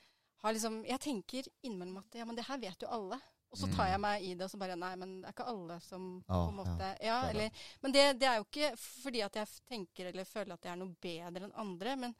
har 0.42 0.54
liksom 0.56 0.80
Jeg 0.90 1.00
tenker 1.04 1.48
innimellom 1.66 2.00
at 2.02 2.18
ja, 2.18 2.26
men 2.26 2.38
det 2.38 2.48
her 2.48 2.58
vet 2.62 2.82
jo 2.82 2.90
alle. 2.98 3.20
Og 3.56 3.62
så 3.62 3.70
tar 3.72 3.86
Mm. 3.88 3.92
jeg 3.94 4.02
meg 4.04 4.24
i 4.28 4.34
det 4.36 4.44
og 4.44 4.52
så 4.52 4.58
bare 4.60 4.76
Nei, 4.76 4.92
men 5.00 5.14
det 5.22 5.30
er 5.30 5.34
ikke 5.38 5.48
alle 5.48 5.80
som 5.82 6.08
på 6.28 6.42
en 6.50 6.58
måte 6.60 6.90
Ja, 7.02 7.22
eller 7.30 7.52
Men 7.82 7.92
det, 7.96 8.06
det 8.20 8.28
er 8.28 8.36
jo 8.42 8.44
ikke 8.50 8.72
fordi 8.78 9.22
at 9.24 9.36
jeg 9.40 9.48
tenker 9.70 10.10
eller 10.12 10.26
føler 10.28 10.54
at 10.58 10.64
jeg 10.68 10.74
er 10.74 10.82
noe 10.82 10.96
bedre 11.02 11.46
enn 11.48 11.56
andre, 11.64 11.96
men, 11.96 12.16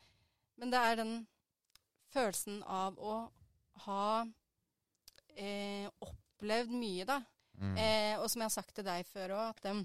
men 0.58 0.72
det 0.72 0.80
er 0.80 0.96
den 1.04 1.14
følelsen 2.16 2.62
av 2.64 2.96
å 2.98 3.18
ha 3.86 4.26
eh, 5.36 5.90
opplevd 6.00 6.72
mye, 6.72 7.06
da. 7.10 7.20
Mm. 7.60 7.76
Eh, 7.80 8.16
og 8.20 8.30
som 8.32 8.42
jeg 8.42 8.50
har 8.50 8.56
sagt 8.56 8.74
til 8.76 8.86
deg 8.88 9.06
før 9.08 9.34
òg, 9.36 9.50
at 9.56 9.70
em, 9.72 9.82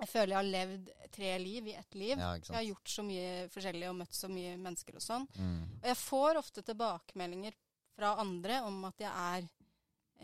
jeg 0.00 0.10
føler 0.10 0.32
jeg 0.34 0.40
har 0.40 0.50
levd 0.50 0.90
tre 1.14 1.32
liv 1.38 1.68
i 1.70 1.74
ett 1.78 1.94
liv. 1.94 2.18
ja, 2.18 2.32
Jeg 2.34 2.54
har 2.56 2.66
gjort 2.66 2.88
så 2.90 3.04
mye 3.06 3.48
forskjellig 3.54 3.88
og 3.90 3.96
møtt 4.00 4.14
så 4.18 4.30
mye 4.30 4.56
mennesker 4.58 4.96
og 4.98 5.04
sånn. 5.04 5.26
Mm. 5.38 5.60
Og 5.82 5.88
jeg 5.92 6.00
får 6.02 6.40
ofte 6.40 6.62
tilbakemeldinger 6.66 7.54
fra 7.94 8.16
andre 8.18 8.60
om 8.66 8.80
at 8.90 8.98
jeg 8.98 9.12
er 9.14 9.46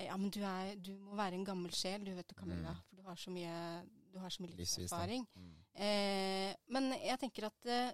Ja, 0.07 0.17
men 0.17 0.31
du, 0.33 0.41
er, 0.47 0.75
du 0.77 0.93
må 0.99 1.17
være 1.19 1.35
en 1.39 1.45
gammel 1.45 1.73
sjel, 1.77 2.05
du 2.05 2.13
vet 2.17 2.29
du, 2.29 2.35
Camilla. 2.39 2.73
Mm. 2.73 2.83
For 2.89 2.97
du 2.97 3.03
har 3.09 3.17
så 3.21 3.31
mye, 3.35 3.55
du 4.13 4.19
har 4.23 4.31
så 4.35 4.43
mye 4.43 4.57
livserfaring. 4.59 5.27
Mm. 5.37 5.53
Eh, 5.87 6.55
men 6.75 6.91
jeg 6.99 7.19
tenker 7.23 7.47
at 7.51 7.71
eh, 7.75 7.91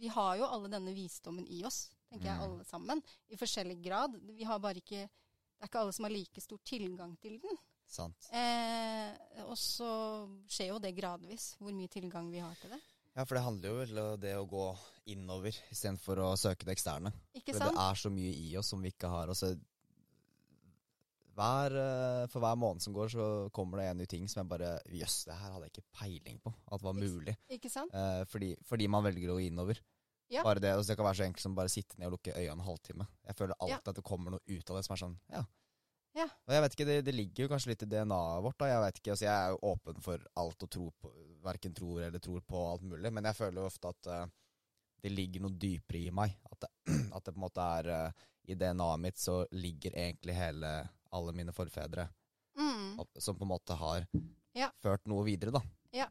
vi 0.00 0.08
har 0.08 0.36
jo 0.40 0.46
alle 0.48 0.70
denne 0.72 0.94
visdommen 0.96 1.46
i 1.52 1.62
oss, 1.68 1.90
tenker 2.10 2.26
jeg, 2.30 2.36
Mm. 2.38 2.44
alle 2.46 2.64
sammen. 2.64 3.02
I 3.28 3.36
forskjellig 3.36 3.82
grad. 3.84 4.16
Vi 4.36 4.44
har 4.44 4.58
bare 4.58 4.80
ikke 4.80 5.08
Det 5.60 5.66
er 5.66 5.68
ikke 5.68 5.80
alle 5.82 5.92
som 5.92 6.04
har 6.04 6.10
like 6.14 6.40
stor 6.40 6.56
tilgang 6.64 7.18
til 7.20 7.34
den. 7.38 7.58
Sant. 7.86 8.28
Eh, 8.32 9.42
og 9.44 9.58
så 9.58 9.88
skjer 10.48 10.68
jo 10.70 10.78
det 10.78 10.94
gradvis, 10.96 11.50
hvor 11.58 11.70
mye 11.76 11.86
tilgang 11.92 12.30
vi 12.32 12.38
har 12.40 12.54
til 12.54 12.70
det. 12.70 12.78
Ja, 13.20 13.26
for 13.28 13.36
det 13.36 13.42
handler 13.44 13.68
jo 13.68 13.78
vel 13.82 13.98
om 14.00 14.20
det 14.22 14.30
å 14.38 14.46
gå 14.48 14.66
innover 15.12 15.52
istedenfor 15.68 16.22
å 16.24 16.28
søke 16.40 16.64
det 16.64 16.72
eksterne. 16.72 17.10
Ikke 17.36 17.52
For 17.52 17.60
sant? 17.60 17.74
det 17.76 17.82
er 17.84 17.98
så 18.00 18.12
mye 18.14 18.30
i 18.32 18.54
oss 18.56 18.70
som 18.72 18.80
vi 18.80 18.88
ikke 18.94 19.10
har. 19.12 19.28
Altså, 19.28 19.50
hver, 21.36 21.76
eh, 21.82 22.22
for 22.32 22.40
hver 22.40 22.56
måned 22.56 22.80
som 22.80 22.94
går, 22.96 23.12
så 23.12 23.26
kommer 23.52 23.82
det 23.82 23.90
en 23.90 24.00
ny 24.00 24.06
ting 24.08 24.24
som 24.28 24.40
jeg 24.40 24.48
bare 24.54 24.70
Jøss, 24.88 25.18
det 25.28 25.36
her 25.36 25.52
hadde 25.52 25.68
jeg 25.68 25.74
ikke 25.74 25.98
peiling 26.00 26.40
på 26.40 26.54
at 26.72 26.82
var 26.86 26.96
mulig. 26.96 27.36
Ikke 27.52 27.68
sant? 27.72 27.92
Eh, 27.92 28.24
fordi, 28.32 28.54
fordi 28.64 28.88
man 28.88 29.04
velger 29.04 29.34
å 29.34 29.36
gå 29.36 29.44
innover. 29.50 29.82
Ja. 30.30 30.44
Bare 30.46 30.62
det, 30.62 30.72
altså 30.72 30.92
det 30.92 30.96
kan 30.96 31.08
være 31.10 31.20
så 31.20 31.26
enkelt 31.28 31.42
som 31.44 31.54
bare 31.58 31.72
sitte 31.72 31.98
ned 31.98 32.06
og 32.08 32.16
lukke 32.16 32.32
øynene 32.38 32.56
en 32.56 32.66
halvtime. 32.70 33.06
Jeg 33.26 33.36
føler 33.36 33.56
alltid 33.60 33.76
Ja. 33.84 33.92
at 33.92 33.96
det 34.00 34.04
kommer 34.06 34.30
noe 34.30 34.40
ut 34.48 34.70
av 34.70 34.76
det 34.80 34.84
som 34.86 34.94
er 34.96 35.04
sånn, 35.04 35.18
ja. 35.28 35.44
Ja. 36.16 36.24
Og 36.26 36.52
jeg 36.54 36.62
vet 36.64 36.74
ikke, 36.74 36.86
det, 36.88 36.96
det 37.06 37.14
ligger 37.14 37.44
jo 37.44 37.50
kanskje 37.52 37.70
litt 37.70 37.82
i 37.86 37.88
DNA-et 37.92 38.42
vårt, 38.44 38.56
da. 38.58 38.66
Jeg 38.72 38.82
vet 38.82 38.96
ikke, 39.00 39.12
altså 39.14 39.26
jeg 39.28 39.34
er 39.34 39.52
jo 39.54 39.58
åpen 39.70 40.00
for 40.02 40.24
alt 40.42 40.64
og 40.66 40.70
tror 40.74 40.90
på, 41.00 41.12
hverken 41.44 41.74
tror 41.76 42.02
eller 42.08 42.22
tror 42.24 42.40
på 42.42 42.62
alt 42.72 42.82
mulig, 42.82 43.12
men 43.14 43.28
jeg 43.30 43.38
føler 43.38 43.62
jo 43.62 43.68
ofte 43.70 43.92
at 43.94 44.10
uh, 44.10 44.24
det 45.00 45.12
ligger 45.14 45.44
noe 45.46 45.54
dypere 45.56 46.00
i 46.02 46.10
meg. 46.14 46.34
At 46.50 46.66
det, 46.66 46.70
at 47.16 47.24
det 47.24 47.32
på 47.34 47.38
en 47.38 47.44
måte 47.46 47.68
er 47.78 47.90
uh, 47.94 48.24
I 48.50 48.56
DNA-et 48.58 49.04
mitt 49.06 49.22
så 49.22 49.44
ligger 49.54 49.94
egentlig 49.94 50.34
hele 50.34 50.72
alle 51.12 51.32
mine 51.36 51.54
forfedre 51.56 52.08
Mm. 52.60 52.98
som 53.22 53.36
på 53.38 53.44
en 53.46 53.48
måte 53.48 53.72
har 53.78 54.04
Ja. 54.58 54.66
ført 54.82 55.06
noe 55.08 55.22
videre, 55.24 55.52
da. 55.54 55.60
Ja. 55.94 56.08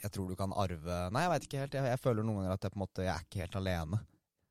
Jeg 0.00 0.10
tror 0.14 0.28
du 0.30 0.36
kan 0.38 0.52
arve 0.56 1.10
Nei, 1.12 1.24
jeg 1.26 1.30
veit 1.32 1.44
ikke 1.48 1.58
helt. 1.60 1.74
Jeg, 1.76 1.84
jeg 1.90 2.00
føler 2.00 2.24
noen 2.24 2.38
ganger 2.40 2.54
at 2.54 2.64
jeg 2.64 2.72
på 2.72 2.78
en 2.78 2.82
måte 2.84 3.04
jeg 3.04 3.12
er 3.12 3.26
ikke 3.26 3.40
helt 3.42 3.58
alene. 3.60 3.98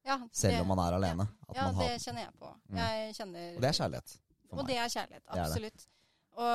Ja, 0.06 0.18
Selv 0.36 0.62
om 0.62 0.68
man 0.68 0.82
er 0.84 0.98
alene. 1.00 1.26
Ja, 1.56 1.66
man 1.72 1.80
har, 1.80 1.90
det 1.96 2.04
kjenner 2.04 2.26
jeg 2.28 2.34
på. 2.38 2.52
Mm. 2.68 2.78
Jeg 2.84 3.16
kjenner 3.18 3.48
og 3.56 3.62
det 3.64 3.70
er 3.72 3.78
kjærlighet. 3.80 4.14
For 4.54 4.62
Og 4.64 4.68
det 4.70 4.78
er 4.78 4.90
kjærlighet, 4.94 5.24
Det 5.24 5.30
er 5.30 5.36
det. 5.36 5.46
absolutt. 5.48 5.88
Og 6.34 6.50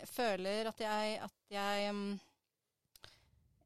jeg 0.00 0.08
føler 0.08 0.68
at 0.68 0.80
jeg, 0.80 1.18
at 1.24 1.32
jeg 1.50 1.90
um, 1.90 2.20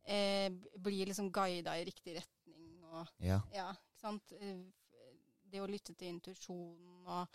eh, 0.06 0.50
blir 0.78 1.06
liksom 1.10 1.30
guida 1.34 1.74
i 1.80 1.84
riktig 1.88 2.16
retning 2.20 2.84
og 2.92 3.06
Ja. 3.20 3.40
Ja, 3.54 3.70
ikke 3.72 4.00
sant. 4.00 4.32
Eh, 4.40 4.58
Det 5.50 5.60
å 5.62 5.66
lytte 5.66 5.94
til 5.96 6.08
intuisjonen 6.12 7.06
og, 7.06 7.28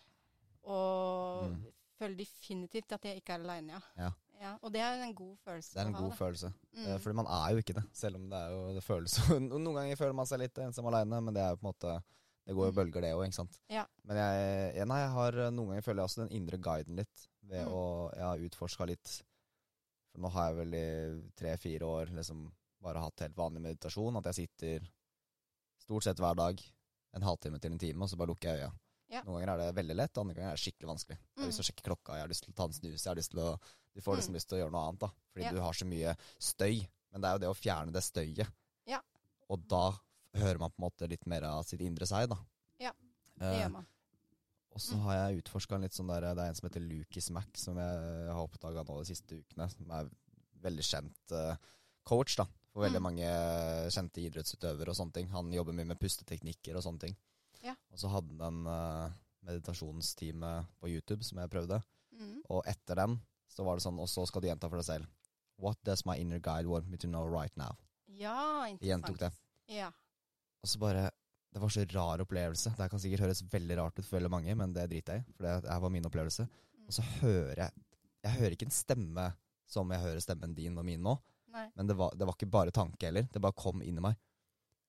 og 0.70 1.50
Mm. 1.50 1.66
føle 2.00 2.16
definitivt 2.18 2.92
at 2.94 3.02
jeg 3.06 3.16
ikke 3.22 3.34
er 3.34 3.40
aleine, 3.44 3.82
ja. 3.98 4.12
Ja. 4.40 4.58
Og 4.62 4.72
det 4.72 4.82
er 4.82 5.02
en 5.02 5.16
god 5.16 5.38
følelse 5.44 5.74
Det 5.74 5.82
er 5.82 5.88
en 5.88 5.94
ha. 5.96 6.02
god 6.02 6.10
da. 6.12 6.16
følelse. 6.16 6.54
Mm. 6.76 6.86
Eh, 6.88 7.00
Fordi 7.00 7.16
man 7.16 7.26
er 7.26 7.50
jo 7.52 7.58
ikke 7.58 7.74
det, 7.74 7.84
selv 7.94 8.16
om 8.18 8.30
det 8.30 8.38
er 8.38 8.50
jo 8.52 8.74
det 8.76 8.84
føles 8.84 9.18
Noen 9.50 9.74
ganger 9.74 9.96
føler 9.96 10.14
man 10.14 10.26
seg 10.28 10.40
litt 10.40 10.58
ensom 10.58 10.86
aleine, 10.86 11.22
men 11.24 11.34
det 11.34 11.42
er 11.42 11.50
jo 11.50 11.56
på 11.56 11.66
en 11.68 11.74
måte 11.74 12.04
Det 12.46 12.54
går 12.56 12.66
jo 12.68 12.72
Mm. 12.72 12.76
bølger, 12.76 13.02
det 13.02 13.14
òg, 13.16 13.26
ikke 13.28 13.34
sant. 13.40 13.60
Ja. 13.70 13.86
Men 14.04 14.18
jeg, 14.18 14.76
jeg, 14.76 14.88
nei, 14.88 15.00
jeg 15.00 15.12
har 15.16 15.32
noen 15.52 15.68
ganger 15.70 15.82
føler 15.86 16.02
jeg 16.04 16.10
også 16.10 16.28
den 16.28 16.36
indre 16.42 16.58
guiden 16.58 16.96
litt, 16.98 17.28
ved 17.44 17.66
Mm. 17.68 17.72
å 17.72 18.12
Jeg 18.16 18.24
har 18.24 18.38
utforska 18.50 18.86
litt 18.88 19.24
For 20.14 20.20
nå 20.22 20.30
har 20.30 20.50
jeg 20.54 20.58
vel 20.58 20.74
i 20.76 21.32
tre-fire 21.36 21.82
år 21.82 22.06
liksom 22.14 22.52
bare 22.84 23.00
hatt 23.02 23.20
helt 23.22 23.36
vanlig 23.36 23.62
meditasjon. 23.62 24.16
At 24.18 24.26
jeg 24.26 24.48
sitter 24.48 24.88
stort 25.82 26.04
sett 26.04 26.18
hver 26.22 26.36
dag 26.36 26.62
en 27.16 27.22
halvtime 27.26 27.60
til 27.60 27.72
en 27.72 27.80
time, 27.80 28.04
og 28.04 28.10
så 28.10 28.16
bare 28.18 28.28
lukker 28.30 28.50
jeg 28.54 28.60
øya. 28.62 28.72
Ja. 29.10 29.22
Noen 29.24 29.40
ganger 29.42 29.54
er 29.54 29.58
det 29.72 29.76
veldig 29.76 29.96
lett, 29.96 30.18
andre 30.18 30.36
ganger 30.36 30.52
er 30.52 30.56
det 30.56 30.62
skikkelig 30.64 30.90
vanskelig. 30.92 31.18
Jeg 31.18 31.42
har 31.42 31.48
lyst 31.50 31.60
til 31.60 31.66
å 31.66 31.70
sjekke 31.72 31.88
klokka, 31.90 32.14
jeg 32.14 32.22
har 32.22 32.28
lyst 32.30 32.44
til 32.44 32.54
å 32.54 32.56
ta 32.56 32.64
en 32.66 32.74
snus, 32.78 33.04
jeg 33.04 33.10
har 33.10 33.16
lyst 33.16 33.32
til 33.32 33.40
å 33.40 33.60
Du 33.96 34.02
får 34.02 34.16
liksom 34.18 34.30
Mm. 34.34 34.38
lyst 34.40 34.48
til 34.50 34.58
å 34.58 34.62
gjøre 34.64 34.72
noe 34.72 34.88
annet, 34.90 35.00
da. 35.00 35.08
Fordi 35.34 35.44
Ja. 35.44 35.52
du 35.52 35.60
har 35.62 35.74
så 35.74 35.86
mye 35.86 36.18
støy. 36.40 36.88
Men 37.12 37.22
det 37.22 37.28
er 37.30 37.34
jo 37.34 37.38
det 37.40 37.50
å 37.50 37.62
fjerne 37.62 37.92
det 37.94 38.02
støyet. 38.02 38.52
Ja. 38.88 39.02
Og 39.50 39.68
da 39.68 40.00
hører 40.36 40.60
man 40.60 40.72
på 40.72 40.80
en 40.82 40.86
måte 40.90 41.10
litt 41.10 41.26
mer 41.30 41.44
av 41.44 41.64
sitt 41.68 41.82
indre 41.82 42.06
seg, 42.10 42.30
da. 42.30 42.38
Ja, 42.80 42.92
Det 43.38 43.44
Eh, 43.50 43.60
gjør 43.64 43.72
man. 43.72 43.86
og 44.74 44.80
så 44.82 44.98
har 45.02 45.14
jeg 45.30 45.44
utforska 45.44 45.80
litt 45.82 45.92
sånn 45.94 46.08
der 46.08 46.22
Det 46.34 46.44
er 46.44 46.50
en 46.50 46.56
som 46.56 46.70
heter 46.70 46.82
Lucas 46.88 47.30
Mac, 47.32 47.46
som 47.56 47.76
jeg 47.78 48.28
har 48.32 48.48
oppdaga 48.48 48.84
nå 48.86 49.00
de 49.04 49.14
siste 49.16 49.40
ukene. 49.44 49.70
Som 49.72 49.92
er 49.92 50.10
veldig 50.62 50.84
kjent 50.84 51.32
eh, 51.32 51.56
coach, 52.06 52.36
da. 52.38 52.46
For 52.74 52.82
veldig 52.88 53.00
Mm. 53.02 53.04
mange 53.04 53.28
kjente 53.94 54.18
idrettsutøvere 54.22 54.90
og 54.90 54.96
sånne 54.96 55.14
ting. 55.14 55.28
Han 55.30 55.52
jobber 55.52 55.74
mye 55.74 55.86
med 55.86 56.00
pusteteknikker 56.00 56.76
og 56.76 56.84
sånne 56.84 57.00
ting. 57.00 57.16
Ja. 57.64 57.76
Og 57.92 57.98
så 58.00 58.10
hadde 58.10 58.40
han 58.42 58.66
en 58.68 59.14
meditasjonstime 59.44 60.66
på 60.82 60.90
YouTube 60.90 61.24
som 61.24 61.38
jeg 61.42 61.50
prøvde. 61.54 61.82
Mm. 62.14 62.42
Og 62.50 62.64
etter 62.70 62.96
den 62.96 63.20
så 63.50 63.64
var 63.66 63.76
det 63.78 63.84
sånn 63.86 64.00
Og 64.00 64.08
så 64.08 64.26
skal 64.28 64.42
du 64.42 64.48
gjenta 64.48 64.70
for 64.70 64.78
deg 64.78 64.86
selv. 64.86 65.08
What 65.58 65.78
does 65.84 66.06
my 66.06 66.16
inner 66.18 66.40
guide 66.40 66.68
want 66.68 66.88
me 66.90 66.98
to 66.98 67.08
know 67.08 67.26
right 67.30 67.56
now? 67.58 67.76
Ja, 68.08 68.66
interessant. 68.68 68.82
gjentok 69.06 69.18
det. 69.20 69.32
Ja. 69.68 69.92
Og 70.64 70.72
så 70.72 70.80
bare 70.80 71.10
Det 71.54 71.62
var 71.62 71.70
så 71.70 71.84
rar 71.86 72.22
opplevelse. 72.24 72.72
Det 72.78 72.90
kan 72.90 73.00
sikkert 73.00 73.28
høres 73.28 73.44
veldig 73.46 73.76
rart 73.78 74.00
ut 74.00 74.06
for 74.08 74.18
veldig 74.18 74.32
mange, 74.34 74.56
men 74.58 74.74
det 74.74 74.88
driter 74.90 75.20
jeg 75.20 75.22
i. 75.22 75.34
For 75.36 75.46
det 75.46 75.70
her 75.70 75.82
var 75.84 75.92
min 75.94 76.08
opplevelse. 76.10 76.48
Mm. 76.48 76.88
Og 76.88 76.96
så 76.96 77.06
hører 77.20 77.60
jeg 77.60 77.72
Jeg 78.24 78.40
hører 78.40 78.56
ikke 78.56 78.66
en 78.70 78.74
stemme 78.74 79.28
som 79.70 79.92
jeg 79.92 80.02
hører 80.02 80.24
stemmen 80.24 80.56
din 80.56 80.78
og 80.78 80.86
min 80.86 81.02
nå. 81.04 81.18
Nei. 81.54 81.68
Men 81.78 81.90
det 81.90 81.96
var, 82.00 82.14
det 82.18 82.26
var 82.26 82.38
ikke 82.38 82.50
bare 82.50 82.74
tanke 82.74 83.06
heller. 83.06 83.28
Det 83.30 83.42
bare 83.42 83.56
kom 83.58 83.84
inn 83.86 84.00
i 84.00 84.04
meg. 84.04 84.18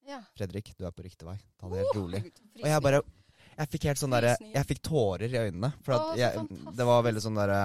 Ja. 0.05 0.21
Fredrik, 0.37 0.71
du 0.77 0.85
er 0.85 0.93
på 0.93 1.05
riktig 1.05 1.27
vei. 1.27 1.35
Ta 1.59 1.69
det 1.69 1.81
helt 1.83 1.97
rolig. 1.97 2.21
Herregud, 2.21 2.63
Og 2.63 2.69
jeg 2.69 2.85
bare 2.87 3.03
Jeg 3.55 3.71
fikk 3.71 3.85
helt 3.89 3.99
sånn 4.01 4.13
derre 4.15 4.33
Jeg 4.41 4.67
fikk 4.69 4.81
tårer 4.85 5.29
i 5.29 5.41
øynene. 5.47 5.71
For 5.85 5.97
at 5.97 6.17
jeg, 6.19 6.47
det 6.77 6.87
var 6.87 7.05
veldig 7.05 7.23
sånn 7.23 7.37
derre 7.39 7.59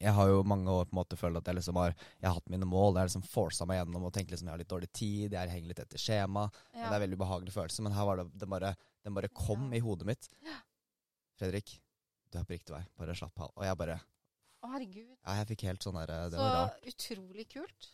Jeg 0.00 0.12
har 0.16 0.28
jo 0.28 0.42
mange 0.48 0.70
år 0.72 0.86
på 0.88 0.94
en 0.94 1.00
måte 1.04 1.16
følt 1.20 1.36
at 1.36 1.44
jeg 1.50 1.56
liksom 1.58 1.76
har 1.76 1.92
Jeg 1.94 2.24
har 2.28 2.34
hatt 2.38 2.48
mine 2.48 2.64
mål. 2.64 2.94
Jeg 2.94 3.00
har 3.02 3.08
liksom 3.10 3.26
forsa 3.28 3.66
meg 3.68 3.80
gjennom 3.82 4.04
og 4.08 4.12
tenkt 4.16 4.30
liksom 4.32 4.48
jeg 4.48 4.54
har 4.54 4.58
litt 4.62 4.68
dårlig 4.72 4.88
tid. 4.96 5.32
Jeg 5.36 5.50
henger 5.52 5.68
litt 5.68 5.82
etter 5.84 5.98
skjema. 6.00 6.46
ja. 6.74 6.88
Det 6.88 6.92
er 6.92 6.94
en 6.94 7.04
veldig 7.04 7.18
ubehagelig 7.20 7.52
følelse, 7.52 7.82
men 7.82 7.92
her 7.92 8.04
var 8.08 8.16
det 8.16 8.38
Den 8.38 8.48
bare, 8.50 8.76
den 9.04 9.14
bare 9.14 9.28
kom 9.28 9.70
Ja. 9.72 9.76
i 9.76 9.80
hodet 9.80 10.06
mitt. 10.06 10.28
Fredrik, 11.38 11.80
du 12.30 12.38
er 12.38 12.44
på 12.44 12.54
riktig 12.56 12.74
vei. 12.74 12.84
Bare 12.98 13.14
slapp 13.16 13.38
av. 13.40 13.52
Og 13.56 13.64
jeg 13.64 13.76
bare 13.80 14.00
Å, 14.60 14.68
herregud. 14.74 15.16
Ja, 15.24 15.34
jeg 15.40 15.46
fikk 15.54 15.62
helt 15.68 15.82
sånn 15.84 15.96
derre 15.96 16.30
Det 16.30 16.36
Så 16.36 16.90
utrolig 16.92 17.46
kult. 17.48 17.90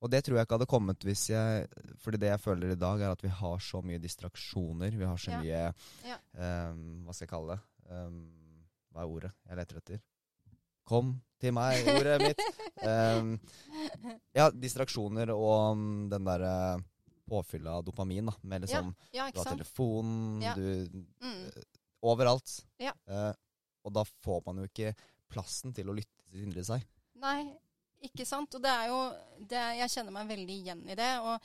Og 0.00 0.10
det 0.10 0.22
tror 0.24 0.36
jeg 0.38 0.46
ikke 0.46 0.54
hadde 0.60 0.68
kommet 0.70 1.00
hvis 1.04 1.24
jeg 1.28 1.66
Fordi 1.98 2.18
det 2.22 2.28
jeg 2.30 2.40
føler 2.40 2.70
i 2.72 2.78
dag, 2.78 3.00
er 3.00 3.10
at 3.10 3.22
vi 3.24 3.28
har 3.28 3.58
så 3.58 3.82
mye 3.82 3.98
distraksjoner. 3.98 4.90
Vi 4.96 5.04
har 5.04 5.16
så 5.16 5.32
Ja. 5.32 5.40
mye 5.40 5.74
Ja. 6.04 6.18
ehm, 6.36 7.04
Hva 7.04 7.12
skal 7.14 7.26
jeg 7.26 7.30
kalle 7.30 7.56
det? 7.56 7.60
Um, 7.90 8.66
hva 8.94 9.00
er 9.02 9.08
ordet 9.08 9.32
jeg 9.48 9.56
leter 9.56 9.76
etter? 9.78 10.00
Kom 10.88 11.16
til 11.38 11.52
meg, 11.54 11.86
ordet 11.92 12.16
mitt. 12.22 12.40
Um, 12.82 13.34
ja, 14.38 14.48
distraksjoner 14.50 15.30
og 15.34 15.74
um, 15.76 15.84
den 16.10 16.26
derre 16.26 16.54
påfyllet 17.28 17.68
av 17.68 17.84
dopamin, 17.84 18.30
da. 18.30 18.34
Med 18.48 18.64
liksom 18.64 18.94
Ja, 19.12 19.28
Du 19.30 19.38
har 19.42 19.52
telefonen, 19.52 20.42
Ja. 20.42 20.54
du 20.54 20.88
Mm. 21.20 21.50
Overalt. 22.00 22.64
Ja. 22.78 22.92
Eh, 23.10 23.32
og 23.84 23.92
da 23.92 24.04
får 24.04 24.42
man 24.46 24.60
jo 24.60 24.68
ikke 24.68 24.92
plassen 25.28 25.72
til 25.74 25.88
å 25.90 25.96
lytte 25.96 26.28
til 26.30 26.44
indre 26.44 26.62
seg. 26.64 26.84
Nei, 27.18 27.50
ikke 28.06 28.24
sant. 28.26 28.54
Og 28.54 28.62
det 28.62 28.70
er 28.70 28.86
jo 28.86 29.00
det, 29.40 29.64
Jeg 29.80 29.90
kjenner 29.90 30.14
meg 30.14 30.28
veldig 30.28 30.58
igjen 30.62 30.84
i 30.88 30.94
det. 30.94 31.10
Og 31.18 31.40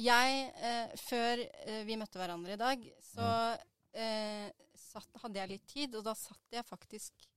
jeg, 0.00 0.52
eh, 0.56 0.96
før 0.96 1.44
eh, 1.66 1.84
vi 1.84 1.98
møtte 2.00 2.18
hverandre 2.18 2.56
i 2.56 2.60
dag, 2.60 2.86
så 3.02 3.28
eh, 3.92 4.48
satt, 4.74 5.08
hadde 5.22 5.38
jeg 5.42 5.52
litt 5.52 5.66
tid, 5.66 5.94
og 5.98 6.04
da 6.06 6.14
satt 6.14 6.56
jeg 6.56 6.64
faktisk 6.64 7.28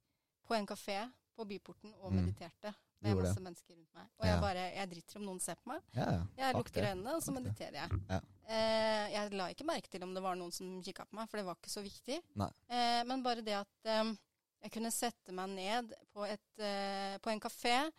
på 0.48 0.56
en 0.56 0.68
kafé 0.68 1.02
på 1.36 1.46
Byporten 1.50 1.94
og 2.02 2.12
Mm. 2.12 2.20
mediterte. 2.26 2.74
Med 3.04 3.18
masse 3.18 3.36
det. 3.36 3.44
mennesker 3.44 3.76
rundt 3.76 3.94
meg. 3.94 4.06
Og 4.20 4.26
Ja. 4.26 4.32
jeg 4.32 4.42
bare 4.42 4.64
Jeg 4.76 4.90
driter 4.90 5.18
om 5.20 5.26
noen 5.26 5.40
ser 5.42 5.56
på 5.56 5.68
meg. 5.74 5.82
Ja, 5.94 6.06
ja. 6.12 6.22
Jeg 6.38 6.56
lukter 6.56 6.82
lukker 6.82 6.92
øynene, 6.96 7.16
og 7.16 7.22
så 7.24 7.32
mediterer 7.34 7.74
jeg. 7.74 7.90
Ja. 8.10 8.20
Eh, 8.48 9.12
jeg 9.12 9.34
la 9.34 9.48
ikke 9.50 9.66
merke 9.66 9.90
til 9.90 10.04
om 10.04 10.14
det 10.14 10.24
var 10.24 10.36
noen 10.36 10.52
som 10.54 10.82
kikka 10.82 11.06
på 11.06 11.14
meg, 11.14 11.30
for 11.30 11.38
det 11.38 11.46
var 11.46 11.56
ikke 11.56 11.70
så 11.74 11.84
viktig. 11.84 12.22
Eh, 12.70 13.04
men 13.04 13.24
bare 13.24 13.42
det 13.44 13.54
at 13.60 13.68
eh, 13.86 14.16
jeg 14.64 14.72
kunne 14.72 14.92
sette 14.92 15.32
meg 15.34 15.50
ned 15.50 15.94
på, 16.14 16.24
et, 16.26 16.60
eh, 16.60 17.18
på 17.18 17.30
en 17.30 17.40
kafé 17.42 17.92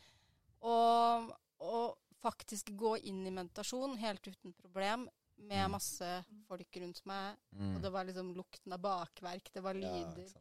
og, 0.63 1.35
og 1.61 1.99
faktisk 2.23 2.71
gå 2.77 2.95
inn 3.05 3.27
i 3.27 3.31
meditasjon 3.35 3.99
helt 4.01 4.27
uten 4.27 4.55
problem 4.55 5.09
med 5.37 5.67
Mm. 5.67 5.71
masse 5.73 6.25
folk 6.49 6.77
rundt 6.81 7.05
meg. 7.05 7.37
Mm. 7.55 7.77
Og 7.77 7.83
det 7.83 7.93
var 7.93 8.05
liksom 8.05 8.35
lukten 8.35 8.73
av 8.73 8.81
bakverk, 8.81 9.51
det 9.53 9.63
var 9.63 9.75
lyder. 9.75 10.25
Ja, 10.33 10.41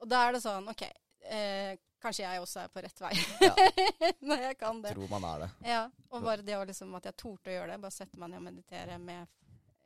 og 0.00 0.08
da 0.08 0.28
er 0.28 0.32
det 0.32 0.42
sånn 0.42 0.68
OK, 0.68 0.84
eh, 1.24 1.76
kanskje 2.04 2.24
jeg 2.26 2.40
også 2.40 2.60
er 2.64 2.68
på 2.68 2.82
rett 2.84 3.00
vei 3.00 3.12
Ja. 3.40 3.54
når 4.28 4.42
jeg 4.48 4.58
kan 4.60 4.82
det. 4.82 4.92
Tror 4.94 5.08
man 5.10 5.24
er 5.24 5.38
det. 5.46 5.50
Ja, 5.70 5.90
og 6.10 6.22
bare 6.22 6.42
det 6.44 6.58
liksom 6.68 6.94
at 6.96 7.04
jeg 7.04 7.16
torde 7.16 7.50
å 7.50 7.54
gjøre 7.56 7.70
det. 7.72 7.80
Bare 7.80 7.90
sette 7.96 8.18
meg 8.20 8.30
ned 8.30 8.38
og 8.42 8.46
meditere 8.50 8.98
med 8.98 9.26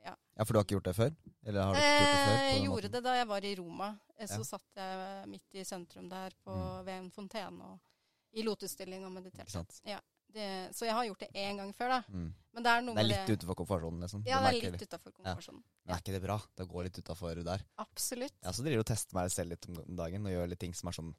Ja, 0.05 0.15
For 0.45 0.53
du 0.55 0.59
har 0.59 0.65
ikke 0.65 0.77
gjort 0.79 0.85
det 0.89 0.95
før? 0.97 1.11
Eller 1.45 1.63
har 1.67 1.75
du 1.75 1.79
ikke 1.79 1.99
gjort 1.99 2.13
det 2.15 2.25
før? 2.25 2.37
Jeg 2.49 2.63
gjorde 2.65 2.75
måten? 2.89 2.93
det 2.93 3.03
da 3.05 3.15
jeg 3.19 3.27
var 3.29 3.45
i 3.45 3.55
Roma. 3.59 3.89
Eh, 4.19 4.27
Så 4.27 4.39
Ja. 4.39 4.45
satt 4.45 4.77
jeg 4.77 5.29
midt 5.29 5.55
i 5.55 5.65
sentrum 5.65 6.09
der 6.09 6.31
på, 6.45 6.55
Mm. 6.55 6.85
ved 6.87 6.95
en 6.95 7.11
fontene 7.11 7.79
i 8.33 8.43
lotusstilling 8.43 9.05
og 9.05 9.13
mediterte. 9.13 9.51
sant? 9.51 9.81
Det, 10.35 10.49
så 10.77 10.85
jeg 10.85 10.95
har 10.95 11.07
gjort 11.09 11.23
det 11.25 11.29
én 11.41 11.57
gang 11.57 11.71
før, 11.75 11.95
da. 11.97 11.99
Mm. 12.13 12.29
Men 12.53 12.67
det 12.67 12.73
er 12.73 12.83
noe 12.85 12.95
Det 12.99 13.03
er 13.05 13.09
litt 13.09 13.31
utenfor 13.33 13.57
komfortsonen, 13.63 14.03
liksom. 14.05 14.23
Ja, 14.29 14.41
det 14.45 14.51
er 14.51 14.75
litt 14.75 14.85
utafor 14.85 15.15
komfortsonen. 15.15 15.63
Men 15.87 15.95
er 15.95 16.03
ikke 16.03 16.15
det 16.17 16.23
bra? 16.25 16.37
Det 16.59 16.67
går 16.69 16.89
litt 16.89 17.01
utafor 17.01 17.41
der. 17.47 17.65
Absolutt. 17.81 18.37
Jeg 18.43 18.51
også 18.53 18.67
driver 18.67 18.85
og 18.85 18.91
tester 18.91 19.19
meg 19.19 19.33
selv 19.33 19.55
litt 19.55 19.69
om 19.71 19.81
dagen 20.03 20.29
og 20.29 20.35
gjør 20.35 20.51
litt 20.53 20.61
ting 20.65 20.75
som 20.77 20.91
er 20.91 20.99
sånn 20.99 21.15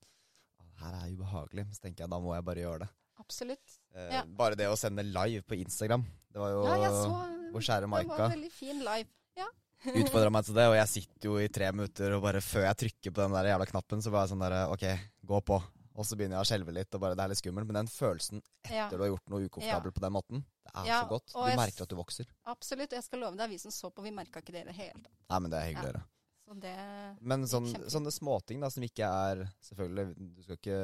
Her 0.79 0.95
er 1.01 1.11
ubehagelig. 1.11 1.65
Så 1.75 1.83
tenker 1.83 2.05
jeg 2.05 2.11
da 2.13 2.19
må 2.23 2.35
jeg 2.37 2.45
bare 2.47 2.63
gjøre 2.63 2.83
det. 2.85 2.89
Absolutt. 3.19 3.79
Eh, 3.95 4.11
Ja. 4.13 4.23
Bare 4.25 4.55
det 4.55 4.69
å 4.69 4.77
sende 4.79 5.03
live 5.03 5.41
på 5.43 5.57
Instagram. 5.59 6.05
Det 6.31 6.39
var 6.39 6.53
jo 6.53 6.61
Ja, 6.67 6.75
jeg 6.85 6.91
så 6.91 7.09
vår 7.51 7.65
kjære 7.65 7.81
Det 7.81 7.89
var 7.89 8.05
Maika 8.05 8.29
veldig 8.35 8.51
fin 8.51 8.79
live. 8.85 9.09
Ja. 9.35 9.47
utfordra 10.03 10.29
meg 10.31 10.45
til 10.45 10.55
det, 10.55 10.67
og 10.69 10.75
jeg 10.75 10.87
sitter 10.91 11.29
jo 11.29 11.35
i 11.39 11.47
tre 11.47 11.71
minutter, 11.71 12.13
og 12.15 12.23
bare 12.23 12.41
før 12.43 12.67
jeg 12.67 12.79
trykker 12.83 13.15
på 13.15 13.21
den 13.23 13.35
der 13.35 13.51
jævla 13.53 13.67
knappen, 13.69 14.01
så 14.03 14.11
var 14.11 14.25
jeg 14.25 14.33
sånn 14.33 14.43
derre 14.43 14.67
OK, 14.73 14.85
gå 15.25 15.41
på. 15.49 15.59
Og 15.97 16.05
så 16.05 16.15
begynner 16.15 16.37
jeg 16.37 16.45
å 16.45 16.49
skjelve 16.51 16.73
litt, 16.75 16.93
og 16.95 17.01
bare 17.03 17.17
det 17.17 17.23
er 17.25 17.31
litt 17.31 17.41
skummelt. 17.41 17.67
Men 17.67 17.81
den 17.81 17.89
følelsen 17.91 18.43
ja. 18.69 18.85
etter 18.85 18.99
du 18.99 19.03
har 19.03 19.11
gjort 19.11 19.33
noe 19.33 19.47
ukomfortabelt 19.49 19.95
på 19.97 20.03
den 20.05 20.15
måten, 20.15 20.45
det 20.63 20.75
er 20.75 20.87
Ja, 20.87 20.99
så 21.01 21.09
godt. 21.15 21.33
Du 21.33 21.59
merker 21.59 21.85
at 21.85 21.91
du 21.91 21.97
vokser. 21.99 22.29
Absolutt. 22.51 22.93
Jeg 22.95 23.05
skal 23.07 23.23
love 23.25 23.39
deg, 23.39 23.51
vi 23.51 23.59
som 23.61 23.73
så 23.73 23.91
på, 23.91 24.05
vi 24.05 24.13
merka 24.15 24.43
ikke 24.43 24.55
det 24.55 24.63
i 24.63 24.69
det 24.69 24.77
hele 24.77 25.01
tatt. 25.01 25.17
Nei, 25.33 25.41
men 25.43 25.53
det 25.53 25.59
er 25.59 25.71
hyggelig. 25.71 26.03
Så 26.49 26.55
det 26.57 26.75
Men 27.21 27.45
sånn, 27.45 27.67
sånne 27.93 28.13
småting 28.13 28.63
da, 28.63 28.71
som 28.73 28.81
ikke 28.81 29.05
er 29.05 29.43
Selvfølgelig, 29.67 30.15
du 30.17 30.39
skal 30.41 30.57
ikke 30.57 30.79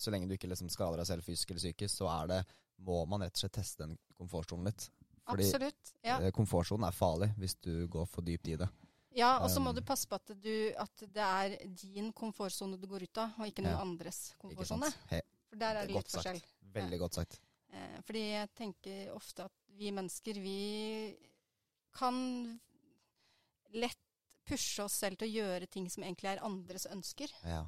Så 0.00 0.12
lenge 0.14 0.28
du 0.30 0.32
ikke 0.38 0.48
liksom 0.48 0.70
skader 0.72 1.02
deg 1.02 1.08
selv 1.10 1.26
fysisk 1.26 1.52
eller 1.52 1.60
psykisk, 1.60 1.98
så 1.98 2.08
er 2.14 2.30
det 2.32 2.40
må 2.86 3.02
man 3.08 3.24
rett 3.24 3.36
og 3.36 3.40
slett 3.40 3.54
teste 3.56 3.86
den 3.86 3.94
komfortsonen 4.18 4.68
litt. 4.68 4.82
Fordi 5.26 5.46
Absolutt. 5.46 5.92
Ja. 6.04 6.18
eh, 6.20 6.32
komfortsonen 6.34 6.84
er 6.84 6.96
farlig 6.96 7.30
hvis 7.40 7.56
du 7.64 7.86
går 7.88 8.04
for 8.10 8.26
dypt 8.26 8.50
i 8.52 8.58
det. 8.60 8.68
Ja, 9.16 9.38
og 9.40 9.48
så 9.50 9.60
må 9.64 9.72
du 9.74 9.80
passe 9.86 10.06
på 10.10 10.14
at, 10.18 10.28
du, 10.42 10.52
at 10.76 11.02
det 11.14 11.24
er 11.24 11.54
din 11.80 12.10
komfortsone 12.12 12.76
du 12.78 12.86
går 12.86 13.06
ut 13.08 13.18
av, 13.22 13.30
og 13.40 13.46
ikke 13.48 13.62
noen 13.64 13.72
Ja. 13.78 13.80
andres 13.80 14.34
komfortsone. 14.42 14.90
For 15.48 15.56
der 15.56 15.78
det 15.78 15.82
er 15.82 15.86
det 15.86 15.94
litt 15.96 16.10
forskjell. 16.12 16.40
sagt. 16.40 16.52
Veldig 16.76 16.98
godt 17.00 17.14
sagt. 17.14 17.38
Eh, 17.72 18.00
fordi 18.04 18.24
jeg 18.34 18.50
tenker 18.54 19.14
ofte 19.14 19.44
at 19.48 19.52
vi 19.78 19.90
mennesker, 19.90 20.34
vi 20.42 21.16
kan 21.96 22.60
lett 23.72 23.98
pushe 24.46 24.84
oss 24.84 24.92
selv 25.00 25.18
til 25.18 25.26
å 25.28 25.32
gjøre 25.32 25.66
ting 25.72 25.88
som 25.90 26.04
egentlig 26.04 26.30
er 26.36 26.44
andres 26.46 26.86
ønsker. 26.92 27.32
Ja. 27.44 27.64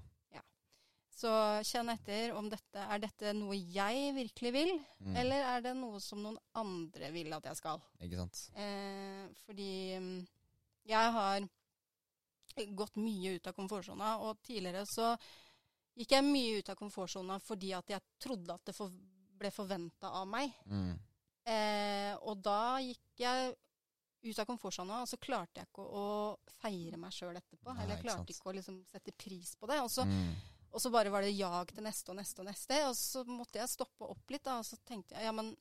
Så 1.19 1.27
kjenn 1.67 1.89
etter 1.91 2.31
om 2.39 2.47
dette 2.49 2.79
er 2.79 3.01
dette 3.03 3.33
noe 3.35 3.57
jeg 3.59 4.13
virkelig 4.15 4.53
vil, 4.55 4.69
Mm. 5.03 5.17
eller 5.17 5.41
er 5.57 5.61
det 5.65 5.73
noe 5.77 5.99
som 5.99 6.21
noen 6.23 6.39
andre 6.55 7.11
vil 7.11 7.33
at 7.35 7.43
jeg 7.43 7.57
skal. 7.57 7.81
Ikke 8.01 8.17
sant. 8.21 8.51
Eh, 8.55 9.27
fordi 9.45 9.99
mm, 9.99 10.29
jeg 10.89 11.13
har 11.15 11.47
gått 12.75 12.97
mye 12.99 13.37
ut 13.37 13.47
av 13.47 13.55
komfortsona, 13.55 14.17
og 14.25 14.41
tidligere 14.43 14.87
så 14.89 15.13
gikk 15.99 16.15
jeg 16.17 16.27
mye 16.27 16.59
ut 16.59 16.71
av 16.73 16.79
komfortsona 16.79 17.39
fordi 17.43 17.73
at 17.77 17.93
jeg 17.93 18.03
trodde 18.23 18.55
at 18.55 18.65
det 18.67 18.75
for, 18.75 18.91
ble 19.39 19.51
forventa 19.55 20.11
av 20.19 20.27
meg. 20.31 20.51
Mm. 20.67 20.93
Eh, 21.49 22.13
og 22.27 22.43
da 22.45 22.79
gikk 22.83 23.23
jeg 23.23 23.55
ut 24.27 24.39
av 24.43 24.49
komfortsona, 24.49 25.03
og 25.05 25.09
så 25.09 25.17
klarte 25.23 25.61
jeg 25.63 25.69
ikke 25.71 25.85
å, 25.87 26.05
å 26.35 26.57
feire 26.59 26.99
meg 26.99 27.15
sjøl 27.15 27.37
etterpå. 27.39 27.71
Nei, 27.71 27.85
eller 27.85 27.95
jeg 27.95 28.05
klarte 28.09 28.27
ikke, 28.27 28.41
ikke 28.41 28.51
å 28.51 28.57
liksom 28.59 28.81
sette 28.91 29.15
pris 29.15 29.55
på 29.57 29.71
det. 29.71 29.79
Og 29.85 29.91
så, 29.95 30.03
Mm. 30.09 30.35
og 30.73 30.83
så 30.83 30.91
bare 30.91 31.11
var 31.15 31.23
det 31.23 31.37
jag 31.39 31.71
til 31.71 31.87
neste 31.87 32.11
og 32.11 32.19
neste 32.19 32.43
og 32.43 32.49
neste. 32.51 32.81
Og 32.91 32.97
så 32.99 33.23
måtte 33.25 33.63
jeg 33.63 33.71
stoppe 33.71 34.11
opp 34.11 34.35
litt, 34.35 34.43
da, 34.45 34.59
og 34.59 34.67
så 34.67 34.77
tenkte 34.85 35.15
jeg 35.15 35.25
ja, 35.31 35.33
men 35.33 35.55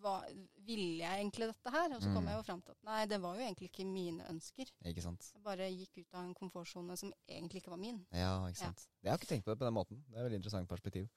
hva, 0.00 0.22
ville 0.66 0.98
jeg 1.02 1.20
egentlig 1.20 1.48
dette 1.52 1.70
her? 1.72 1.94
Og 1.96 2.00
så 2.02 2.12
kom 2.14 2.24
Mm. 2.24 2.28
jeg 2.28 2.36
jo 2.38 2.42
fram 2.42 2.62
til 2.62 2.70
at 2.72 2.82
nei, 2.84 3.06
det 3.06 3.20
var 3.22 3.34
jo 3.36 3.42
egentlig 3.46 3.70
ikke 3.70 3.86
mine 3.86 4.24
ønsker. 4.30 4.66
Ikke 4.84 5.02
sant. 5.02 5.30
Jeg 5.34 5.42
bare 5.42 5.68
gikk 5.70 5.98
ut 5.98 6.14
av 6.14 6.24
en 6.24 6.34
komfortsone 6.34 6.96
som 6.98 7.12
egentlig 7.28 7.62
ikke 7.62 7.70
var 7.70 7.78
min. 7.78 8.06
Ja, 8.12 8.46
ikke 8.46 8.60
Ja. 8.60 8.66
sant. 8.66 8.86
Jeg 9.02 9.10
har 9.10 9.18
ikke 9.18 9.26
tenkt 9.28 9.44
på 9.44 9.50
det 9.52 9.58
på 9.58 9.64
den 9.64 9.74
måten. 9.74 10.02
Det 10.10 10.16
er 10.16 10.20
et 10.26 10.30
veldig 10.32 10.40
interessant 10.42 10.68
perspektiv. 10.68 11.08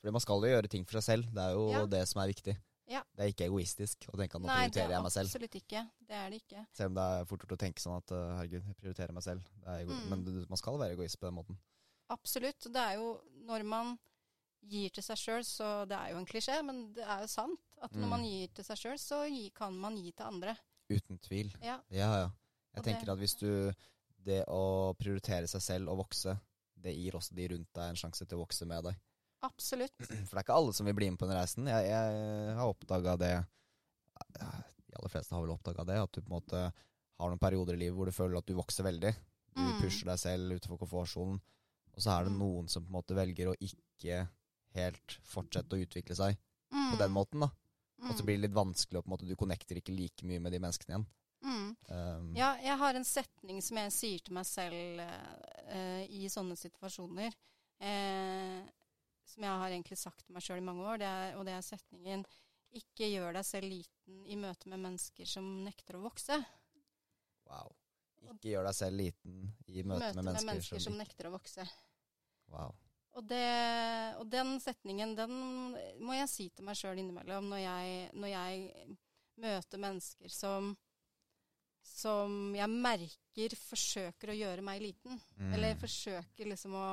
Fordi 0.00 0.12
man 0.12 0.20
skal 0.20 0.40
jo 0.40 0.46
gjøre 0.48 0.68
ting 0.68 0.84
for 0.86 1.00
seg 1.00 1.04
selv. 1.18 1.34
Det 1.34 1.42
er 1.42 1.52
jo 1.52 1.70
Ja. 1.72 1.86
det 1.86 2.08
som 2.08 2.22
er 2.22 2.28
viktig. 2.32 2.56
Ja. 2.88 3.02
Det 3.14 3.20
er 3.20 3.32
ikke 3.32 3.50
egoistisk 3.50 3.98
å 4.08 4.16
tenke 4.16 4.36
at 4.36 4.40
nå 4.40 4.48
prioriterer 4.48 4.88
er 4.88 4.94
jeg 4.96 5.02
meg 5.02 5.12
selv. 5.12 5.26
Nei, 5.28 5.34
absolutt 5.34 5.56
ikke. 5.60 5.90
Det 6.06 6.14
er 6.16 6.30
det 6.30 6.42
ikke. 6.42 6.66
Selv 6.72 6.86
om 6.86 6.94
det 6.94 7.02
er 7.20 7.24
fort 7.26 7.40
gjort 7.40 7.52
å 7.52 7.58
tenke 7.58 7.80
sånn 7.80 7.96
at 7.98 8.12
uh, 8.12 8.36
herregud, 8.38 8.64
jeg 8.64 8.76
prioriterer 8.76 9.12
meg 9.12 9.22
selv. 9.22 9.42
Det 9.60 9.68
er 9.68 9.84
Mm. 9.84 10.08
Men 10.08 10.46
man 10.48 10.56
skal 10.56 10.78
være 10.78 10.92
egoist 10.96 11.18
på 11.20 11.26
den 11.28 11.34
måten. 11.34 11.58
Absolutt. 12.08 12.60
Det 12.60 12.76
er 12.76 12.94
jo 12.96 13.20
når 13.44 13.64
man 13.64 13.98
gir 14.66 14.88
til 14.90 15.02
seg 15.02 15.16
sjøl, 15.16 15.44
så 15.44 15.86
det 15.86 15.96
er 15.98 16.10
jo 16.12 16.16
en 16.18 16.26
klisjé, 16.26 16.64
men 16.64 16.92
det 16.94 17.04
er 17.04 17.20
jo 17.20 17.26
sant. 17.26 17.58
At 17.82 17.92
når 17.92 18.04
Mm. 18.04 18.08
man 18.10 18.24
gir 18.24 18.48
til 18.54 18.64
seg 18.64 18.76
sjøl, 18.76 18.98
så 18.98 19.28
gi, 19.30 19.50
kan 19.54 19.74
man 19.78 19.96
gi 19.96 20.10
til 20.12 20.26
andre. 20.26 20.56
Uten 20.90 21.18
tvil. 21.18 21.52
Ja. 21.62 21.78
Ja, 21.90 22.08
ja. 22.16 22.30
Jeg 22.74 22.78
Og 22.78 22.84
det- 22.84 22.84
tenker 22.84 23.12
at 23.12 23.18
hvis 23.18 23.38
du 23.38 23.72
Det 24.20 24.44
å 24.46 24.94
prioritere 24.98 25.46
seg 25.48 25.60
selv 25.62 25.88
og 25.88 25.98
vokse, 26.04 26.38
det 26.76 26.92
gir 26.96 27.12
også 27.12 27.34
de 27.34 27.48
rundt 27.48 27.72
deg 27.72 27.88
en 27.88 27.94
sjanse 27.94 28.26
til 28.26 28.36
å 28.36 28.44
vokse 28.46 28.66
med 28.66 28.84
deg. 28.84 28.96
Absolutt. 29.42 29.96
For 30.26 30.34
det 30.34 30.34
er 30.34 30.42
ikke 30.42 30.56
alle 30.56 30.72
som 30.74 30.84
vil 30.86 30.94
bli 30.94 31.08
med 31.08 31.18
på 31.18 31.26
den 31.28 31.36
reisen. 31.38 31.66
Jeg, 31.66 31.86
jeg 31.86 32.54
har 32.56 32.66
oppdaga 32.74 33.16
det 33.16 33.46
De 34.30 34.96
aller 34.96 35.08
fleste 35.08 35.30
har 35.34 35.40
vel 35.46 35.54
oppdaga 35.56 35.84
det. 35.86 35.96
At 36.02 36.12
du 36.12 36.20
på 36.20 36.26
en 36.32 36.40
måte 36.40 36.60
har 37.20 37.28
noen 37.30 37.38
perioder 37.40 37.74
i 37.74 37.82
livet 37.84 37.96
hvor 37.96 38.06
du 38.06 38.12
føler 38.12 38.38
at 38.38 38.46
du 38.46 38.54
vokser 38.54 38.84
veldig. 38.84 39.14
Du 39.54 39.62
Mm. 39.62 39.80
pusher 39.80 40.04
deg 40.06 40.18
selv 40.18 40.52
utenfor 40.58 40.78
komfortsonen. 40.78 41.40
Og 41.94 41.98
så 42.02 42.18
er 42.20 42.24
det 42.24 42.32
Mm. 42.32 42.38
noen 42.38 42.68
som 42.68 42.84
på 42.84 42.88
en 42.88 43.00
måte 43.02 43.14
velger 43.14 43.48
å 43.52 43.56
ikke 43.58 44.28
helt 44.74 45.18
fortsette 45.24 45.70
å 45.74 45.86
utvikle 45.86 46.14
seg 46.16 46.36
Mm. 46.72 46.92
på 46.92 46.98
den 46.98 47.10
måten. 47.12 47.40
da 47.40 47.50
Og 47.98 48.12
så 48.14 48.22
Mm. 48.22 48.26
blir 48.26 48.36
det 48.36 48.42
litt 48.46 48.54
vanskelig, 48.56 48.98
og 48.98 49.04
på 49.04 49.08
en 49.08 49.14
måte 49.16 49.26
du 49.28 49.36
connecter 49.36 49.76
ikke 49.80 49.94
like 49.96 50.24
mye 50.24 50.38
med 50.40 50.52
de 50.52 50.60
menneskene 50.62 50.94
igjen. 50.94 51.06
Mm. 51.42 51.76
Um, 51.88 52.36
Ja, 52.36 52.56
jeg 52.62 52.78
har 52.78 52.94
en 52.94 53.04
setning 53.04 53.62
som 53.62 53.76
jeg 53.76 53.92
sier 53.92 54.18
til 54.18 54.34
meg 54.34 54.46
selv 54.46 55.00
uh, 55.02 56.02
i 56.06 56.28
sånne 56.30 56.56
situasjoner. 56.58 57.34
Uh, 57.80 58.62
som 59.24 59.42
jeg 59.44 59.50
har 59.62 59.70
egentlig 59.70 59.98
sagt 59.98 60.24
til 60.24 60.34
meg 60.34 60.42
sjøl 60.42 60.58
i 60.58 60.66
mange 60.66 60.82
år, 60.82 60.98
det 60.98 61.06
er, 61.06 61.36
og 61.38 61.44
det 61.46 61.54
er 61.54 61.62
setningen 61.62 62.24
Ikke 62.74 63.06
gjør 63.08 63.32
deg 63.32 63.44
selv 63.48 63.64
liten 63.70 64.24
i 64.26 64.36
møte 64.36 64.68
med 64.68 64.82
mennesker 64.82 65.24
som 65.26 65.44
nekter 65.64 65.96
å 65.96 66.02
vokse. 66.04 66.36
Wow. 67.48 67.72
Ikke 68.28 68.50
gjør 68.52 68.66
deg 68.68 68.74
selv 68.76 68.98
liten 68.98 69.54
i 69.66 69.82
møte, 69.82 70.10
med 70.14 70.26
mennesker, 70.44 70.78
som 70.82 70.98
nekter 70.98 71.30
å 71.30 71.32
vokse. 71.32 71.64
Wow. 72.52 72.74
Og, 73.18 73.24
det, 73.26 73.44
og 74.20 74.28
den 74.30 74.54
setningen, 74.62 75.16
den 75.18 75.32
må 76.06 76.14
jeg 76.14 76.28
si 76.30 76.44
til 76.54 76.64
meg 76.68 76.78
sjøl 76.78 77.00
innimellom 77.02 77.48
når 77.50 77.64
jeg, 77.64 78.10
når 78.14 78.30
jeg 78.30 78.96
møter 79.42 79.82
mennesker 79.82 80.30
som 80.34 80.76
som 81.88 82.52
jeg 82.54 82.68
merker 82.70 83.54
forsøker 83.58 84.30
å 84.30 84.36
gjøre 84.36 84.62
meg 84.62 84.82
liten. 84.84 85.16
Mm. 85.40 85.52
Eller 85.56 85.78
forsøker 85.80 86.46
liksom 86.46 86.74
å 86.78 86.84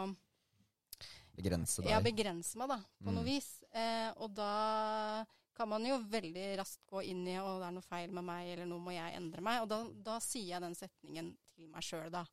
Begrense 1.36 1.84
deg. 1.84 1.92
ja, 1.92 2.00
begrense 2.02 2.58
meg, 2.58 2.70
da, 2.72 2.78
på 3.04 3.12
Mm. 3.12 3.16
noe 3.18 3.26
vis. 3.28 3.50
Eh, 3.76 4.10
og 4.24 4.34
da 4.34 5.26
kan 5.54 5.70
man 5.70 5.86
jo 5.86 5.98
veldig 6.00 6.46
raskt 6.58 6.86
gå 6.90 7.04
inn 7.04 7.28
i 7.28 7.36
å 7.38 7.60
det 7.60 7.68
er 7.68 7.76
noe 7.76 7.86
feil 7.86 8.10
med 8.16 8.24
meg, 8.24 8.48
eller 8.54 8.66
nå 8.66 8.80
må 8.80 8.96
jeg 8.96 9.16
endre 9.20 9.42
meg. 9.42 9.62
Og 9.62 9.68
da, 9.70 9.84
da 10.10 10.18
sier 10.24 10.56
jeg 10.56 10.62
den 10.64 10.76
setningen 10.80 11.34
til 11.54 11.68
meg 11.68 11.84
sjøl, 11.84 12.10
da. 12.10 12.26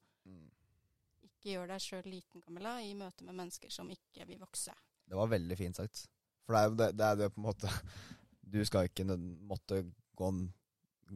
Ikke 1.43 1.57
gjør 1.57 1.70
deg 1.72 1.82
sjøl 1.82 2.05
liten, 2.07 2.38
Camilla, 2.45 2.76
i 2.86 2.93
møte 2.95 3.24
med 3.26 3.34
mennesker 3.34 3.70
som 3.74 3.88
ikke 3.90 4.22
vil 4.28 4.38
vokse. 4.38 4.70
Det 5.11 5.16
var 5.18 5.26
veldig 5.32 5.57
fint 5.59 5.74
sagt. 5.74 6.05
For 6.47 6.55
det 6.55 6.61
er 6.61 6.68
jo 6.68 6.76
det, 6.78 6.86
det, 6.95 7.07
er 7.09 7.16
det 7.18 7.28
på 7.34 7.40
en 7.43 7.47
måte 7.49 7.70
Du 8.55 8.61
skal 8.68 8.86
ikke 8.86 9.07
måtte 9.11 9.80
gå, 10.18 10.28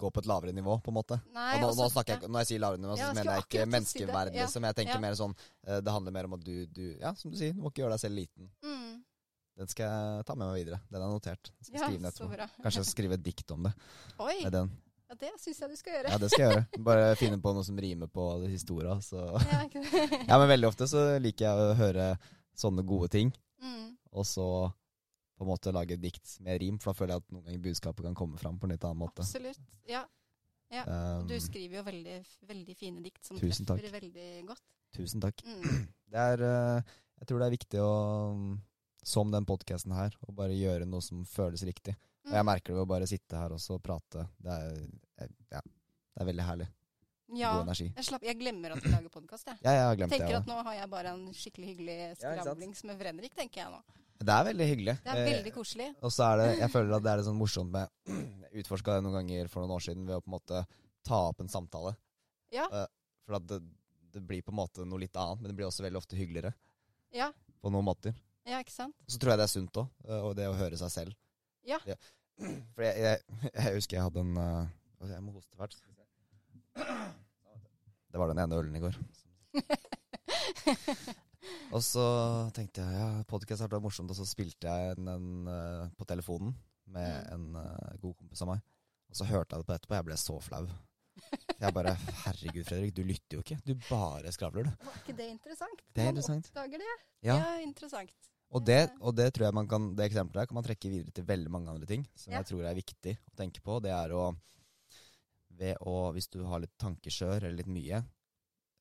gå 0.02 0.10
på 0.10 0.22
et 0.24 0.26
lavere 0.26 0.54
nivå, 0.56 0.80
på 0.82 0.90
en 0.90 0.96
måte. 0.98 1.20
Nei, 1.30 1.60
nå, 1.62 1.68
nå 1.78 1.86
snakker 1.92 2.16
jeg, 2.16 2.30
når 2.32 2.42
jeg 2.42 2.50
sier 2.50 2.62
lavere 2.64 2.82
nivå, 2.82 2.96
så 2.98 3.04
Ja, 3.04 3.12
mener 3.14 3.36
jeg 3.36 3.44
ikke 3.46 3.66
til 3.68 3.86
si 3.86 4.02
Ja. 4.02 4.24
liksom. 4.32 4.66
Jeg 4.66 4.78
tenker 4.80 4.98
Ja. 4.98 5.02
mer 5.06 5.18
sånn 5.20 5.36
eh, 5.38 5.78
Det 5.78 5.94
handler 5.94 6.16
mer 6.18 6.24
om 6.30 6.34
at 6.40 6.42
du, 6.48 6.54
du 6.66 6.82
Ja, 6.98 7.14
som 7.14 7.30
du 7.30 7.38
sier, 7.38 7.54
du 7.54 7.62
må 7.62 7.70
ikke 7.70 7.84
gjøre 7.84 7.94
deg 7.94 8.02
selv 8.02 8.18
liten. 8.18 8.50
Mm. 8.66 9.04
Den 9.62 9.70
skal 9.70 9.86
jeg 9.86 10.26
ta 10.26 10.34
med 10.34 10.50
meg 10.50 10.58
videre. 10.64 10.80
Den 10.90 11.02
er 11.06 11.06
notert. 11.14 11.52
Den 11.54 11.70
skal 11.70 11.78
Ja, 11.78 11.86
skrive 11.86 12.02
ned 12.02 12.18
bra. 12.34 12.48
Kanskje 12.66 12.84
skrive 12.90 13.14
et 13.14 13.22
dikt 13.22 13.54
om 13.54 13.62
det. 13.70 13.72
Oi, 14.18 14.42
Med 14.42 14.52
den. 14.58 14.74
Ja, 15.08 15.14
det 15.20 15.32
syns 15.42 15.60
jeg 15.62 15.70
du 15.70 15.76
skal 15.78 15.96
gjøre. 15.98 16.12
Ja, 16.14 16.18
det 16.22 16.30
skal 16.32 16.42
jeg 16.44 16.54
gjøre. 16.54 16.82
Bare 16.88 17.10
finne 17.20 17.38
på 17.42 17.52
noe 17.56 17.66
som 17.66 17.78
rimer 17.78 18.10
på 18.10 18.24
historia. 18.50 18.96
Så. 19.04 19.20
Ja, 19.52 19.62
Ja, 20.26 20.38
men 20.40 20.48
veldig 20.50 20.68
ofte 20.72 20.88
så 20.90 21.04
liker 21.22 21.46
jeg 21.48 21.68
å 21.70 21.76
høre 21.78 22.08
sånne 22.56 22.82
gode 22.88 23.10
ting, 23.12 23.30
mm. 23.62 23.88
og 24.16 24.24
så 24.26 24.46
på 25.36 25.44
en 25.44 25.50
måte 25.50 25.72
lage 25.76 25.92
et 25.98 26.00
dikt 26.00 26.38
med 26.40 26.56
rim, 26.62 26.78
for 26.80 26.92
da 26.92 26.98
føler 26.98 27.12
jeg 27.14 27.22
at 27.24 27.34
noen 27.34 27.44
ganger 27.50 27.64
budskapet 27.66 28.06
kan 28.06 28.14
komme 28.16 28.38
fram 28.40 28.56
på 28.56 28.64
en 28.64 28.72
litt 28.72 28.84
annen 28.88 29.02
måte. 29.02 29.20
Absolutt. 29.20 29.60
Ja. 29.88 30.06
Um, 30.72 31.26
Du 31.28 31.36
skriver 31.40 31.78
jo 31.78 31.82
veldig, 31.86 32.16
veldig 32.48 32.74
fine 32.76 33.02
dikt 33.04 33.28
som 33.28 33.38
Tusen 33.38 33.68
takk. 33.68 33.78
treffer 33.82 34.00
veldig 34.00 34.30
godt. 34.48 34.64
tusen 34.96 35.22
takk. 35.22 35.44
Mm. 35.44 35.84
Det 36.16 36.22
er, 36.22 36.42
eh, 36.46 36.96
jeg 37.20 37.28
tror 37.28 37.40
det 37.42 37.46
er 37.46 37.52
viktig 37.56 37.80
å, 37.82 37.92
som 39.02 39.30
den 39.34 39.44
podkasten 39.48 39.92
her, 39.96 40.14
å 40.22 40.32
bare 40.32 40.54
gjøre 40.54 40.86
noe 40.88 41.02
som 41.02 41.24
føles 41.28 41.64
riktig. 41.66 41.96
Og 42.26 42.32
jeg 42.34 42.42
Mm. 42.42 42.46
merker 42.46 42.66
det 42.72 42.74
ved 42.74 42.82
å 42.86 42.88
bare 42.90 43.06
sitte 43.06 43.36
her 43.38 43.50
også 43.54 43.74
og 43.76 43.82
prate. 43.82 44.26
Det 44.42 44.50
er, 44.50 44.88
eh, 45.22 45.28
ja, 45.52 45.60
det 45.60 46.20
er 46.20 46.24
veldig 46.26 46.46
herlig. 46.46 46.68
Ja, 47.34 47.52
God 47.54 47.66
energi. 47.68 47.92
jeg, 47.96 48.04
slapp, 48.04 48.22
jeg 48.22 48.38
glemmer 48.38 48.72
at 48.76 48.82
vi 48.82 48.90
lager 48.90 49.08
podkast, 49.10 49.46
jeg. 49.46 49.58
Ja, 49.62 49.70
jeg 49.72 49.82
har 49.86 49.96
glemt 49.96 50.10
det. 50.10 50.20
Tenker 50.20 50.36
at 50.36 50.46
nå 50.46 50.62
har 50.62 50.74
jeg 50.74 50.90
bare 50.90 51.06
en 51.14 51.32
skikkelig 51.34 51.66
hyggelig 51.76 51.96
Ja, 52.22 52.36
skravlings 52.42 52.84
med 52.84 52.98
Fredrik, 52.98 53.34
tenker 53.34 53.54
jeg 53.62 53.70
nå. 53.72 53.80
Det 54.18 54.28
er 54.32 54.44
veldig 54.44 54.66
hyggelig. 54.70 54.94
Det 55.04 55.12
er 55.12 55.16
Eh, 55.26 55.32
veldig 55.42 55.52
koselig. 55.54 55.88
Og 56.02 56.10
så 56.10 56.22
er 56.32 56.36
det, 56.38 56.58
jeg 56.60 56.70
føler 56.70 56.96
at 56.96 57.02
det 57.02 57.10
er 57.12 57.16
litt 57.20 57.26
sånn 57.26 57.38
morsomt 57.38 57.70
med 57.70 57.88
Jeg 58.52 58.64
utforska 58.64 58.94
det 58.96 59.02
noen 59.04 59.26
ganger 59.26 59.48
for 59.48 59.60
noen 59.66 59.74
år 59.76 59.82
siden 59.82 60.06
ved 60.06 60.16
å 60.16 60.22
på 60.22 60.28
en 60.30 60.38
måte 60.38 60.66
ta 61.04 61.28
opp 61.28 61.40
en 61.40 61.48
samtale. 61.48 61.96
Ja. 62.52 62.66
Eh, 62.72 62.86
For 63.26 63.34
at 63.36 63.46
det, 63.46 63.60
det 64.12 64.22
blir 64.26 64.40
på 64.42 64.50
en 64.54 64.56
måte 64.62 64.86
noe 64.86 64.98
litt 65.02 65.12
annet, 65.18 65.40
men 65.42 65.50
det 65.50 65.56
blir 65.56 65.66
også 65.66 65.82
veldig 65.82 65.98
ofte 65.98 66.16
hyggeligere. 66.16 66.54
Ja, 67.12 67.32
På 67.62 67.70
noen 67.70 67.84
måter. 67.84 68.14
ja 68.46 68.58
ikke 68.62 68.70
sant? 68.70 68.94
Så 69.08 69.18
tror 69.18 69.30
jeg 69.34 69.38
det 69.38 69.44
er 69.50 69.52
sunt 69.60 69.72
òg, 69.72 69.88
og 70.22 70.36
det 70.36 70.46
å 70.46 70.54
høre 70.56 70.78
seg 70.78 70.90
selv. 70.90 71.14
Ja. 71.66 71.78
For 72.76 72.82
jeg, 72.84 72.94
jeg, 73.00 73.18
jeg 73.54 73.74
husker 73.78 73.96
jeg 73.96 74.04
hadde 74.06 74.20
en 74.22 74.36
uh, 74.36 74.66
Jeg 75.10 75.22
må 75.24 75.32
hoste 75.36 75.68
se. 75.76 75.84
Det 78.12 78.18
var 78.20 78.28
den 78.32 78.38
ene 78.44 78.56
ølen 78.60 78.76
i 78.76 78.80
går. 78.80 78.94
Og 81.74 81.82
så 81.84 82.04
tenkte 82.56 82.82
jeg 82.82 82.96
ja, 82.98 83.08
podkast 83.28 83.62
har 83.62 83.70
vært 83.70 83.82
morsomt, 83.84 84.10
og 84.10 84.16
så 84.18 84.24
spilte 84.26 84.66
jeg 84.70 84.96
den, 84.98 85.08
en 85.10 85.48
eh, 85.50 85.88
på 85.98 86.04
telefonen 86.08 86.54
med 86.86 87.26
Mm. 87.34 87.34
en 87.34 87.56
uh, 87.58 87.96
god 88.02 88.14
kompis 88.14 88.42
av 88.44 88.48
meg. 88.52 88.60
Og 89.10 89.16
så 89.18 89.24
hørte 89.26 89.54
jeg 89.56 89.62
det 89.62 89.66
på 89.68 89.74
etterpå, 89.74 89.96
jeg 89.98 90.06
ble 90.06 90.16
så 90.22 90.36
flau. 90.42 90.64
Jeg 91.58 91.74
bare 91.74 91.96
Herregud, 92.24 92.62
Fredrik, 92.68 92.92
du 92.94 93.02
lytter 93.06 93.38
jo 93.38 93.42
ikke. 93.42 93.58
Du 93.66 93.74
bare 93.88 94.30
skravler, 94.34 94.68
du. 94.70 94.86
Var 94.86 95.00
ikke 95.02 95.16
det 95.18 95.26
interessant? 95.34 95.82
Det 95.90 96.04
er 96.04 96.06
Man 96.06 96.14
interessant. 96.14 96.46
oppdager 96.52 96.78
det. 96.84 96.94
Ja. 97.26 97.36
Ja, 97.42 97.50
interessant. 97.66 98.30
Og 98.54 98.62
det, 98.64 98.90
og 99.02 99.14
det 99.18 99.32
tror 99.34 99.48
jeg 99.48 99.54
man 99.54 99.66
kan 99.68 99.88
Det 99.98 100.04
eksempelet 100.06 100.44
her 100.44 100.46
kan 100.46 100.54
man 100.54 100.64
trekke 100.64 100.88
videre 100.92 101.10
til 101.12 101.24
veldig 101.26 101.50
mange 101.50 101.68
andre 101.72 101.86
ting 101.86 102.04
som 102.14 102.32
Ja. 102.32 102.38
jeg 102.38 102.46
tror 102.52 102.64
er 102.64 102.74
viktig 102.78 103.16
å 103.18 103.36
tenke 103.36 103.60
på. 103.60 103.80
Det 103.82 103.90
er 103.90 104.12
å 104.14 104.36
ved 105.56 105.76
å, 105.80 106.12
Hvis 106.12 106.28
du 106.30 106.44
har 106.44 106.60
litt 106.60 106.76
tankeskjør 106.78 107.38
eller 107.42 107.56
litt 107.62 107.66
mye, 107.72 108.02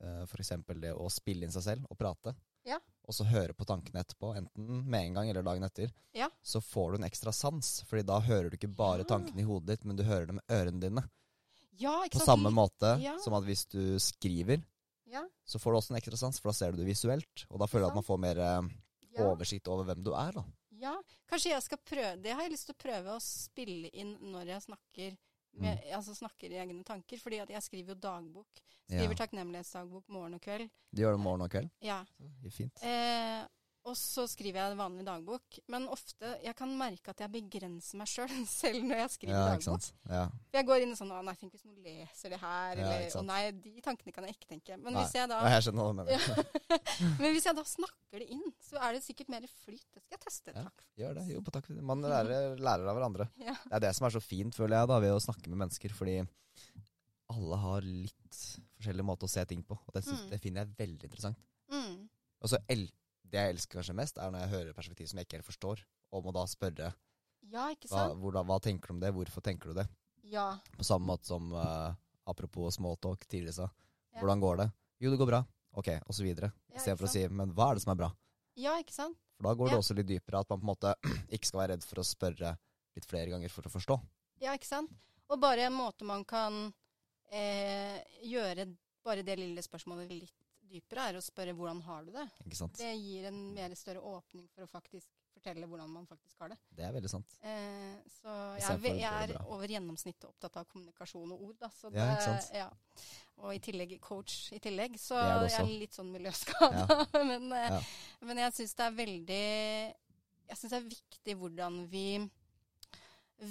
uh, 0.04 0.24
f.eks. 0.28 0.50
det 0.82 0.92
å 0.94 1.08
spille 1.10 1.46
inn 1.48 1.52
seg 1.56 1.64
selv 1.64 1.86
og 1.90 1.98
prate, 1.98 2.36
Ja. 2.66 2.80
og 3.08 3.14
så 3.14 3.24
høre 3.26 3.54
på 3.54 3.66
tankene 3.66 4.02
etterpå, 4.04 4.36
enten 4.36 4.84
med 4.86 5.06
en 5.08 5.14
gang 5.14 5.30
eller 5.30 5.42
dagen 5.44 5.64
etter, 5.64 5.92
Ja. 6.14 6.30
så 6.44 6.60
får 6.62 6.92
du 6.92 6.98
en 7.04 7.10
ekstra 7.10 7.32
sans. 7.34 7.82
Fordi 7.88 8.04
da 8.06 8.20
hører 8.20 8.50
du 8.50 8.58
ikke 8.58 8.76
bare 8.76 9.04
tankene 9.06 9.40
i 9.40 9.44
hodet 9.48 9.68
ditt, 9.68 9.86
men 9.86 9.96
du 9.96 10.04
hører 10.04 10.26
det 10.28 10.36
med 10.36 10.48
ørene 10.50 10.82
dine. 10.82 11.10
På 12.12 12.20
samme 12.26 12.52
måte 12.52 13.00
som 13.24 13.34
at 13.34 13.44
hvis 13.44 13.66
du 13.70 13.98
skriver, 14.00 14.64
Ja, 15.08 15.24
så 15.46 15.60
får 15.60 15.72
du 15.72 15.78
også 15.78 15.92
en 15.92 16.02
ekstra 16.02 16.18
sans, 16.18 16.40
for 16.40 16.50
da 16.50 16.54
ser 16.54 16.72
du 16.72 16.78
det 16.78 16.88
visuelt. 16.88 17.46
Og 17.52 17.60
da 17.60 17.68
føler 17.68 17.86
du 17.86 17.92
at 17.92 17.96
man 17.96 18.04
får 18.04 18.20
mer 18.20 18.38
eh, 18.40 18.62
ja. 19.18 19.28
oversikt 19.32 19.68
over 19.72 19.88
hvem 19.90 20.04
du 20.04 20.12
er, 20.14 20.32
da. 20.40 20.44
Ja, 20.76 20.96
kanskje 21.32 21.54
jeg 21.54 21.64
skal 21.64 21.80
prøve 21.88 22.18
Det 22.22 22.34
har 22.36 22.42
jeg 22.44 22.52
lyst 22.52 22.66
til 22.68 22.76
å 22.76 22.82
prøve 22.84 23.14
å 23.16 23.22
spille 23.24 23.90
inn 23.96 24.18
når 24.34 24.50
jeg 24.52 24.66
snakker 24.66 25.18
med, 25.56 25.86
altså 25.96 26.12
snakker 26.18 26.52
i 26.52 26.58
egne 26.60 26.84
tanker. 26.84 27.18
Fordi 27.24 27.38
jeg 27.48 27.64
skriver 27.64 27.94
jo 27.94 28.00
dagbok. 28.04 28.60
Skriver 28.90 29.16
Ja. 29.16 29.20
takknemlighetsdagbok 29.22 30.10
morgen 30.10 30.36
og 30.36 30.42
kveld. 30.44 30.70
Du 30.92 31.02
gjør 31.02 31.16
det 31.16 31.22
morgen 31.24 31.42
og 31.46 31.50
kveld. 31.50 31.70
Ja. 31.82 32.02
Så, 32.44 32.52
fint. 32.52 32.84
Eh, 32.84 33.46
og 33.86 33.94
så 34.00 34.24
skriver 34.30 34.58
jeg 34.60 34.74
en 34.74 34.80
vanlig 34.80 35.04
dagbok. 35.06 35.58
Men 35.70 35.84
ofte 35.94 36.32
jeg 36.44 36.56
kan 36.58 36.72
merke 36.78 37.14
at 37.14 37.20
jeg 37.22 37.32
begrenser 37.36 38.00
meg 38.00 38.10
sjøl, 38.10 38.32
selv, 38.32 38.48
selv 38.62 38.88
når 38.90 39.02
jeg 39.04 39.12
skriver 39.14 39.36
Ja, 39.36 39.44
dagbok. 39.52 39.90
Ja. 40.10 40.24
For 40.50 40.60
jeg 40.60 40.68
går 40.72 40.86
inn 40.86 40.94
i 40.96 40.98
sånn 41.00 41.12
Å 41.14 41.20
nei, 41.28 41.36
tenk 41.40 41.54
hvis 41.54 41.66
noen 41.68 41.84
leser 41.86 42.34
det 42.34 42.40
her. 42.42 42.82
Ja, 42.82 42.88
eller 42.98 43.18
Å 43.22 43.24
nei, 43.28 43.40
de 43.66 43.74
tankene 43.86 44.16
kan 44.16 44.26
jeg 44.28 44.38
ikke 44.40 44.50
tenke. 44.56 44.78
Men 44.82 44.98
Nei. 44.98 45.04
hvis 45.06 45.14
jeg 45.20 45.30
da 45.30 45.42
jeg 45.54 45.68
skjønner 45.68 46.02
hva. 46.02 46.46
Men 47.22 47.30
hvis 47.36 47.46
jeg 47.50 47.58
da 47.60 47.66
snakker 47.76 48.24
det 48.26 48.30
inn, 48.36 48.46
så 48.66 48.82
er 48.82 48.98
det 48.98 49.04
sikkert 49.06 49.30
mer 49.36 49.46
flyt. 49.62 49.86
Det 49.94 50.02
skal 50.04 50.18
jeg 50.18 50.24
teste. 50.26 50.56
Ja. 50.56 50.66
Takk. 50.66 50.88
Gjør 51.04 51.20
det. 51.20 51.28
Jo, 51.36 51.44
på 51.46 51.54
takk. 51.56 51.70
Man 51.94 52.02
lærer, 52.06 52.58
lærer 52.58 52.90
av 52.90 52.98
hverandre. 52.98 53.30
Det 53.38 53.54
er 53.70 53.86
det 53.86 53.94
som 53.98 54.10
er 54.10 54.16
så 54.18 54.24
fint, 54.24 54.56
føler 54.58 54.80
jeg, 54.82 54.90
da, 54.92 55.00
ved 55.06 55.14
å 55.14 55.22
snakke 55.24 55.52
med 55.54 55.62
mennesker. 55.66 55.94
Fordi 55.94 56.18
alle 57.34 57.58
har 57.58 57.86
litt 57.86 58.42
forskjellig 58.78 59.06
måte 59.06 59.26
å 59.26 59.32
se 59.32 59.46
ting 59.50 59.64
på. 59.66 59.78
Og 59.78 59.94
det, 59.96 60.04
Mm. 60.06 60.30
det 60.30 60.42
finner 60.42 60.66
jeg 60.66 60.76
veldig 60.78 61.08
interessant. 61.10 61.38
Mm. 61.72 62.08
Og 62.42 62.50
så 62.52 62.60
el 62.70 62.86
det 63.32 63.42
jeg 63.42 63.56
elsker 63.56 63.80
kanskje 63.80 63.98
mest, 63.98 64.20
er 64.22 64.32
når 64.32 64.46
jeg 64.46 64.54
hører 64.54 64.78
perspektiv 64.78 65.10
som 65.10 65.20
jeg 65.20 65.28
ikke 65.28 65.40
helt 65.40 65.50
forstår, 65.50 65.84
og 66.14 66.26
må 66.26 66.34
da 66.36 66.46
spørre 66.50 66.92
Ja, 67.52 67.68
ikke 67.74 67.90
hva, 67.92 68.08
hvordan, 68.18 68.48
hva 68.50 68.60
tenker 68.64 68.90
du 68.92 68.96
om 68.96 69.02
det, 69.04 69.12
hvorfor 69.16 69.44
tenker 69.46 69.72
du 69.72 69.80
det? 69.80 69.86
Ja. 70.32 70.56
På 70.78 70.86
samme 70.88 71.06
måte 71.12 71.30
som 71.30 71.52
uh, 71.54 71.94
apropos 72.26 72.80
smalltalk 72.80 73.28
tidligere 73.30 73.60
sa. 73.60 73.68
Ja. 74.16 74.22
Hvordan 74.22 74.42
går 74.42 74.62
det? 74.64 74.70
Jo, 75.04 75.12
det 75.14 75.20
går 75.22 75.30
bra. 75.30 75.42
Ok, 75.76 75.92
og 76.08 76.16
så 76.16 76.24
videre. 76.26 76.50
Ja, 76.72 76.80
Istedenfor 76.80 77.10
å 77.10 77.12
si 77.12 77.26
men 77.30 77.52
hva 77.54 77.70
er 77.70 77.78
det 77.78 77.86
som 77.86 77.94
er 77.94 78.00
bra? 78.06 78.14
ja, 78.56 78.78
ikke 78.80 78.96
sant? 78.96 79.18
For 79.36 79.50
da 79.50 79.52
går 79.60 79.74
det 79.74 79.78
også 79.82 79.96
litt 79.98 80.08
dypere, 80.08 80.40
at 80.40 80.52
man 80.54 80.62
på 80.62 80.64
en 80.64 80.70
måte 80.72 80.94
ikke 81.36 81.50
skal 81.50 81.62
være 81.62 81.76
redd 81.76 81.86
for 81.86 82.00
å 82.00 82.08
spørre 82.08 82.54
litt 82.96 83.08
flere 83.10 83.34
ganger 83.34 83.52
for 83.52 83.68
å 83.68 83.74
forstå. 83.74 83.98
Ja, 84.44 84.54
ikke 84.56 84.70
sant? 84.70 84.94
Og 85.28 85.42
bare 85.42 85.66
en 85.68 85.76
måte 85.76 86.08
man 86.08 86.24
kan 86.28 86.70
eh, 87.34 88.00
gjøre 88.24 88.70
bare 89.06 89.26
det 89.28 89.36
lille 89.40 89.64
spørsmålet 89.66 90.14
litt 90.14 90.45
dypere, 90.70 91.10
er 91.12 91.20
å 91.20 91.24
spørre 91.24 91.54
hvordan 91.58 91.82
har 91.86 92.06
du 92.08 92.12
det? 92.16 92.26
Det 92.78 92.92
gir 92.96 93.30
en 93.30 93.40
mer 93.56 93.76
større 93.78 94.02
åpning 94.02 94.48
for 94.54 94.66
å 94.66 94.70
faktisk 94.72 95.10
fortelle 95.36 95.68
hvordan 95.68 95.90
man 95.92 96.06
faktisk 96.10 96.40
har 96.42 96.54
det. 96.54 96.58
Det 96.78 96.86
er 96.88 96.94
veldig 96.96 97.10
sant. 97.12 97.36
Eh, 97.44 97.98
så 98.16 98.36
jeg 98.58 98.78
er, 98.80 99.00
jeg 99.02 99.28
er 99.30 99.34
over 99.44 99.68
gjennomsnittet 99.70 100.28
opptatt 100.30 100.62
av 100.62 100.70
kommunikasjon 100.72 101.34
og 101.36 101.44
ord. 101.50 101.58
Da, 101.60 101.70
så 101.76 101.92
Ja? 101.94 102.08
Ja. 102.56 102.70
Og 103.44 103.52
i 103.52 103.60
tillegg 103.60 103.98
coach 104.02 104.54
i 104.56 104.62
tillegg, 104.64 104.96
så 105.02 105.18
er 105.20 105.44
jeg 105.50 105.60
er 105.60 105.74
litt 105.84 105.98
sånn 105.98 106.10
miljøskada. 106.14 106.86
men, 107.30 107.52
eh, 107.52 107.68
Ja. 107.76 107.82
men 108.26 108.42
jeg 108.46 108.56
syns 108.62 108.74
det 108.80 108.86
er 108.88 108.98
veldig 109.04 109.44
Jeg 110.46 110.58
syns 110.58 110.72
det 110.72 110.80
er 110.80 110.90
viktig 110.90 111.36
hvordan 111.42 111.84
vi 111.92 112.08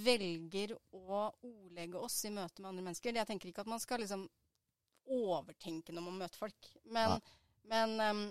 velger 0.04 0.72
å 0.96 1.26
ordlegge 1.44 2.00
oss 2.00 2.24
i 2.24 2.30
møte 2.32 2.62
med 2.62 2.70
andre 2.70 2.84
mennesker. 2.86 3.12
Jeg 3.14 3.28
tenker 3.28 3.50
ikke 3.50 3.64
at 3.66 3.70
man 3.70 3.82
skal 3.82 4.00
liksom 4.00 4.24
overtenke 5.10 5.94
når 5.94 6.08
man 6.08 6.18
møter 6.24 6.40
folk, 6.40 6.72
men, 6.84 7.16
ja. 7.16 7.38
men 7.70 7.94
um, 8.00 8.26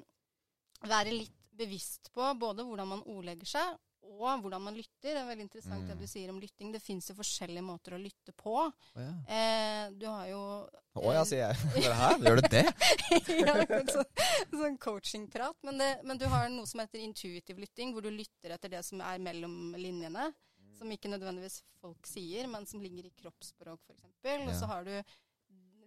være 0.89 1.13
litt 1.13 1.39
bevisst 1.53 2.09
på 2.13 2.33
både 2.41 2.65
hvordan 2.65 2.89
man 2.95 3.03
ordlegger 3.05 3.45
seg, 3.45 3.75
og 4.03 4.41
hvordan 4.43 4.61
man 4.61 4.75
lytter. 4.75 5.13
Det 5.13 5.19
er 5.19 5.27
veldig 5.27 5.45
interessant 5.45 5.87
det 5.87 5.95
Mm. 5.95 6.01
du 6.01 6.07
sier 6.07 6.29
om 6.29 6.39
lytting. 6.41 6.71
Det 6.73 6.81
fins 6.81 7.07
jo 7.09 7.15
forskjellige 7.15 7.63
måter 7.63 7.95
å 7.95 8.01
lytte 8.01 8.33
på. 8.35 8.55
Oh, 8.67 8.99
ja. 8.99 9.13
Eh, 9.27 9.91
du 9.95 10.05
har 10.09 10.27
jo 10.27 10.41
Å 10.99 11.13
ja, 11.15 11.23
sier 11.25 11.47
jeg. 11.47 11.87
Hæ, 11.87 12.09
gjør 12.21 12.41
du 12.41 12.47
det? 12.53 12.65
ja, 13.47 13.55
så, 13.65 14.03
sånn, 14.03 14.59
sånn 14.59 14.77
coachingprat. 14.77 15.55
Men, 15.63 15.79
det, 15.81 15.89
men 16.03 16.19
du 16.21 16.27
har 16.29 16.49
noe 16.53 16.67
som 16.69 16.83
heter 16.83 17.01
intuitiv 17.01 17.57
lytting, 17.57 17.93
hvor 17.95 18.05
du 18.05 18.11
lytter 18.13 18.53
etter 18.53 18.75
det 18.75 18.83
som 18.85 19.01
er 19.01 19.23
mellom 19.23 19.73
linjene. 19.79 20.31
Som 20.77 20.91
ikke 20.91 21.09
nødvendigvis 21.09 21.61
folk 21.79 22.05
sier, 22.09 22.47
men 22.51 22.65
som 22.67 22.81
ligger 22.83 23.07
i 23.07 23.13
kroppsspråk, 23.21 23.79
f.eks. 23.87 24.05
Og 24.49 24.53
så 24.59 24.69
har 24.69 24.85
du 24.85 24.93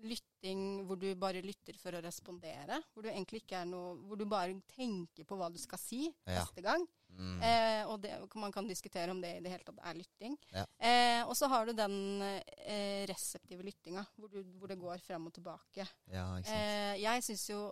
lytting 0.09 0.61
hvor 0.87 0.99
du 1.01 1.09
bare 1.19 1.43
lytter 1.45 1.77
for 1.81 1.97
å 1.97 2.03
respondere. 2.05 2.79
Hvor 2.95 3.03
du 3.07 3.11
egentlig 3.11 3.43
ikke 3.43 3.61
er 3.63 3.69
noe 3.71 3.95
Hvor 4.07 4.19
du 4.21 4.25
bare 4.31 4.55
tenker 4.73 5.27
på 5.27 5.37
hva 5.39 5.49
du 5.53 5.59
skal 5.59 5.79
si 5.83 6.05
Ja. 6.27 6.41
neste 6.41 6.63
gang. 6.65 6.85
Mm. 7.17 7.39
Eh, 7.43 7.83
og 7.89 8.01
det, 8.03 8.13
man 8.37 8.53
kan 8.53 8.67
diskutere 8.69 9.11
om 9.11 9.21
det 9.23 9.37
i 9.39 9.41
det 9.45 9.51
hele 9.53 9.65
tatt 9.65 9.79
er 9.89 9.95
lytting. 9.97 10.35
Ja. 10.53 10.65
Eh, 10.79 11.23
og 11.25 11.35
så 11.39 11.49
har 11.49 11.67
du 11.67 11.73
den 11.73 11.97
eh, 12.23 13.07
reseptive 13.09 13.65
lyttinga, 13.65 14.05
hvor, 14.17 14.29
du, 14.29 14.43
hvor 14.59 14.69
det 14.69 14.79
går 14.79 14.99
frem 15.05 15.27
og 15.31 15.33
tilbake. 15.33 15.87
Ja. 16.13 16.27
Eh, 16.45 16.97
jeg 17.01 17.23
syns 17.25 17.47
jo 17.51 17.63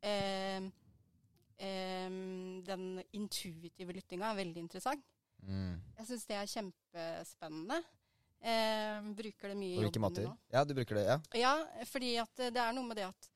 eh, 0.00 0.62
eh, 1.58 2.08
den 2.64 2.86
intuitive 3.12 3.92
lyttinga 3.92 4.30
er 4.32 4.40
veldig 4.40 4.64
interessant. 4.64 5.04
Mm. 5.44 5.76
Jeg 5.98 6.06
syns 6.08 6.24
det 6.30 6.36
er 6.40 6.48
kjempespennende. 6.54 7.82
Eh, 8.44 9.00
bruker 9.16 9.48
det 9.48 9.56
mye 9.56 9.78
i 9.78 9.82
jobben 9.86 10.02
min 10.04 10.26
nå. 10.26 10.32
Ja, 10.52 10.64
du 10.68 10.74
bruker 10.76 10.98
det, 10.98 11.04
ja. 11.08 11.18
Ja, 11.40 11.52
fordi 11.88 12.10
at 12.20 12.42
eh, 12.44 12.50
det 12.52 12.60
er 12.60 12.74
noe 12.76 12.84
med 12.90 12.98
det 13.00 13.06
at 13.08 13.30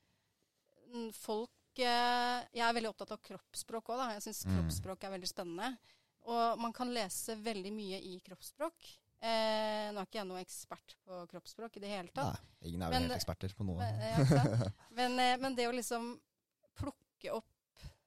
folk 1.17 1.81
eh, 1.81 2.45
Jeg 2.53 2.65
er 2.67 2.75
veldig 2.77 2.91
opptatt 2.91 3.15
av 3.17 3.21
kroppsspråk 3.25 3.89
òg, 3.95 4.01
da. 4.03 4.09
Jeg 4.19 4.27
syns 4.29 4.45
Mm. 4.47 4.57
kroppsspråk 4.59 5.05
er 5.09 5.15
veldig 5.17 5.29
spennende. 5.31 5.71
Og 6.29 6.59
man 6.61 6.73
kan 6.77 6.91
lese 6.93 7.37
veldig 7.41 7.73
mye 7.73 8.01
i 8.05 8.19
kroppsspråk. 8.21 8.89
Eh, 9.21 9.89
nå 9.93 9.99
er 9.99 10.05
ikke 10.07 10.21
jeg 10.21 10.29
noen 10.29 10.43
ekspert 10.45 10.95
på 11.07 11.23
kroppsspråk 11.33 11.77
i 11.77 11.81
det 11.81 11.89
hele 11.91 12.09
tatt. 12.15 12.37
Nei, 12.61 12.69
ingen 12.69 12.83
er 12.83 12.91
vel 12.91 13.01
Men- 13.01 13.11
helt 13.11 13.21
eksperter 13.23 13.55
på 13.57 13.65
noe. 13.65 13.79
Men, 13.79 14.27
sant? 14.27 14.75
men, 14.99 15.19
eh, 15.19 15.37
men 15.41 15.55
det 15.57 15.67
å 15.69 15.73
liksom 15.75 16.19
plukke 16.77 17.33
opp 17.33 17.49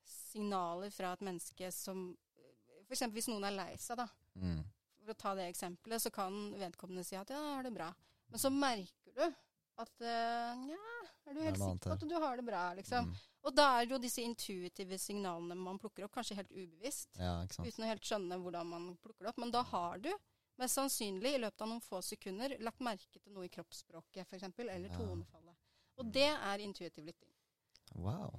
signaler 0.05 0.91
fra 0.93 1.13
et 1.13 1.19
menneske 1.25 1.71
som 1.73 2.11
F.eks. 2.87 3.01
hvis 3.11 3.27
noen 3.31 3.43
er 3.47 3.51
lei 3.55 3.75
seg, 3.77 3.97
da. 3.97 4.07
Mm. 4.35 4.61
For 5.11 5.17
å 5.17 5.19
ta 5.19 5.31
det 5.35 5.49
eksempelet, 5.51 5.99
så 5.99 6.09
kan 6.15 6.35
vedkommende 6.55 7.03
si 7.03 7.17
at 7.19 7.31
ja, 7.33 7.39
jeg 7.39 7.55
har 7.57 7.65
det 7.67 7.73
bra. 7.75 7.89
Men 8.31 8.39
så 8.39 8.51
merker 8.53 9.15
du 9.17 9.25
at 9.81 10.03
eh, 10.07 10.61
ja, 10.71 10.85
er 11.27 11.35
du 11.35 11.41
helt 11.43 11.59
sikker 11.59 11.89
på 11.89 11.95
at 11.97 12.05
du 12.07 12.15
har 12.15 12.39
det 12.39 12.45
bra, 12.47 12.61
liksom. 12.77 13.09
Mm. 13.09 13.17
Og 13.41 13.55
da 13.57 13.65
er 13.75 13.87
det 13.89 13.95
jo 13.95 13.99
disse 14.03 14.23
intuitive 14.23 14.99
signalene 15.01 15.57
man 15.57 15.79
plukker 15.81 16.05
opp, 16.05 16.13
kanskje 16.15 16.37
helt 16.37 16.51
ubevisst. 16.53 17.09
Ja, 17.19 17.41
ikke 17.43 17.57
sant. 17.57 17.67
Uten 17.67 17.83
å 17.83 17.89
helt 17.89 18.07
skjønne 18.07 18.37
hvordan 18.39 18.69
man 18.71 18.85
plukker 19.01 19.25
det 19.25 19.33
opp. 19.33 19.41
Men 19.41 19.51
da 19.51 19.65
har 19.73 19.99
du 20.03 20.11
mest 20.61 20.77
sannsynlig 20.77 21.35
i 21.35 21.41
løpet 21.41 21.65
av 21.65 21.71
noen 21.73 21.83
få 21.83 21.99
sekunder 22.05 22.55
lagt 22.63 22.83
merke 22.85 23.19
til 23.19 23.33
noe 23.33 23.47
i 23.49 23.51
kroppsspråket 23.51 24.23
f.eks., 24.29 24.47
eller 24.61 24.87
Ja. 24.87 24.95
tonefallet. 24.95 25.57
Og 25.99 26.13
det 26.13 26.29
er 26.31 26.63
intuitiv 26.63 27.03
lytting. 27.09 27.33
Wow. 27.95 28.37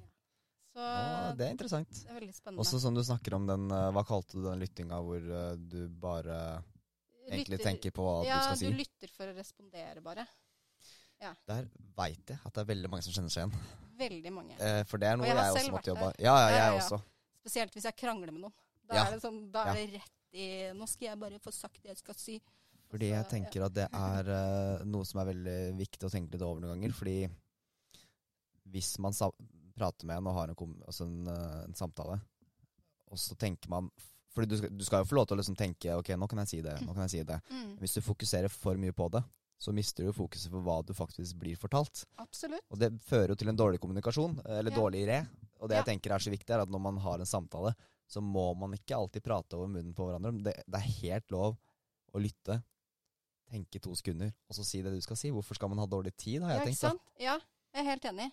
Så 0.73 0.81
Å, 0.81 1.33
det 1.37 1.47
er 1.47 1.53
interessant. 1.53 1.91
det 1.93 2.09
er 2.09 2.17
veldig 2.17 2.35
spennende. 2.35 2.63
Også 2.65 2.79
som 2.81 2.95
du 2.97 3.03
snakker 3.05 3.35
om 3.37 3.45
den 3.49 3.67
eh, 3.69 3.89
Hva 3.93 4.05
kalte 4.09 4.39
du 4.39 4.47
den 4.47 4.63
lyttinga 4.63 5.01
hvor 5.05 5.21
eh, 5.21 5.51
du 5.61 5.83
bare 6.01 6.39
egentlig 7.29 7.59
tenker 7.61 7.93
på 7.95 8.07
hva 8.07 8.23
ja, 8.25 8.39
du 8.41 8.47
skal 8.47 8.61
si? 8.61 8.71
Ja, 8.71 8.73
du 8.73 8.81
lytter 8.81 9.13
for 9.13 9.29
å 9.29 9.35
respondere, 9.37 10.01
bare. 10.05 10.25
Ja. 11.23 11.35
Der 11.47 11.69
veit 11.97 12.33
jeg 12.33 12.41
at 12.41 12.57
det 12.57 12.65
er 12.65 12.71
veldig 12.73 12.91
mange 12.91 13.05
som 13.07 13.15
kjenner 13.15 13.31
seg 13.35 13.45
igjen. 13.45 13.69
Veldig 14.01 14.33
mange. 14.35 14.57
Eh, 14.59 14.81
for 14.89 15.03
det 15.03 15.11
er 15.13 15.21
noe 15.21 15.29
Og 15.29 15.31
jeg 15.31 15.39
jeg, 15.39 15.55
også 15.61 15.77
måtte 15.77 15.93
jobbe. 15.93 16.09
Ja, 16.25 16.35
ja, 16.41 16.49
jeg 16.57 16.81
også. 16.81 16.99
Spesielt 17.43 17.77
hvis 17.77 17.87
jeg 17.91 17.99
krangler 18.01 18.33
med 18.35 18.47
noen. 18.49 18.57
Da 18.89 18.97
Ja. 18.97 19.05
er 19.05 19.15
det, 19.15 19.23
sånn, 19.23 19.39
da 19.53 19.67
Ja. 19.69 19.77
er 19.77 19.79
det 19.87 20.01
rett 20.01 20.19
i 20.33 20.49
Nå 20.73 20.89
skal 20.89 21.09
jeg 21.11 21.21
bare 21.21 21.39
få 21.39 21.53
sagt 21.53 21.83
det 21.83 21.93
jeg 21.93 22.01
skal 22.01 22.17
si. 22.17 22.41
Fordi 22.91 23.09
jeg 23.13 23.29
tenker 23.29 23.65
at 23.65 23.75
det 23.77 23.87
er 23.93 24.29
uh, 24.29 24.85
noe 24.85 25.05
som 25.05 25.21
er 25.21 25.31
veldig 25.31 25.59
viktig 25.79 26.09
å 26.09 26.13
tenke 26.13 26.33
litt 26.33 26.45
over 26.45 26.61
noen 26.61 26.75
ganger. 26.75 26.93
Fordi 26.97 27.17
hvis 28.73 28.99
man 28.99 29.13
sa 29.17 29.31
prater 29.75 30.07
med 30.07 30.17
en 30.19 30.27
og 30.31 30.35
har 30.35 30.49
en, 30.53 30.75
altså 30.87 31.07
en, 31.07 31.27
eh, 31.29 31.65
en 31.67 31.75
samtale, 31.75 32.21
og 33.11 33.19
så 33.19 33.37
tenker 33.37 33.69
man 33.73 33.91
Fordi 34.35 34.49
du 34.49 34.69
du 34.79 34.85
skal 34.85 35.03
jo 35.03 35.11
få 35.11 35.17
lov 35.19 35.27
til 35.29 35.37
å 35.37 35.41
liksom 35.43 35.57
tenke 35.57 35.93
Ok, 35.95 36.09
nå 36.17 36.27
kan 36.27 36.39
jeg 36.39 36.49
si 36.49 36.61
det. 36.65 36.79
nå 36.87 36.95
kan 36.95 37.03
jeg 37.05 37.11
si 37.11 37.23
det. 37.23 37.37
Mm, 37.51 37.77
Hvis 37.79 37.93
du 37.95 38.01
fokuserer 38.01 38.49
for 38.49 38.75
mye 38.81 38.93
på 38.97 39.11
det, 39.13 39.21
så 39.61 39.75
mister 39.77 40.05
du 40.09 40.13
fokuset 40.13 40.51
på 40.51 40.63
hva 40.65 40.79
du 40.87 40.95
faktisk 40.95 41.37
blir 41.39 41.55
fortalt. 41.61 42.07
absolutt. 42.19 42.65
Og 42.71 42.79
det 42.79 42.89
fører 43.05 43.29
jo 43.29 43.35
til 43.37 43.49
en 43.53 43.57
dårlig 43.57 43.79
kommunikasjon, 43.79 44.41
eller 44.47 44.71
Ja. 44.73 44.77
dårlig 44.79 45.07
re. 45.07 45.29
Og 45.61 45.69
det 45.69 45.77
Ja. 45.77 45.83
jeg 45.83 46.01
tenker 46.01 46.15
er 46.15 46.19
så 46.19 46.31
viktig, 46.33 46.49
er 46.51 46.61
at 46.63 46.69
når 46.71 46.81
man 46.81 46.97
har 46.97 47.19
en 47.21 47.27
samtale, 47.27 47.75
så 48.09 48.21
må 48.23 48.57
man 48.57 48.73
ikke 48.73 48.97
alltid 48.97 49.23
prate 49.23 49.53
over 49.55 49.69
munnen 49.69 49.95
på 49.95 50.09
hverandre. 50.09 50.43
Det, 50.43 50.55
det 50.67 50.75
er 50.81 50.89
helt 51.03 51.31
lov 51.31 51.59
å 52.15 52.19
lytte, 52.19 52.63
tenke 53.51 53.79
to 53.83 53.95
sekunder, 53.95 54.33
og 54.49 54.57
så 54.57 54.65
si 54.65 54.81
det 54.81 54.93
du 54.95 55.01
skal 55.01 55.17
si. 55.17 55.31
Hvorfor 55.31 55.55
skal 55.55 55.69
man 55.69 55.79
ha 55.79 55.87
dårlig 55.87 56.17
tid, 56.17 56.41
har 56.43 56.57
jeg 56.57 56.59
Ja, 56.59 56.65
ikke 56.65 56.73
tenkt. 56.73 56.81
da. 56.81 56.89
sant? 56.89 57.01
Ja, 57.21 57.39
jeg 57.75 57.85
er 57.87 57.91
helt 57.91 58.05
enig. 58.05 58.33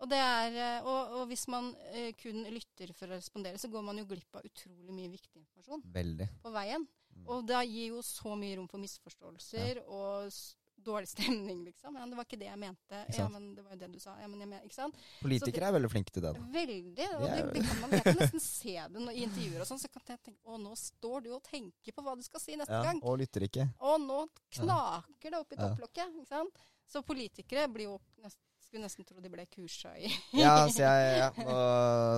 Og, 0.00 0.08
det 0.08 0.20
er, 0.20 0.54
eh, 0.56 0.86
og, 0.88 1.16
og 1.18 1.26
hvis 1.28 1.44
man 1.52 1.74
eh, 1.92 2.14
kun 2.16 2.46
lytter 2.48 2.94
for 2.96 3.10
å 3.10 3.18
respondere, 3.18 3.60
så 3.60 3.68
går 3.72 3.84
man 3.84 4.00
jo 4.00 4.06
glipp 4.08 4.38
av 4.40 4.46
utrolig 4.48 4.94
mye 4.96 5.10
viktig 5.12 5.42
informasjon 5.42 5.84
Veldig. 5.92 6.30
på 6.40 6.54
veien. 6.54 6.86
Mm. 7.10 7.26
Og 7.34 7.44
det 7.48 7.60
gir 7.68 7.92
jo 7.96 8.00
så 8.06 8.32
mye 8.38 8.56
rom 8.56 8.70
for 8.70 8.80
misforståelser 8.80 9.82
og 9.84 10.30
s 10.32 10.40
dårlig 10.84 11.08
stemning, 11.08 11.64
liksom. 11.64 11.94
Ja, 11.94 12.00
men 12.00 12.10
det 12.10 12.16
var 12.16 12.24
ikke 12.24 12.38
det 12.40 12.48
jeg 12.48 12.58
mente. 12.58 13.00
Ja, 13.16 13.26
men 13.28 13.50
det 13.54 13.64
var 13.64 13.74
jo 13.74 13.80
det 13.82 13.88
du 13.92 13.98
sa. 14.00 14.14
Ja, 14.20 14.28
men 14.30 14.40
jeg 14.40 14.48
men, 14.48 14.64
ikke 14.64 14.76
sant? 14.76 14.98
Politikere 15.20 15.68
er 15.68 15.76
veldig 15.76 15.90
flinke 15.92 16.14
til 16.14 16.24
det. 16.24 16.32
da. 16.36 16.44
Veldig. 16.54 17.08
Og 17.18 17.26
Det 17.26 17.42
det, 17.54 17.64
kan 17.68 17.80
man, 17.82 17.94
kan 18.06 18.18
nesten 18.20 18.44
se 18.44 18.76
det 18.78 19.02
når, 19.04 19.12
i 19.12 19.24
intervjuer 19.26 19.64
og 19.64 19.70
sånn. 19.70 19.82
Så 19.82 19.90
kan 19.92 20.14
jeg 20.14 20.22
tenke 20.30 20.40
å, 20.48 20.58
nå 20.62 20.74
står 20.80 21.26
du 21.26 21.30
og 21.36 21.42
tenker 21.46 21.96
på 21.96 22.04
hva 22.06 22.16
du 22.16 22.24
skal 22.26 22.44
si 22.44 22.56
neste 22.56 22.72
Ja, 22.72 22.82
gang. 22.88 23.02
og 23.04 23.20
lytter 23.20 23.46
ikke. 23.46 23.68
Og 23.90 24.00
nå 24.06 24.22
knaker 24.60 25.34
det 25.34 25.42
opp 25.42 25.52
i 25.56 25.60
topplokket. 25.60 26.16
Ikke 26.22 26.30
sant? 26.32 26.64
Så 26.90 27.04
politikere 27.06 27.68
blir 27.70 27.90
jo 27.90 27.98
nest, 28.24 28.40
skulle 28.70 28.86
nesten 28.86 29.06
tro 29.06 29.18
de 29.22 29.30
ble 29.32 29.44
kursa 29.50 29.92
i 29.98 30.08
Ja, 30.38 30.54
så 30.72 30.84
jeg 30.84 31.14
ja, 31.18 31.30
Nå 31.34 31.54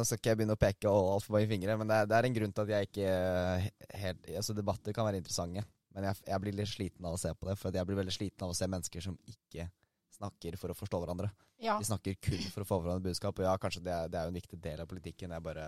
skal 0.04 0.18
ikke 0.20 0.32
jeg 0.32 0.40
begynne 0.40 0.56
å 0.56 0.60
peke 0.60 0.90
altfor 0.92 1.38
mange 1.38 1.48
fingre, 1.50 1.76
men 1.80 1.88
det 1.88 2.00
er, 2.02 2.10
det 2.10 2.18
er 2.18 2.28
en 2.28 2.36
grunn 2.36 2.52
til 2.52 2.64
at 2.66 2.72
jeg 2.74 2.90
ikke 2.90 3.12
eh, 3.12 3.68
helt 4.02 4.28
Altså, 4.36 4.56
debatter 4.56 4.96
kan 4.96 5.08
være 5.08 5.22
interessante, 5.22 5.64
men 5.96 6.08
jeg, 6.08 6.20
jeg 6.28 6.44
blir 6.44 6.58
litt 6.58 6.72
sliten 6.72 7.08
av 7.08 7.16
å 7.16 7.20
se 7.20 7.32
på 7.36 7.48
det. 7.48 7.56
For 7.60 7.76
jeg 7.76 7.88
blir 7.88 7.98
veldig 7.98 8.14
sliten 8.14 8.46
av 8.46 8.52
å 8.52 8.56
se 8.56 8.68
mennesker 8.68 9.04
som 9.04 9.16
ikke 9.28 9.68
snakker 10.16 10.56
for 10.60 10.72
å 10.72 10.76
forstå 10.76 11.00
hverandre. 11.02 11.28
Ja. 11.62 11.76
De 11.78 11.86
snakker 11.86 12.16
kun 12.22 12.42
for 12.52 12.64
å 12.64 12.68
få 12.68 12.78
hverandre 12.80 13.10
budskap. 13.10 13.38
Og 13.38 13.46
ja, 13.46 13.52
kanskje 13.60 13.84
det 13.84 13.92
er, 13.92 14.10
det 14.12 14.18
er 14.18 14.28
jo 14.28 14.32
en 14.32 14.38
viktig 14.40 14.58
del 14.64 14.82
av 14.82 14.88
politikken. 14.90 15.34
Jeg 15.36 15.44
bare, 15.44 15.66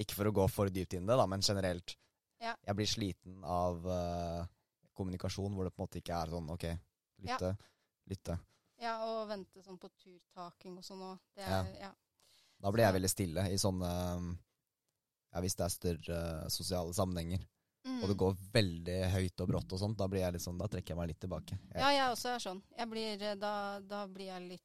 ikke 0.00 0.16
for 0.16 0.30
å 0.30 0.34
gå 0.40 0.48
for 0.52 0.72
dypt 0.72 0.96
inn 0.96 1.04
i 1.04 1.10
det, 1.10 1.18
da, 1.20 1.28
men 1.28 1.44
generelt. 1.44 1.96
Ja. 2.42 2.56
Jeg 2.68 2.78
blir 2.78 2.88
sliten 2.90 3.44
av 3.44 3.84
uh, 3.84 4.48
kommunikasjon 4.96 5.54
hvor 5.56 5.68
det 5.68 5.74
på 5.74 5.82
en 5.82 5.88
måte 5.88 6.00
ikke 6.00 6.18
er 6.18 6.32
sånn 6.32 6.50
OK, 6.56 6.66
lytte, 7.24 7.52
lytte. 8.12 8.40
Ja, 8.80 8.96
og 9.06 9.28
vente 9.28 9.62
sånn 9.64 9.78
på 9.78 9.88
turtaking 10.00 10.76
og 10.78 10.84
sånn 10.84 11.02
òg. 11.02 11.18
Er 11.36 11.70
ja. 11.80 11.92
Da 12.60 12.70
blir 12.72 12.84
jeg 12.86 12.94
veldig 12.96 13.10
stille 13.12 13.42
i 13.52 13.58
sånne 13.60 13.90
Ja, 15.32 15.40
hvis 15.44 15.56
det 15.58 15.64
er 15.66 15.72
større 15.74 16.50
sosiale 16.50 16.94
sammenhenger. 16.96 17.42
Mm. 17.86 17.98
Og 18.02 18.08
det 18.10 18.16
går 18.18 18.36
veldig 18.54 18.94
høyt 19.12 19.40
og 19.44 19.48
brått 19.50 19.72
og 19.76 19.78
sånt, 19.78 19.98
da 19.98 20.08
blir 20.10 20.22
jeg 20.24 20.32
litt 20.34 20.42
sånn, 20.42 20.56
da 20.58 20.66
trekker 20.66 20.94
jeg 20.94 20.98
meg 20.98 21.10
litt 21.12 21.20
tilbake. 21.22 21.58
Jeg, 21.70 21.78
Ja, 21.82 21.90
jeg 21.94 22.06
også 22.14 22.32
er 22.34 22.40
sånn. 22.42 22.62
Jeg 22.78 22.88
blir, 22.90 23.22
eh, 23.22 23.34
da, 23.38 23.52
da 23.80 24.06
blir 24.06 24.26
jeg 24.32 24.48
litt 24.48 24.62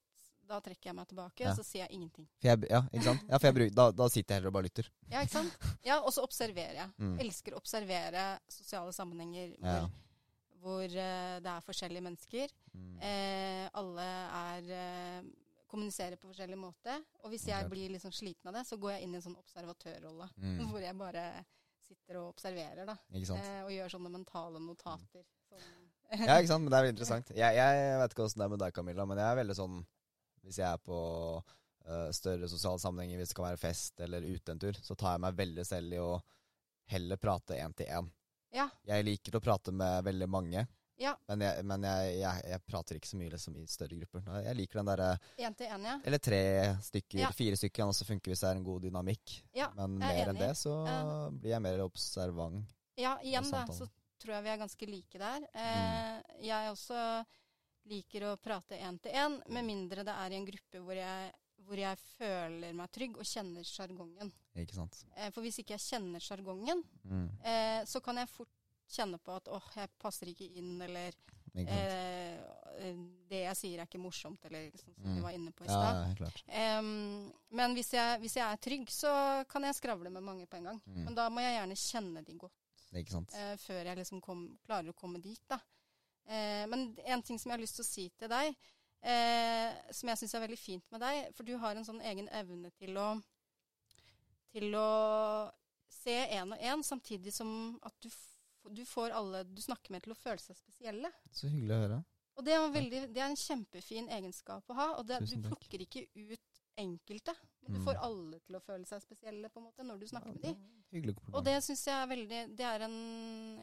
Da 0.51 0.57
trekker 0.59 0.89
jeg 0.89 0.95
meg 0.97 1.07
tilbake, 1.07 1.39
Ja. 1.45 1.51
og 1.51 1.55
så 1.55 1.63
sier 1.63 1.85
jeg 1.85 1.91
ingenting. 1.95 2.27
jeg, 2.43 2.65
ja, 2.69 2.81
ikke 2.91 3.03
sant? 3.05 3.21
Ja, 3.29 3.37
for 3.37 3.47
jeg 3.47 3.55
bruker, 3.55 3.75
da, 3.75 3.91
da 3.91 4.07
sitter 4.09 4.33
jeg 4.33 4.39
heller 4.41 4.47
og 4.49 4.53
bare 4.57 4.63
lytter. 4.67 4.89
Ja, 5.07 5.21
ikke 5.21 5.31
sant? 5.31 5.53
Ja, 5.85 5.99
og 6.01 6.11
så 6.11 6.23
observerer 6.25 6.73
jeg. 6.75 6.89
Mm. 6.99 7.19
Elsker 7.23 7.53
å 7.53 7.57
observere 7.61 8.39
sosiale 8.49 8.91
sammenhenger 8.91 9.53
Ja. 9.61 9.87
Hvor, 10.61 10.83
eh, 10.85 11.37
det 11.41 11.51
er 11.51 11.65
forskjellige 11.65 12.05
mennesker. 12.05 12.53
Mm. 12.73 12.91
Eh, 13.07 13.69
alle 13.81 14.07
er 14.41 14.73
eh, 14.77 15.31
kommuniserer 15.71 16.19
på 16.19 16.29
forskjellig 16.31 16.59
måte. 16.59 16.97
Og 17.23 17.31
hvis 17.33 17.47
jeg 17.49 17.69
blir 17.71 17.95
sånn 18.01 18.15
sliten 18.15 18.51
av 18.51 18.59
det, 18.59 18.65
så 18.67 18.77
går 18.81 18.95
jeg 18.95 19.05
inn 19.05 19.15
i 19.15 19.19
en 19.19 19.25
sånn 19.25 19.39
observatørrolle. 19.39 20.27
Mm. 20.37 20.59
Hvor 20.71 20.83
jeg 20.83 20.97
bare 20.99 21.25
sitter 21.85 22.19
og 22.21 22.33
observerer, 22.33 22.83
da. 22.87 22.97
Eh, 23.11 23.63
og 23.63 23.71
gjør 23.73 23.95
sånne 23.95 24.11
mentale 24.13 24.61
notater. 24.63 25.25
Sånn. 25.49 25.71
Ja, 26.11 26.41
ikke 26.41 26.49
sant? 26.49 26.65
Men 26.65 26.73
det 26.73 26.75
er 26.77 26.83
jo 26.83 26.91
interessant. 26.91 27.29
Jeg, 27.31 27.55
jeg 27.55 27.99
vet 28.01 28.13
ikke 28.13 28.23
åssen 28.25 28.41
det 28.41 28.43
er 28.43 28.51
med 28.51 28.59
deg, 28.59 28.73
Camilla, 28.75 29.05
men 29.07 29.19
jeg 29.21 29.31
er 29.31 29.37
veldig 29.39 29.55
sånn 29.55 29.77
Hvis 30.43 30.57
jeg 30.59 30.67
er 30.67 30.81
på 30.83 30.97
uh, 31.39 32.09
større 32.11 32.49
sosiale 32.51 32.81
sammenhenger, 32.83 33.21
hvis 33.21 33.31
det 33.31 33.37
kan 33.37 33.47
være 33.47 33.61
fest 33.61 34.03
eller 34.03 34.25
ute 34.27 34.51
en 34.51 34.59
tur, 34.59 34.75
så 34.83 34.97
tar 34.99 35.15
jeg 35.15 35.23
meg 35.23 35.37
veldig 35.37 35.65
selv 35.69 35.95
i 35.95 36.01
å 36.03 36.09
heller 36.91 37.21
prate 37.21 37.61
én 37.63 37.77
til 37.79 37.87
én. 37.95 38.09
Ja. 38.51 38.67
Jeg 38.87 39.05
liker 39.07 39.37
å 39.37 39.41
prate 39.43 39.71
med 39.71 40.03
veldig 40.03 40.27
mange, 40.29 40.65
Ja. 41.01 41.15
men, 41.27 41.41
jeg, 41.41 41.63
men 41.65 41.81
jeg, 41.87 42.17
jeg, 42.19 42.41
jeg 42.51 42.61
prater 42.67 42.95
ikke 42.99 43.07
så 43.09 43.17
mye 43.17 43.31
liksom, 43.33 43.55
i 43.57 43.65
større 43.65 43.95
grupper. 43.97 44.21
Jeg 44.45 44.55
liker 44.59 44.79
den 44.81 44.89
derre 44.91 45.07
Én 45.39 45.55
til 45.57 45.67
én, 45.67 45.85
ja. 45.87 45.95
Eller 46.05 46.19
tre 46.21 46.41
stykker, 46.83 47.19
Ja. 47.23 47.31
fire 47.31 47.55
stykker 47.57 47.81
kan 47.81 47.89
også 47.93 48.05
funke 48.05 48.29
hvis 48.29 48.43
det 48.43 48.49
er 48.51 48.59
en 48.59 48.63
god 48.67 48.81
dynamikk. 48.85 49.37
Ja, 49.57 49.71
Men 49.75 49.97
mer 49.97 50.13
enig. 50.13 50.27
enn 50.29 50.41
det, 50.43 50.51
så 50.59 50.75
uh, 50.85 51.29
blir 51.31 51.55
jeg 51.55 51.61
mer 51.61 51.79
observant. 51.87 52.75
Ja, 52.99 53.15
igjen 53.23 53.49
da, 53.49 53.63
så 53.73 53.87
tror 54.21 54.35
jeg 54.35 54.43
vi 54.43 54.49
er 54.53 54.57
ganske 54.61 54.85
like 54.91 55.17
der. 55.17 55.47
Uh, 55.55 55.79
Mm. 55.81 56.43
Jeg 56.45 56.69
også 56.71 57.25
liker 57.89 58.23
å 58.29 58.35
prate 58.37 58.77
én 58.77 58.99
til 59.01 59.11
én, 59.17 59.39
med 59.49 59.65
mindre 59.65 60.03
det 60.05 60.13
er 60.13 60.31
i 60.33 60.37
en 60.37 60.45
gruppe 60.45 60.81
hvor 60.85 60.93
jeg, 60.97 61.31
hvor 61.65 61.77
jeg 61.77 61.97
føler 62.17 62.73
meg 62.73 62.91
trygg 62.91 63.17
og 63.17 63.25
kjenner 63.27 63.63
sjargongen. 63.67 64.31
Ikke 64.55 64.75
sant? 64.75 64.97
Eh, 65.15 65.29
for 65.31 65.41
hvis 65.45 65.59
ikke 65.61 65.77
jeg 65.77 65.85
kjenner 65.89 66.19
sjargongen, 66.23 66.83
Mm. 67.03 67.29
eh, 67.43 67.83
så 67.85 68.01
kan 68.03 68.15
jeg 68.17 68.29
fort 68.29 68.49
kjenne 68.91 69.17
på 69.23 69.35
at 69.35 69.45
åh, 69.47 69.69
jeg 69.75 69.89
passer 69.99 70.27
ikke 70.27 70.49
inn, 70.57 70.81
eller 70.81 71.13
Ikke 71.55 71.67
eh, 71.71 72.95
det 73.29 73.41
jeg 73.45 73.55
sier 73.59 73.79
er 73.81 73.85
ikke 73.87 73.99
morsomt, 74.01 74.43
eller 74.45 74.69
sånn 74.71 74.95
som 74.95 75.03
Mm. 75.05 75.15
vi 75.15 75.21
var 75.21 75.31
inne 75.35 75.51
på 75.51 75.63
i 75.63 75.67
stad. 75.67 75.95
ja, 75.95 76.03
helt 76.05 76.19
men 77.51 77.73
hvis 77.75 77.91
jeg, 77.91 78.19
hvis 78.19 78.35
jeg 78.35 78.45
er 78.51 78.57
trygg, 78.57 78.87
så 78.89 79.45
kan 79.49 79.63
jeg 79.63 79.75
skravle 79.75 80.09
med 80.11 80.23
mange 80.23 80.45
på 80.47 80.57
en 80.57 80.63
gang. 80.63 80.81
Mm. 80.87 81.03
Men 81.05 81.15
da 81.15 81.29
må 81.29 81.39
jeg 81.41 81.55
gjerne 81.59 81.77
kjenne 81.77 82.25
de 82.25 82.37
godt 82.37 82.51
Ikke 82.93 83.11
sant? 83.11 83.33
eh, 83.35 83.55
før 83.57 83.83
jeg 83.85 83.97
liksom 83.97 84.21
kom, 84.21 84.57
klarer 84.67 84.89
å 84.89 84.95
komme 84.95 85.21
dit. 85.21 85.39
da. 85.47 85.59
Eh, 86.27 86.65
men 86.67 86.95
en 87.05 87.21
ting 87.21 87.37
som 87.39 87.49
jeg 87.51 87.57
har 87.57 87.63
lyst 87.65 87.75
til 87.75 87.83
å 87.83 87.87
si 87.87 88.09
til 88.17 88.29
deg, 88.29 88.55
eh, 89.01 89.73
som 89.91 90.09
jeg 90.11 90.17
syns 90.21 90.35
er 90.37 90.43
veldig 90.45 90.59
fint 90.59 90.91
med 90.91 91.01
deg, 91.01 91.31
for 91.35 91.43
du 91.47 91.55
har 91.57 91.75
en 91.75 91.85
sånn 91.87 92.01
egen 92.01 92.27
evne 92.29 92.71
til 92.79 92.97
å 93.01 93.09
til 94.51 94.73
å 94.75 95.51
se 95.87 96.15
én 96.35 96.51
og 96.51 96.59
én, 96.59 96.81
samtidig 96.83 97.31
som 97.31 97.79
at 97.87 97.93
du, 98.03 98.09
du 98.75 98.81
får 98.85 99.13
alle 99.15 99.45
du 99.47 99.61
snakker 99.63 99.93
med, 99.95 100.03
til 100.03 100.11
å 100.11 100.17
føle 100.19 100.41
seg 100.43 100.57
spesielle. 100.59 101.11
Så 101.31 101.47
hyggelig 101.47 101.75
å 101.77 101.83
høre. 101.85 101.99
Og 102.35 102.43
det 102.47 102.53
er, 102.55 102.63
en 102.65 102.73
veldig, 102.73 102.99
det 103.15 103.21
er 103.21 103.29
en 103.29 103.37
kjempefin 103.39 104.09
egenskap 104.11 104.67
å 104.71 104.75
ha. 104.75 104.87
Og 104.99 105.05
det, 105.07 105.21
du 105.29 105.37
plukker 105.45 105.83
ikke 105.85 106.03
ut 106.15 106.59
enkelte, 106.79 107.33
men 107.61 107.75
du 107.75 107.79
Mm. 107.79 107.85
får 107.85 107.99
alle 108.01 108.39
til 108.43 108.55
å 108.57 108.61
føle 108.65 108.85
seg 108.89 109.01
spesielle 109.03 109.49
på 109.51 109.59
en 109.59 109.65
måte 109.69 109.83
når 109.85 109.99
du 109.99 110.05
snakker 110.07 110.33
med 110.33 110.41
dem. 110.41 111.25
Og 111.31 111.43
det 111.45 111.57
syns 111.63 111.85
jeg 111.87 111.95
er 111.95 112.07
veldig 112.11 112.39
Det 112.57 112.65
er 112.67 112.83
en 112.87 112.95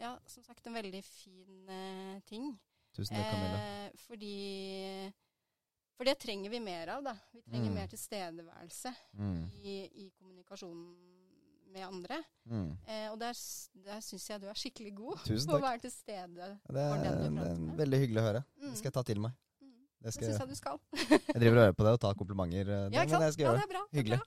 ja, 0.00 0.14
som 0.26 0.44
sagt 0.44 0.66
en 0.66 0.76
veldig 0.76 1.02
fin 1.04 1.68
eh, 1.68 2.20
ting. 2.28 2.52
Tusen 2.96 3.16
takk, 3.16 3.32
Camilla. 3.32 3.58
Eh, 3.58 3.90
fordi 4.06 4.34
For 5.98 6.06
det 6.06 6.14
trenger 6.22 6.50
vi 6.52 6.60
mer 6.62 6.92
av, 6.94 7.02
da. 7.02 7.14
Vi 7.34 7.40
trenger 7.42 7.70
Mm. 7.72 7.74
mer 7.74 7.88
tilstedeværelse 7.90 8.92
Mm. 9.18 9.50
i, 9.64 9.72
i 10.06 10.10
kommunikasjonen 10.14 10.94
med 11.74 11.82
andre. 11.84 12.20
Mm. 12.48 12.70
Eh, 12.86 13.08
og 13.10 13.18
der, 13.20 13.34
der 13.84 14.00
syns 14.00 14.28
jeg 14.30 14.40
du 14.40 14.46
er 14.48 14.54
skikkelig 14.56 14.94
god 14.96 15.18
Tusen 15.26 15.50
på 15.50 15.58
å 15.58 15.60
være 15.64 15.80
til 15.82 15.90
stede. 15.90 16.34
Det 16.34 16.56
For 16.68 16.78
er, 16.78 17.02
den 17.02 17.18
du 17.18 17.24
det 17.26 17.34
prater 17.34 17.50
er 17.50 17.58
med. 17.58 17.76
veldig 17.82 17.98
hyggelig 18.04 18.22
å 18.22 18.26
høre. 18.28 18.44
Mm. 18.62 18.70
Det 18.70 18.78
skal 18.78 18.88
jeg 18.88 18.94
ta 18.94 19.02
til 19.10 19.20
meg. 19.26 19.32
Mm. 19.60 19.72
Det 19.98 20.04
Det 20.06 20.14
syns 20.14 20.38
jeg, 20.38 20.48
du 20.48 20.54
skal. 20.54 20.78
jeg 20.94 21.40
driver 21.42 21.56
og 21.58 21.64
hører 21.66 21.76
på 21.82 21.84
det 21.88 21.92
og 21.92 22.00
tar 22.06 22.14
komplimenter. 22.14 22.60
eh, 22.60 22.88
Det, 22.88 22.94
Ja, 22.94 23.02
ikke 23.02 23.10
sant? 23.10 23.22
jeg 23.26 23.32
skal 23.32 23.44
Ja, 23.44 23.52
det 23.52 23.58
det. 23.58 23.66
er 23.66 23.72
bra. 23.74 23.82
det 23.90 23.98
er 23.98 24.02
Hyggelig. 24.02 24.20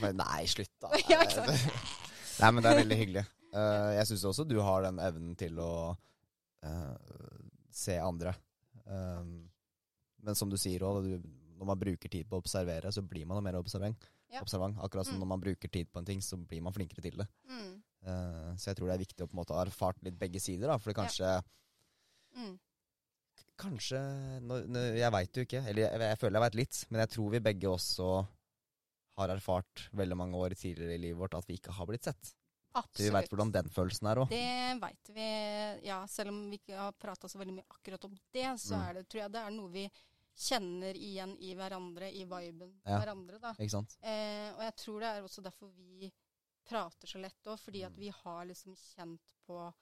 bra. 0.00 0.12
Nei, 0.24 0.42
slutt, 0.46 0.72
da. 0.80 0.88
Ja, 1.12 1.20
ikke 1.22 1.36
sant? 1.36 1.52
Nei, 2.40 2.50
men 2.50 2.62
det 2.64 2.72
er 2.72 2.80
veldig 2.82 2.96
hyggelig. 3.04 3.26
Uh, 3.52 3.92
jeg 4.00 4.06
syns 4.08 4.24
også 4.24 4.48
du 4.48 4.56
har 4.64 4.82
den 4.88 4.96
evnen 4.98 5.36
til 5.36 5.58
å 5.60 5.70
uh, 6.64 6.96
se 7.70 7.98
andre. 8.00 8.32
Um, 8.88 9.50
men 10.22 10.34
som 10.38 10.50
du 10.50 10.56
sier 10.56 10.80
òg, 10.86 11.04
når 11.58 11.66
man 11.68 11.78
bruker 11.78 12.08
tid 12.10 12.26
på 12.28 12.38
å 12.38 12.42
observere, 12.42 12.90
så 12.94 13.02
blir 13.06 13.26
man 13.26 13.42
mer 13.44 13.58
observant. 13.60 14.08
Ja. 14.32 14.40
observant. 14.40 14.78
Akkurat 14.80 15.04
som 15.04 15.16
Mm. 15.16 15.20
når 15.20 15.28
man 15.28 15.40
bruker 15.42 15.68
tid 15.68 15.90
på 15.92 15.98
en 16.00 16.06
ting, 16.08 16.20
så 16.24 16.36
blir 16.48 16.62
man 16.62 16.72
flinkere 16.72 17.02
til 17.04 17.18
det. 17.20 17.26
Mm. 17.50 17.82
Uh, 18.02 18.54
så 18.56 18.70
jeg 18.72 18.76
tror 18.78 18.88
det 18.88 18.94
er 18.94 19.04
viktig 19.04 19.20
å 19.22 19.28
på 19.28 19.34
en 19.36 19.40
måte 19.44 19.52
ha 19.54 19.64
erfart 19.66 19.98
litt 20.02 20.16
begge 20.18 20.40
sider, 20.40 20.68
da. 20.72 20.78
For 20.78 20.92
kanskje 20.96 21.42
Mm. 22.34 22.58
Kanskje 23.60 23.98
nå, 24.40 24.62
nå, 24.72 24.80
Jeg 24.96 25.12
veit 25.12 25.36
jo 25.36 25.42
ikke. 25.44 25.60
Eller 25.68 25.82
jeg, 25.84 26.00
jeg 26.00 26.18
føler 26.18 26.38
jeg 26.38 26.44
veit 26.46 26.54
litt. 26.62 26.78
Men 26.90 27.00
jeg 27.04 27.10
tror 27.14 27.30
vi 27.34 27.40
begge 27.44 27.68
også 27.68 28.06
har 29.20 29.28
erfart 29.34 29.88
veldig 29.92 30.16
mange 30.16 30.38
år 30.40 30.54
tidligere 30.56 30.94
i 30.96 31.02
livet 31.02 31.18
vårt 31.20 31.34
at 31.36 31.44
vi 31.46 31.58
ikke 31.58 31.74
har 31.76 31.86
blitt 31.86 32.08
sett. 32.08 32.32
Så 32.72 33.02
vi 33.04 33.10
veit 33.12 33.28
hvordan 33.28 33.52
den 33.52 33.68
følelsen 33.68 34.08
er 34.08 34.22
òg. 34.22 34.30
Det 34.32 34.80
veit 34.80 35.10
vi. 35.12 35.26
Ja, 35.84 35.98
selv 36.08 36.32
om 36.32 36.48
vi 36.48 36.56
ikke 36.62 36.78
har 36.80 36.92
prata 36.96 37.28
så 37.28 37.36
veldig 37.38 37.58
mye 37.58 37.68
akkurat 37.68 38.04
om 38.08 38.16
det, 38.32 38.46
så 38.58 38.78
Mm. 38.80 38.94
det, 38.96 39.08
tror 39.12 39.20
jeg 39.20 39.32
det 39.32 39.42
er 39.44 39.50
noe 39.50 39.68
vi 39.68 39.90
kjenner 40.36 40.94
igjen 40.96 41.36
i 41.38 41.54
hverandre, 41.54 42.08
i 42.12 42.24
viben 42.24 42.80
Ja. 42.86 42.98
hverandre. 42.98 43.38
da. 43.40 43.52
Ikke 43.58 43.70
sant? 43.70 43.96
Eh, 44.02 44.52
og 44.54 44.60
jeg 44.62 44.74
tror 44.76 45.00
det 45.00 45.08
er 45.08 45.22
også 45.22 45.42
derfor 45.42 45.70
vi 45.76 46.12
prater 46.64 47.06
så 47.08 47.18
lett 47.20 47.42
òg, 47.46 47.58
fordi 47.58 47.82
at 47.84 47.92
Mm. 47.92 47.98
vi 47.98 48.08
har 48.08 48.44
liksom 48.46 48.74
kjent 48.76 49.20
på 49.46 49.72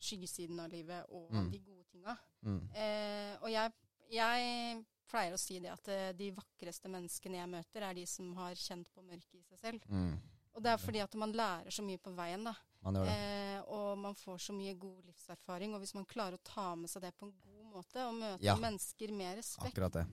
skyggesiden 0.00 0.60
av 0.60 0.70
livet 0.70 1.04
og 1.10 1.30
Mm. 1.32 1.50
de 1.50 1.58
gode 1.58 1.84
tinga. 1.92 2.16
Mm. 2.44 2.68
Eh, 2.74 3.36
og 3.42 3.50
jeg, 3.50 3.72
jeg 4.10 4.84
pleier 5.08 5.32
å 5.34 5.38
si 5.38 5.58
det 5.58 5.70
at 5.70 5.88
eh, 5.88 6.12
de 6.12 6.30
vakreste 6.32 6.88
menneskene 6.88 7.36
jeg 7.36 7.48
møter, 7.48 7.82
er 7.82 7.94
de 7.94 8.06
som 8.06 8.34
har 8.36 8.54
kjent 8.54 8.88
på 8.94 9.02
mørket 9.02 9.34
i 9.34 9.42
seg 9.42 9.58
selv. 9.58 9.80
Mm. 9.88 10.18
Og 10.54 10.62
det 10.62 10.72
er 10.72 10.76
fordi 10.78 11.00
at 11.02 11.14
man 11.14 11.32
lærer 11.32 11.70
så 11.70 11.82
mye 11.82 11.98
på 11.98 12.14
veien, 12.14 12.44
da. 12.44 12.54
Man. 12.82 12.96
Eh, 12.96 13.60
og 13.68 13.98
man 13.98 14.14
får 14.14 14.38
så 14.40 14.52
mye 14.54 14.74
god 14.78 15.04
livserfaring. 15.04 15.74
Og 15.74 15.80
hvis 15.80 15.94
man 15.94 16.06
klarer 16.06 16.34
å 16.38 16.42
ta 16.42 16.74
med 16.74 16.88
seg 16.88 17.02
det 17.02 17.14
på 17.18 17.26
en 17.26 17.32
god 17.32 17.49
måte, 17.72 18.02
og 18.06 18.14
møte 18.18 18.42
Ja. 18.44 18.56
mennesker 18.56 19.12
med 19.12 19.38
respekt, 19.38 19.72
Akkurat 19.72 19.92
det. 19.92 20.06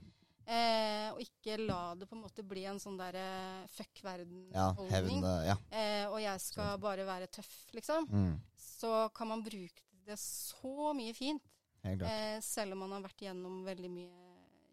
eh, 0.47 1.11
og 1.11 1.19
ikke 1.19 1.57
la 1.65 1.95
det 1.95 2.07
på 2.09 2.15
en 2.15 2.23
måte 2.23 2.43
bli 2.47 2.65
en 2.65 2.79
sånn 2.79 2.97
derre 2.97 3.67
fuck 3.69 4.01
verden-holdning. 4.03 4.91
hevn 4.91 5.23
eh, 5.23 5.47
Ja. 5.47 5.57
eh, 5.71 6.05
og 6.09 6.19
jeg 6.21 6.39
skal 6.41 6.77
bare 6.77 7.05
være 7.05 7.27
tøff, 7.27 7.71
liksom, 7.73 8.07
Mm. 8.09 8.39
så 8.57 9.09
kan 9.13 9.27
man 9.27 9.43
bruke 9.43 9.81
det 10.05 10.17
så 10.17 10.93
mye 10.95 11.13
fint. 11.13 11.41
Eh, 11.83 12.39
selv 12.41 12.73
om 12.73 12.79
man 12.79 12.91
har 12.91 13.01
vært 13.09 13.21
gjennom 13.21 13.63
veldig 13.63 13.89
mye 13.89 14.11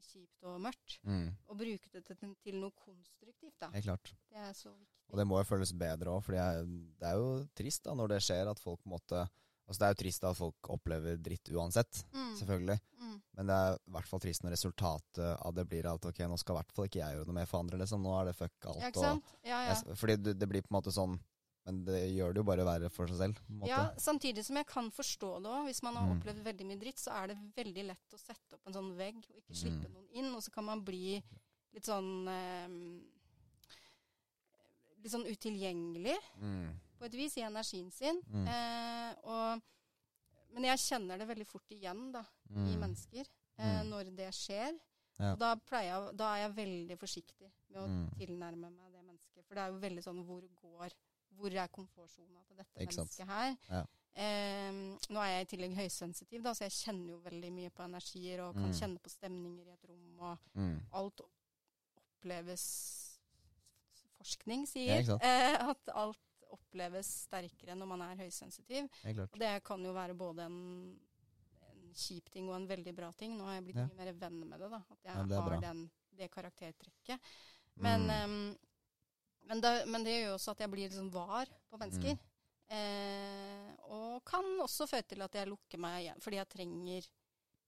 kjipt 0.02 0.42
og 0.44 0.60
mørkt. 0.60 0.98
Mm. 1.04 1.36
Og 1.48 1.56
bruke 1.58 1.90
det 1.92 2.04
til, 2.06 2.16
til 2.42 2.54
noe 2.54 2.70
konstruktivt, 2.70 3.54
da. 3.60 3.68
Helt 3.70 3.84
klart. 3.84 4.12
Det 4.30 4.36
er 4.38 4.52
så 4.52 4.70
viktig. 4.70 4.90
Og 5.10 5.18
det 5.18 5.26
må 5.26 5.38
jo 5.38 5.44
føles 5.44 5.72
bedre 5.72 6.06
òg, 6.10 6.22
for 6.24 6.32
det 6.32 6.40
er 7.02 7.14
jo 7.14 7.46
trist 7.54 7.82
da 7.84 7.94
når 7.94 8.08
det 8.08 8.22
skjer 8.22 8.48
at 8.50 8.58
folk 8.58 8.80
måtte 8.86 9.28
Altså 9.66 9.78
Det 9.80 9.86
er 9.86 9.94
jo 9.94 10.02
trist 10.02 10.24
at 10.28 10.36
folk 10.36 10.68
opplever 10.68 11.16
dritt 11.16 11.48
uansett, 11.54 12.04
Mm, 12.12 12.34
selvfølgelig. 12.36 12.78
mm, 13.00 13.22
Men 13.36 13.46
det 13.46 13.54
er 13.54 13.74
i 13.74 13.90
hvert 13.90 14.06
fall 14.08 14.20
trist 14.20 14.42
når 14.44 14.52
resultatet 14.52 15.38
av 15.40 15.54
det 15.54 15.64
blir 15.68 15.86
at 15.92 16.04
ok, 16.04 16.18
nå 16.28 16.38
skal 16.38 16.54
i 16.54 16.58
hvert 16.60 16.72
fall 16.72 16.84
ikke 16.86 17.00
jeg 17.00 17.16
gjøre 17.16 17.26
noe 17.26 17.34
mer 17.34 17.46
for 17.46 17.60
andre, 17.60 17.78
liksom. 17.78 18.02
Nå 18.02 18.12
er 18.20 18.24
det 18.26 18.36
fuck 18.36 18.52
alt. 18.66 18.80
ja, 18.80 18.88
ikke 18.90 18.98
og 18.98 19.04
sant? 19.08 19.24
Ja, 19.42 19.62
ja. 19.64 19.74
jeg, 19.74 19.96
fordi 19.96 20.16
det, 20.22 20.38
det 20.38 20.48
blir 20.48 20.60
på 20.62 20.70
en 20.70 20.80
måte 20.82 20.92
sånn 20.92 21.18
Men 21.66 21.78
det 21.86 22.12
gjør 22.12 22.34
det 22.34 22.36
jo 22.42 22.44
bare 22.44 22.64
verre 22.68 22.90
for 22.92 23.06
seg 23.08 23.16
selv. 23.16 23.38
Ja, 23.64 23.94
samtidig 23.96 24.44
som 24.44 24.54
jeg 24.56 24.66
kan 24.66 24.90
forstå 24.90 25.40
det 25.42 25.48
òg. 25.48 25.64
Hvis 25.64 25.82
man 25.82 25.96
har 25.96 26.04
Mm. 26.10 26.20
opplevd 26.20 26.42
veldig 26.44 26.66
mye 26.68 26.78
dritt, 26.78 26.98
så 27.00 27.10
er 27.16 27.28
det 27.28 27.38
veldig 27.56 27.86
lett 27.86 28.12
å 28.12 28.18
sette 28.20 28.52
opp 28.52 28.60
en 28.66 28.74
sånn 28.74 28.94
vegg 28.94 29.16
og 29.30 29.36
ikke 29.40 29.56
slippe 29.56 29.88
Mm. 29.88 29.94
noen 29.94 30.08
inn. 30.12 30.34
Og 30.34 30.42
så 30.42 30.52
kan 30.52 30.62
man 30.66 30.82
bli 30.84 31.22
litt 31.72 31.84
sånn 31.88 32.28
eh, 32.28 33.00
Litt 35.02 35.12
sånn 35.12 35.24
utilgjengelig 35.28 36.16
Mm. 36.40 36.70
På 37.04 37.10
et 37.12 37.16
vis 37.20 37.36
i 37.36 37.44
energien 37.44 37.90
sin. 37.92 38.20
Mm. 38.32 38.46
Eh, 38.48 39.14
og, 39.28 39.62
men 40.56 40.68
jeg 40.70 40.80
kjenner 40.86 41.20
det 41.20 41.28
veldig 41.28 41.46
fort 41.46 41.70
igjen 41.76 42.06
da, 42.14 42.24
i 42.50 42.54
Mm. 42.56 42.80
mennesker 42.80 43.26
eh, 43.58 43.82
Mm. 43.82 43.90
når 43.90 44.10
det 44.16 44.30
skjer. 44.34 44.78
Ja. 45.18 45.32
Og 45.32 45.38
da, 45.38 45.54
jeg, 45.82 46.16
da 46.18 46.30
er 46.34 46.40
jeg 46.48 46.54
veldig 46.56 46.96
forsiktig 46.98 47.50
med 47.70 47.78
å 47.82 47.86
Mm. 47.86 48.08
tilnærme 48.18 48.70
meg 48.70 48.92
det 48.92 49.02
mennesket. 49.04 49.44
For 49.46 49.54
det 49.54 49.62
er 49.62 49.68
jo 49.70 49.78
veldig 49.78 50.02
sånn 50.02 50.24
hvor 50.26 50.42
går 50.62 50.90
Hvor 51.34 51.50
er 51.50 51.66
komfortsona 51.66 52.44
til 52.46 52.56
dette 52.56 52.78
Ikke 52.80 52.94
sant. 52.94 53.08
mennesket 53.10 53.26
her? 53.26 53.56
Ja. 53.68 53.84
Eh, 54.14 54.70
nå 55.10 55.18
er 55.18 55.30
jeg 55.32 55.46
i 55.46 55.56
tillegg 55.56 55.74
høysensitiv, 55.74 56.42
da, 56.44 56.52
så 56.54 56.62
jeg 56.68 56.70
kjenner 56.70 57.08
jo 57.10 57.18
veldig 57.24 57.50
mye 57.52 57.70
på 57.70 57.82
energier 57.82 58.40
og 58.44 58.54
kan 58.54 58.68
Mm. 58.70 58.72
kjenne 58.78 59.00
på 59.02 59.10
stemninger 59.10 59.66
i 59.66 59.72
et 59.72 59.84
rom. 59.88 60.20
Og 60.20 60.38
Mm. 60.54 60.80
alt 60.92 61.20
oppleves 62.22 63.10
Forskning 64.18 64.62
sier 64.66 65.02
eh, 65.20 65.56
at 65.68 65.90
alt 65.92 66.18
oppleves 66.54 67.10
sterkere 67.26 67.76
når 67.78 67.90
man 67.90 68.04
er 68.06 68.22
høysensitiv. 68.24 68.88
Og 69.26 69.38
det 69.40 69.52
kan 69.66 69.84
jo 69.84 69.92
være 69.96 70.14
både 70.18 70.46
en, 70.48 70.58
en 71.70 71.94
kjip 71.94 72.30
ting 72.34 72.48
og 72.50 72.56
en 72.56 72.68
veldig 72.70 72.94
bra 72.96 73.10
ting. 73.18 73.36
Nå 73.38 73.44
har 73.48 73.58
jeg 73.58 73.64
blitt 73.68 73.80
Ja. 73.82 73.86
mye 73.90 74.04
mer 74.04 74.12
venn 74.24 74.40
med 74.48 74.60
det, 74.64 74.70
da. 74.70 74.80
At 74.90 75.02
jeg 75.04 75.14
Ja, 75.14 75.24
er 75.38 75.48
har 75.48 75.60
den, 75.66 75.90
det 76.16 76.30
karaktertrekket. 76.30 77.20
Men, 77.76 78.06
Mm. 78.06 78.24
um, 78.24 78.58
men, 79.48 79.60
det, 79.60 79.72
men 79.88 80.04
det 80.06 80.12
gjør 80.14 80.28
jo 80.30 80.34
også 80.38 80.50
at 80.54 80.60
jeg 80.64 80.70
blir 80.70 80.88
liksom 80.88 81.10
var 81.12 81.46
på 81.70 81.78
mennesker. 81.78 82.14
Mm. 82.14 82.30
Eh, 82.74 83.72
og 83.92 84.24
kan 84.24 84.46
også 84.64 84.86
føre 84.88 85.02
til 85.06 85.22
at 85.22 85.34
jeg 85.36 85.48
lukker 85.50 85.78
meg 85.78 86.04
igjen, 86.06 86.20
fordi 86.24 86.36
jeg 86.40 86.48
trenger, 86.48 87.08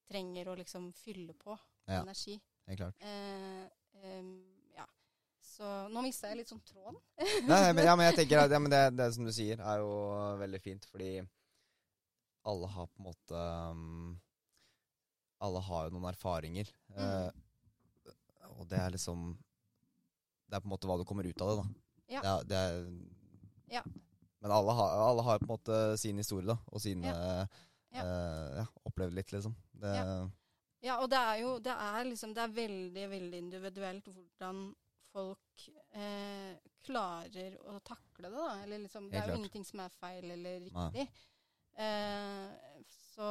trenger 0.09 0.49
å 0.49 0.57
liksom 0.57 0.93
fylle 0.95 1.35
på 1.35 1.59
Ja. 1.87 2.01
energi. 2.03 2.41
Helt 2.67 2.79
klart. 2.81 2.95
Eh, 3.01 3.69
um. 4.19 4.56
Så 5.57 5.71
nå 5.89 6.03
mista 6.05 6.29
jeg 6.29 6.43
litt 6.43 6.51
sånn 6.53 6.61
tråden. 6.69 6.99
Nei, 7.49 7.73
men, 7.73 7.83
ja, 7.87 7.95
men 7.97 8.11
jeg 8.11 8.19
tenker 8.21 8.43
at 8.43 8.53
ja, 8.53 8.61
men 8.61 8.73
det, 8.73 8.83
det 8.99 9.09
som 9.17 9.25
du 9.25 9.33
sier, 9.33 9.57
er 9.57 9.81
jo 9.81 9.91
veldig 10.43 10.61
fint, 10.61 10.85
fordi 10.91 11.11
alle 12.47 12.69
har 12.75 12.91
på 12.91 13.01
en 13.01 13.09
måte 13.09 13.43
um, 13.73 14.13
Alle 15.43 15.61
har 15.67 15.89
jo 15.89 15.97
noen 15.97 16.09
erfaringer. 16.13 16.69
Mm. 16.93 17.01
Uh, 17.01 18.13
og 18.57 18.69
det 18.71 18.79
er 18.79 18.95
liksom 18.95 19.33
Det 20.47 20.57
er 20.57 20.63
på 20.63 20.69
en 20.69 20.75
måte 20.77 20.89
hva 20.89 21.01
du 21.01 21.07
kommer 21.09 21.27
ut 21.27 21.43
av 21.43 21.51
det, 21.51 21.57
da. 21.63 21.67
Ja. 22.17 22.21
Det 22.21 22.33
er, 22.33 22.51
det 22.51 22.63
er, 22.63 22.91
Ja. 23.81 23.87
Men 24.45 24.53
alle 24.55 24.77
har, 24.79 24.99
alle 25.09 25.25
har 25.27 25.41
på 25.41 25.49
en 25.49 25.55
måte 25.57 25.79
sin 25.99 26.21
historie, 26.21 26.47
da. 26.53 26.61
Og 26.69 26.85
sine 26.85 27.13
Ja. 27.13 27.47
Uh, 27.97 28.59
ja, 28.61 28.65
opplevd 28.85 29.15
litt, 29.17 29.33
liksom. 29.33 29.57
Det, 29.73 29.95
Ja. 29.97 30.27
Ja, 30.85 30.99
og 31.01 31.09
det 31.11 31.19
er 31.19 31.39
jo 31.41 31.53
det 31.59 31.73
er 31.73 32.05
liksom 32.05 32.35
Det 32.37 32.43
er 32.45 32.53
veldig, 32.55 33.07
veldig 33.11 33.39
individuelt 33.39 34.11
hvordan 34.13 34.59
folk 35.17 35.67
eh, 35.97 36.57
klarer 36.87 37.57
å 37.73 37.79
takle 37.87 38.29
det, 38.29 38.35
da. 38.37 38.49
Eller 38.65 38.83
liksom 38.85 39.09
Det 39.11 39.23
er 39.23 39.33
jo 39.33 39.39
ingenting 39.41 39.65
som 39.67 39.81
er 39.87 39.95
feil 39.97 40.31
eller 40.37 40.67
riktig. 40.69 41.07
Eh, 41.77 42.83
så, 42.89 43.31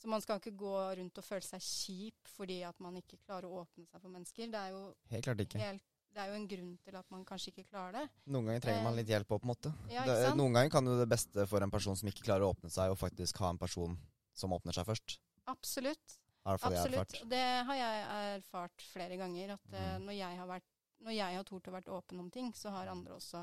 så 0.00 0.08
man 0.12 0.24
skal 0.24 0.40
ikke 0.40 0.54
gå 0.58 0.72
rundt 1.00 1.20
og 1.20 1.24
føle 1.26 1.44
seg 1.46 1.62
kjip 1.64 2.32
fordi 2.36 2.62
at 2.68 2.80
man 2.84 2.96
ikke 3.00 3.20
klarer 3.24 3.48
å 3.48 3.62
åpne 3.64 3.86
seg 3.88 4.00
for 4.02 4.12
mennesker. 4.12 4.50
Det 4.52 4.64
er 4.64 4.74
jo, 4.74 4.82
Helt 5.12 5.28
klart 5.28 5.44
ikke. 5.46 5.60
helt, 5.62 5.86
det 6.16 6.24
er 6.24 6.32
jo 6.32 6.38
en 6.40 6.48
grunn 6.50 6.74
til 6.84 6.98
at 7.00 7.10
man 7.12 7.24
kanskje 7.28 7.52
ikke 7.52 7.66
klarer 7.70 7.98
det. 8.00 8.04
Noen 8.32 8.50
ganger 8.50 8.66
trenger 8.66 8.84
man 8.88 8.96
Eh, 8.96 9.00
litt 9.02 9.12
hjelp 9.12 9.32
òg, 9.36 9.40
på 9.42 9.48
en 9.48 9.52
måte. 9.52 9.72
Ja, 9.92 10.04
det, 10.08 10.18
noen 10.40 10.56
ganger 10.56 10.72
kan 10.76 10.88
jo 10.88 10.98
det 11.00 11.08
beste 11.12 11.44
for 11.48 11.64
en 11.64 11.72
person 11.72 11.96
som 12.00 12.08
ikke 12.12 12.24
klarer 12.28 12.46
å 12.48 12.52
åpne 12.54 12.72
seg, 12.72 12.92
og 12.92 13.00
faktisk 13.00 13.40
ha 13.44 13.52
en 13.52 13.60
person 13.60 13.96
som 14.36 14.52
åpner 14.56 14.76
seg 14.76 14.88
først. 14.88 15.18
Absolutt. 15.52 16.16
Absolutt. 16.46 17.16
Det 17.28 17.42
har 17.66 17.74
jeg 17.74 18.06
erfart 18.38 18.82
flere 18.92 19.16
ganger. 19.20 19.52
At 19.56 19.72
eh, 19.74 19.96
Mm. 19.98 20.04
når 20.06 20.16
jeg 20.18 20.38
har 20.38 20.46
vært 20.46 20.72
når 21.04 21.12
jeg 21.12 21.36
har 21.36 21.44
tort 21.44 21.66
å 21.68 21.72
være 21.74 21.92
åpen 21.92 22.20
om 22.22 22.30
ting, 22.32 22.52
så 22.56 22.70
har 22.72 22.88
andre 22.88 23.12
også 23.18 23.42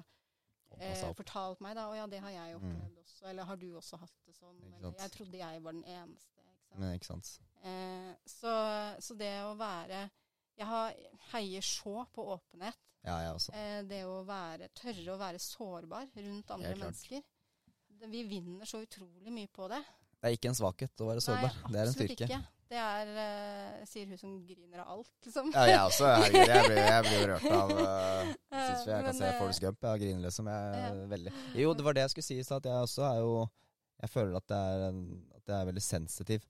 eh, 0.80 1.14
fortalt 1.14 1.60
meg 1.62 1.76
da, 1.78 1.84
å 1.92 1.94
ja, 1.96 2.08
det 2.10 2.20
har 2.24 2.32
jeg 2.32 2.56
Mm. 2.58 2.64
opplevd 2.64 2.98
også. 3.04 3.26
Eller 3.30 3.44
har 3.46 3.56
du 3.62 3.68
også 3.78 4.00
hatt 4.00 4.14
det 4.26 4.34
sånn? 4.36 4.58
Eller 4.78 4.96
jeg 4.98 5.12
trodde 5.12 5.38
jeg 5.38 5.62
var 5.64 5.72
den 5.72 5.84
eneste. 5.84 6.42
Ikke 6.42 6.50
sant? 6.66 6.80
Men, 6.80 6.96
ikke 6.98 7.06
sant? 7.06 7.40
Eh, 7.64 8.16
så, 8.26 8.54
så 9.00 9.16
det 9.18 9.34
å 9.46 9.56
være 9.58 10.10
Jeg 10.58 10.68
har, 10.68 10.94
heier 11.34 11.62
så 11.62 12.06
på 12.14 12.26
åpenhet. 12.38 12.76
Ja, 13.04 13.20
jeg 13.20 13.34
også. 13.34 13.54
Eh, 13.58 13.82
det 13.90 14.04
å 14.06 14.24
være, 14.26 14.68
tørre 14.70 15.14
å 15.16 15.18
være 15.18 15.40
sårbar 15.42 16.08
rundt 16.16 16.52
andre 16.52 16.76
mennesker. 16.76 17.24
Vi 18.08 18.24
vinner 18.24 18.66
så 18.66 18.82
utrolig 18.86 19.32
mye 19.34 19.48
på 19.48 19.68
det. 19.72 19.80
Det 20.22 20.30
er 20.30 20.36
ikke 20.38 20.50
en 20.50 20.56
svakhet 20.60 21.02
å 21.02 21.08
være 21.10 21.22
sårbar. 21.26 21.56
Nei, 21.64 21.72
det 21.72 21.80
er 21.82 21.86
en 21.90 21.94
styrke. 21.94 22.28
Ikke. 22.28 22.42
Det 22.74 22.80
er, 22.82 23.10
uh, 23.14 23.82
sier 23.86 24.08
hun 24.10 24.18
som 24.18 24.32
griner 24.48 24.82
av 24.82 24.96
alt, 24.96 25.12
liksom. 25.28 25.52
Ja, 25.54 25.66
jeg 25.70 25.82
også. 25.92 26.08
Herregud, 26.10 26.50
jeg 26.50 26.64
blir, 26.66 26.80
jeg 26.82 27.04
blir 27.06 27.28
rørt 27.30 27.44
av 27.54 27.74
uh, 27.84 28.32
Syns 28.50 28.88
jeg 28.88 28.96
Men, 28.96 29.06
kan 29.06 29.18
se 29.20 29.30
Forest 29.38 29.62
Gump. 29.62 29.86
Jeg 29.86 30.02
griner 30.02 30.26
liksom. 30.26 30.50
Jeg 30.50 30.80
Ja. 30.82 30.90
veldig 31.12 31.34
Jo, 31.62 31.76
det 31.78 31.86
var 31.86 31.98
det 31.98 32.06
jeg 32.08 32.14
skulle 32.16 32.26
si 32.32 32.40
i 32.42 32.48
stad. 32.48 32.66
Jeg 32.66 32.88
også 32.88 33.06
er 33.12 33.20
jo 33.22 33.36
Jeg 34.02 34.10
føler 34.16 34.40
at, 34.42 34.56
jeg 34.56 34.80
er 34.80 34.88
en, 34.90 35.04
at 35.38 35.54
jeg 35.54 35.58
er 35.60 35.70
veldig 35.70 35.86
sensitiv. 35.86 36.48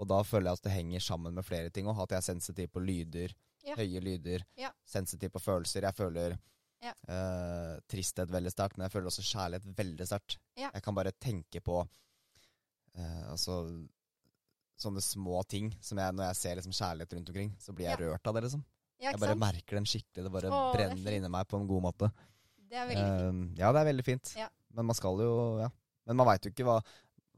Og 0.00 0.08
da 0.10 0.22
føler 0.26 0.48
jeg 0.50 0.58
at 0.62 0.64
det 0.66 0.72
henger 0.78 1.04
sammen 1.04 1.36
med 1.36 1.44
flere 1.46 1.70
ting 1.70 1.86
òg. 1.86 2.00
At 2.06 2.16
jeg 2.16 2.22
er 2.22 2.28
sensitiv 2.32 2.72
på 2.72 2.80
lyder. 2.82 3.34
Ja. 3.62 3.76
Høye 3.78 4.00
lyder. 4.02 4.42
Ja. 4.58 4.72
Sensitiv 4.88 5.30
på 5.36 5.42
følelser. 5.44 5.84
Jeg 5.84 5.94
føler 6.00 6.38
Ja. 6.82 6.96
Uh, 7.06 7.76
tristhet 7.92 8.32
veldig 8.32 8.50
sterkt, 8.50 8.74
men 8.78 8.88
jeg 8.88 8.96
føler 8.96 9.06
også 9.12 9.22
kjærlighet 9.22 9.68
veldig 9.78 10.06
sterkt. 10.08 10.40
Ja. 10.58 10.72
Jeg 10.74 10.82
kan 10.82 10.96
bare 10.96 11.12
tenke 11.20 11.60
på 11.62 11.76
uh, 11.84 13.30
altså 13.30 13.60
sånne 14.82 15.02
små 15.04 15.42
ting 15.48 15.70
som 15.80 15.98
jeg, 16.02 16.14
når 16.18 16.28
jeg 16.30 16.36
ser 16.40 16.58
liksom 16.58 16.74
kjærlighet 16.76 17.14
rundt 17.16 17.30
omkring, 17.32 17.52
så 17.62 17.72
blir 17.74 17.86
jeg 17.88 17.98
Ja. 17.98 18.06
rørt 18.06 18.26
av 18.26 18.34
det, 18.34 18.42
liksom. 18.48 18.64
Ja, 19.02 19.10
Jeg 19.10 19.18
bare 19.20 19.34
sant? 19.34 19.40
merker 19.40 19.78
den 19.80 19.84
skikkelig. 19.90 20.22
Det 20.26 20.32
bare 20.32 20.50
Åh, 20.50 20.58
er 20.68 20.76
brenner 20.76 21.04
det 21.10 21.14
inni 21.18 21.28
meg 21.30 21.48
på 21.48 21.58
en 21.60 21.66
god 21.66 21.82
måte. 21.82 22.12
Det 22.68 22.76
er 22.78 22.86
veldig 22.86 23.06
fint. 23.06 23.54
Uh, 23.54 23.58
ja, 23.58 23.72
det 23.72 23.80
er 23.80 23.88
veldig 23.92 24.04
fint. 24.06 24.34
Ja. 24.38 24.48
Men 24.72 24.86
man 24.86 24.94
skal 24.94 25.18
jo 25.18 25.32
Ja. 25.60 25.68
Men 26.06 26.16
man 26.16 26.26
veit 26.26 26.42
jo 26.44 26.50
ikke 26.50 26.64
hva, 26.66 26.76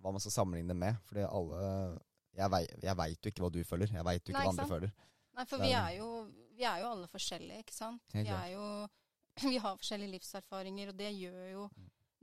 hva 0.01 0.13
man 0.13 0.21
skal 0.21 0.33
sammenligne 0.33 0.69
det 0.69 0.77
med. 0.77 0.97
Fordi 1.09 1.25
alle 1.29 1.99
Jeg, 2.37 2.51
vei, 2.51 2.67
jeg 2.83 2.97
veit 2.97 3.23
jo 3.23 3.31
ikke 3.31 3.43
hva 3.45 3.53
du 3.53 3.63
føler. 3.65 3.87
Jeg 3.93 4.05
veit 4.05 4.25
jo 4.27 4.33
ikke 4.33 4.39
Nei, 4.41 4.47
hva 4.47 4.51
andre 4.59 4.67
føler. 4.67 4.93
Nei, 5.37 5.45
for 5.45 5.59
vi 5.59 5.71
er- 5.71 5.87
er, 5.89 5.97
jo, 5.99 6.09
vi 6.57 6.65
er 6.65 6.81
jo 6.81 6.87
alle 6.91 7.07
forskjellige, 7.07 7.59
ikke 7.63 7.73
sant? 7.73 8.01
Vi 8.13 8.27
er 8.27 8.49
jo 8.53 8.89
Vi 9.55 9.59
har 9.59 9.77
forskjellige 9.77 10.11
livserfaringer, 10.19 10.89
og 10.89 10.97
det 10.97 11.13
gjør 11.15 11.53
jo 11.53 11.71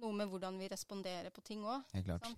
noe 0.01 0.13
med 0.17 0.29
hvordan 0.31 0.57
vi 0.59 0.67
responderer 0.71 1.29
på 1.33 1.43
ting 1.45 1.63
òg. 1.63 1.83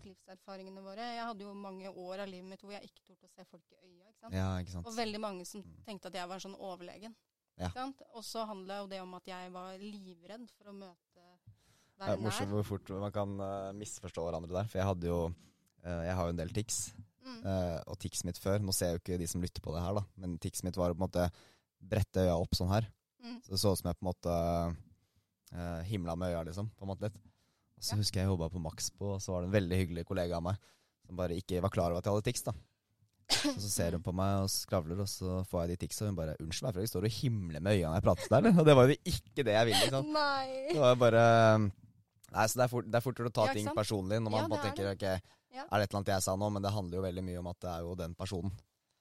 Livserfaringene 0.03 0.84
våre. 0.84 1.05
Jeg 1.16 1.26
hadde 1.30 1.45
jo 1.45 1.53
mange 1.57 1.89
år 1.89 2.24
av 2.26 2.28
livet 2.32 2.49
mitt 2.49 2.61
hvor 2.64 2.74
jeg 2.76 2.89
ikke 2.89 3.05
torde 3.07 3.28
å 3.30 3.32
se 3.34 3.45
folk 3.49 3.64
i 3.72 3.78
øya. 3.80 4.09
ikke 4.09 4.20
sant? 4.24 4.34
Ja, 4.38 4.47
ikke 4.59 4.74
sant. 4.76 4.88
Og 4.89 4.97
veldig 4.97 5.22
mange 5.24 5.45
som 5.47 5.61
Mm. 5.64 5.78
tenkte 5.88 6.07
at 6.11 6.14
jeg 6.20 6.28
var 6.28 6.39
sånn 6.43 6.55
overlegen. 6.59 7.16
Ja. 7.57 7.68
Ikke 7.70 7.80
sant? 7.80 8.01
Og 8.14 8.24
så 8.24 8.45
handla 8.49 8.80
jo 8.82 8.88
det 8.88 9.01
om 9.01 9.14
at 9.14 9.26
jeg 9.26 9.51
var 9.53 9.78
livredd 9.78 10.49
for 10.57 10.72
å 10.72 10.74
møte 10.74 11.22
Det 11.93 11.99
være 12.07 12.14
er 12.18 12.22
morsomt 12.26 12.49
hvor 12.49 12.64
fort 12.66 12.89
man 12.89 13.11
kan 13.11 13.39
uh, 13.39 13.72
misforstå 13.78 14.24
hverandre 14.26 14.53
der. 14.53 14.68
For 14.68 14.80
jeg 14.80 14.88
hadde 14.88 15.07
jo 15.07 15.20
uh, 15.86 16.01
Jeg 16.07 16.16
har 16.16 16.24
jo 16.26 16.30
en 16.34 16.41
del 16.41 16.49
tics. 16.49 16.93
Mm. 17.24 17.43
Uh, 17.45 17.80
og 17.88 17.99
tics 17.99 18.24
mitt 18.26 18.38
før 18.38 18.59
Nå 18.59 18.74
ser 18.74 18.89
jeg 18.89 18.95
jo 18.97 19.01
ikke 19.03 19.20
de 19.22 19.28
som 19.28 19.41
lytter 19.41 19.61
på 19.61 19.72
det 19.76 19.82
her, 19.84 19.93
da. 19.93 20.03
Men 20.18 20.38
tics 20.39 20.64
mitt 20.64 20.76
var 20.76 20.91
å 20.91 20.95
på 20.97 21.03
en 21.03 21.07
måte 21.07 21.28
brette 21.80 22.26
øya 22.26 22.36
opp 22.36 22.55
sånn 22.57 22.72
her. 22.74 22.89
Mm. 23.24 23.38
Så 23.43 23.53
det 23.53 23.59
så 23.61 23.72
ut 23.72 23.80
som 23.80 23.88
jeg 23.91 23.99
på 23.99 24.03
en 24.03 24.11
måte 24.11 24.34
himla 25.86 26.16
med 26.18 26.34
øya, 26.34 26.43
liksom. 26.47 26.70
På 26.76 26.84
en 26.84 26.89
måte 26.89 27.07
litt. 27.07 27.18
Og 27.84 27.88
så 27.90 27.98
husker 28.00 28.22
jeg 28.22 28.30
jeg 28.30 28.32
jobba 28.32 28.48
på 28.48 28.62
Maxbo, 28.64 29.16
og 29.18 29.24
så 29.24 29.34
var 29.34 29.44
det 29.44 29.50
en 29.50 29.58
veldig 29.58 29.78
hyggelig 29.82 30.06
kollega 30.08 30.38
av 30.40 30.46
meg 30.46 30.70
som 31.04 31.18
bare 31.20 31.36
ikke 31.36 31.60
var 31.60 31.74
klar 31.74 31.92
over 31.92 32.00
at 32.00 32.08
jeg 32.08 32.16
hadde 32.16 32.28
tics, 32.30 32.46
da. 32.48 32.54
Og 33.50 33.60
så 33.60 33.70
ser 33.72 33.96
hun 33.98 34.04
på 34.06 34.14
meg 34.16 34.44
og 34.46 34.50
skravler, 34.52 35.02
og 35.04 35.10
så 35.12 35.42
får 35.50 35.66
jeg 35.66 35.72
de 35.74 35.78
ticsa, 35.84 36.06
og 36.06 36.12
hun 36.12 36.18
bare 36.20 36.36
'Unnskyld 36.40 36.64
meg, 36.64 36.74
Fredrik, 36.76 36.92
står 36.92 37.04
du 37.04 37.10
og 37.10 37.18
himler 37.20 37.60
med 37.60 37.76
øynene 37.76 37.90
når 37.92 37.98
jeg 38.00 38.06
prater 38.08 38.24
til 38.24 38.36
deg'? 38.36 38.60
Og 38.60 38.66
det 38.66 38.76
var 38.76 38.84
jo 38.88 38.96
ikke 39.04 39.44
det 39.44 39.54
jeg 39.58 39.66
ville, 39.68 39.82
Liksom. 39.84 40.12
Nei. 40.14 40.68
Det 40.72 40.80
var 40.80 40.90
jo 40.96 41.00
bare 41.04 41.24
Nei, 42.34 42.46
så 42.50 42.58
det 42.58 42.64
er 42.64 42.72
fort, 42.72 42.86
det 42.90 42.96
er 42.96 43.06
fortere 43.06 43.30
å 43.30 43.34
ta 43.34 43.46
Ja, 43.46 43.54
ting 43.54 43.68
personlig 43.78 44.18
når 44.18 44.32
man 44.32 44.42
Ja, 44.42 44.48
bare 44.48 44.60
er 44.60 44.72
tenker 44.72 44.92
ok, 44.92 45.04
Ja. 45.54 45.64
er 45.70 45.78
det 45.78 45.84
et 45.84 45.90
eller 45.92 46.00
annet 46.00 46.14
jeg 46.16 46.24
sa 46.24 46.36
nå? 46.36 46.50
Men 46.50 46.62
det 46.64 46.72
handler 46.72 46.98
jo 46.98 47.04
veldig 47.04 47.24
mye 47.24 47.40
om 47.40 47.48
at 47.48 47.60
det 47.60 47.70
er 47.70 47.80
jo 47.86 47.96
den 47.96 48.16
personen 48.16 48.52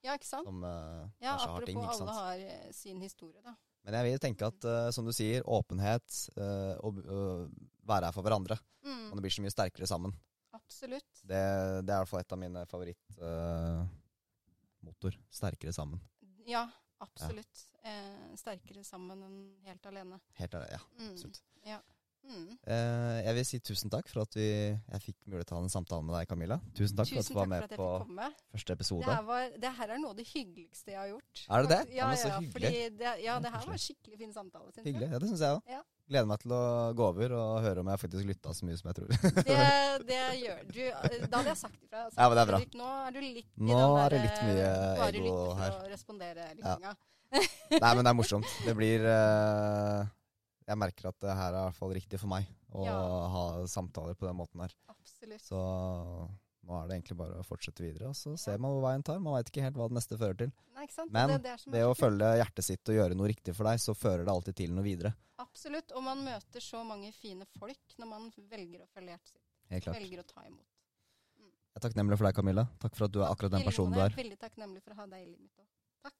Ja, 0.04 0.14
ikke 0.18 0.26
sant? 0.26 0.44
som 0.44 0.62
uh, 0.64 1.08
Ja, 1.22 1.38
kanskje 1.38 1.48
har 1.48 1.64
ting, 1.64 1.78
Ja, 1.78 1.84
apropos, 1.86 2.00
alle 2.00 2.12
har 2.12 2.38
eh, 2.38 2.72
sin 2.72 3.00
historie, 3.00 3.40
da. 3.42 3.54
Men 3.82 3.94
jeg 3.98 4.04
vil 4.06 4.20
tenke 4.22 4.46
at, 4.46 4.64
uh, 4.68 4.90
som 4.94 5.02
du 5.06 5.12
sier, 5.14 5.42
åpenhet 5.50 6.06
uh, 6.38 6.74
og 6.86 6.92
uh, 7.02 7.46
være 7.88 8.06
her 8.08 8.14
for 8.14 8.22
hverandre. 8.26 8.56
Mm, 8.86 9.08
Og 9.10 9.14
det 9.18 9.22
blir 9.24 9.34
så 9.34 9.42
mye 9.44 9.54
sterkere 9.54 9.86
sammen. 9.90 10.12
absolutt. 10.52 11.12
Det, 11.22 11.42
det 11.86 11.90
er 11.90 11.96
i 11.96 12.00
hvert 12.02 12.10
fall 12.10 12.22
et 12.22 12.32
av 12.34 12.38
mine 12.40 12.62
favorittmotor. 12.70 15.12
sterkere 15.30 15.72
sammen. 15.74 16.00
Ja, 16.46 16.64
absolutt. 17.02 17.56
Eh, 17.82 18.34
sterkere 18.38 18.84
sammen 18.86 19.22
enn 19.26 19.38
helt 19.66 19.86
alene. 19.90 20.20
Helt 20.38 20.54
alene, 20.54 20.72
ja. 20.78 20.82
Mm. 20.98 21.10
Absolutt. 21.12 21.42
Ja. 21.66 21.78
Mm. 22.22 22.48
Eh, 22.64 23.16
jeg 23.26 23.34
vil 23.36 23.44
si 23.48 23.58
tusen 23.66 23.90
takk 23.92 24.06
for 24.08 24.22
at 24.22 24.36
vi, 24.38 24.46
jeg 24.72 25.00
fikk 25.04 25.16
mulighet 25.26 25.48
til 25.50 25.56
å 25.56 25.60
ha 25.60 25.64
en 25.66 25.72
samtale 25.72 26.04
med 26.06 26.14
deg, 26.16 26.28
Camilla. 26.30 26.58
Tusen 26.78 26.96
takk 26.96 27.10
for 27.10 27.20
at 27.24 27.30
du 27.32 27.34
var 27.36 27.48
med 27.50 27.66
på 27.74 27.88
komme. 28.04 28.28
første 28.54 28.76
episode. 28.78 29.04
Det 29.06 29.16
her, 29.16 29.24
var, 29.28 29.48
det 29.64 29.72
her 29.80 29.94
er 29.96 30.00
noe 30.02 30.12
av 30.14 30.20
det 30.20 30.26
hyggeligste 30.30 30.94
jeg 30.94 31.00
har 31.00 31.10
gjort. 31.10 31.42
Er 31.48 31.66
det 31.66 31.72
det? 31.74 31.80
Ja, 31.96 32.10
Ja, 32.12 32.28
ja, 32.30 32.38
fordi 32.54 32.70
det, 32.72 33.08
ja, 33.08 33.14
Ja, 33.26 33.40
det 33.42 33.52
her 33.56 33.66
var 33.72 33.82
skikkelig 33.82 34.18
fin 34.22 34.32
samtale, 34.32 34.70
syns 34.72 34.86
Hyggelig. 34.86 35.08
jeg. 35.08 35.12
Ja, 35.12 35.18
det 35.24 35.28
syns 35.32 35.44
jeg 35.46 35.58
òg. 35.58 35.82
Gleder 36.12 36.26
meg 36.28 36.40
til 36.42 36.52
å 36.52 36.62
gå 36.98 37.04
over 37.08 37.32
og 37.38 37.52
høre 37.64 37.80
om 37.84 37.88
jeg 37.92 38.00
faktisk 38.02 38.26
lytta 38.28 38.52
så 38.52 38.66
mye 38.68 38.76
som 38.76 38.88
jeg 38.90 38.96
tror. 38.98 39.12
Det, 39.46 39.58
det 40.10 40.22
gjør 40.42 40.64
du. 40.72 40.80
Da 41.30 41.38
hadde 41.38 41.52
jeg 41.52 41.60
sagt 41.62 41.78
ifra. 41.78 42.02
Altså, 42.08 42.18
Ja, 42.18 42.26
men 42.28 42.36
det 42.36 42.42
er 42.42 42.50
bra. 42.50 42.58
Nå 42.82 42.88
er 43.06 43.14
du 43.14 43.20
litt 43.22 43.46
i 43.46 43.68
Nå 43.68 43.78
den 43.78 44.00
er 44.02 44.10
det 44.16 44.22
litt 44.26 44.40
mye 44.48 44.66
eh, 44.66 44.98
bare 44.98 45.12
ego 45.12 45.22
lytte 45.28 45.54
her. 45.62 45.72
for 45.76 45.86
å 45.86 45.92
respondere 45.94 46.48
linja. 46.58 46.96
Nei, 47.32 47.92
men 47.96 48.02
det 48.04 48.10
er 48.12 48.18
morsomt. 48.18 48.50
Det 48.66 48.74
blir 48.76 49.06
eh, 49.08 50.02
Jeg 50.68 50.78
merker 50.78 51.08
at 51.10 51.18
det 51.20 51.34
her 51.34 51.52
er 51.52 51.58
i 51.58 51.66
hvert 51.70 51.78
fall 51.80 51.92
riktig 51.96 52.20
for 52.22 52.30
meg 52.32 52.46
å 52.72 52.84
Ja. 52.86 52.96
ha 53.34 53.42
samtaler 53.66 54.14
på 54.14 54.26
den 54.28 54.36
måten 54.38 54.60
her. 54.62 54.72
Absolutt. 54.88 55.42
Så 55.42 55.58
nå 56.62 56.76
er 56.78 56.86
det 56.88 56.94
egentlig 57.00 57.16
bare 57.18 57.40
å 57.40 57.44
fortsette 57.46 57.82
videre, 57.82 58.08
og 58.12 58.14
så 58.14 58.36
ser 58.38 58.58
man 58.62 58.70
hvor 58.70 58.84
veien 58.86 59.02
tar. 59.02 59.18
Man 59.18 59.34
veit 59.34 59.50
ikke 59.50 59.62
helt 59.64 59.74
hva 59.76 59.88
det 59.90 59.96
neste 59.98 60.16
fører 60.20 60.38
til. 60.38 60.52
Nei? 60.76 60.86
Men 61.10 61.28
det, 61.34 61.42
det 61.42 61.72
det 61.74 61.82
å 61.88 61.94
følge 61.98 62.28
hjertet 62.38 62.64
sitt 62.64 62.88
og 62.88 62.94
gjøre 63.00 63.16
noe 63.18 63.28
riktig 63.32 63.54
for 63.58 63.64
deg, 63.66 63.80
så 63.82 63.94
fører 63.98 64.24
det 64.24 64.30
alltid 64.34 64.54
til 64.62 64.72
noe 64.76 64.84
videre. 64.86 65.14
Absolutt. 65.42 65.90
Og 65.98 66.02
man 66.06 66.22
møter 66.24 66.62
så 66.62 66.84
mange 66.86 67.10
fine 67.12 67.44
folk 67.58 67.96
når 67.98 68.06
man 68.06 68.30
velger 68.50 68.84
å 68.84 68.88
følge 68.94 69.16
hjertet 69.16 69.32
sitt. 69.34 69.42
Helt 69.72 69.84
klart. 69.88 69.98
Velger 69.98 70.22
å 70.22 70.26
ta 70.28 70.46
imot. 70.46 70.68
Jeg 71.72 71.80
er 71.80 71.88
takknemlig 71.88 72.18
for 72.20 72.28
deg, 72.28 72.34
Camilla. 72.36 72.68
Takk 72.78 72.94
for 72.98 73.06
at 73.08 73.12
du 73.14 73.22
er 73.24 73.30
akkurat 73.32 73.50
den 73.56 73.64
personen 73.64 73.94
du 73.96 73.98
er. 73.98 74.10
Jeg 74.10 74.18
er 74.18 74.22
veldig 74.22 74.38
takknemlig 74.38 74.82
for 74.84 74.92
å 74.92 74.96
ha 75.00 75.06
deg 75.08 75.22
i 75.22 75.26
livet 75.30 75.40
mitt 75.40 75.58
òg. 75.58 75.66
Takk. 76.04 76.14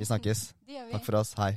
Vi 0.00 0.04
snakkes. 0.08 0.44
Det 0.64 0.74
gjør 0.78 0.86
vi. 0.88 0.92
Takk 0.96 1.04
for 1.04 1.18
oss. 1.20 1.34
Hei. 1.38 1.50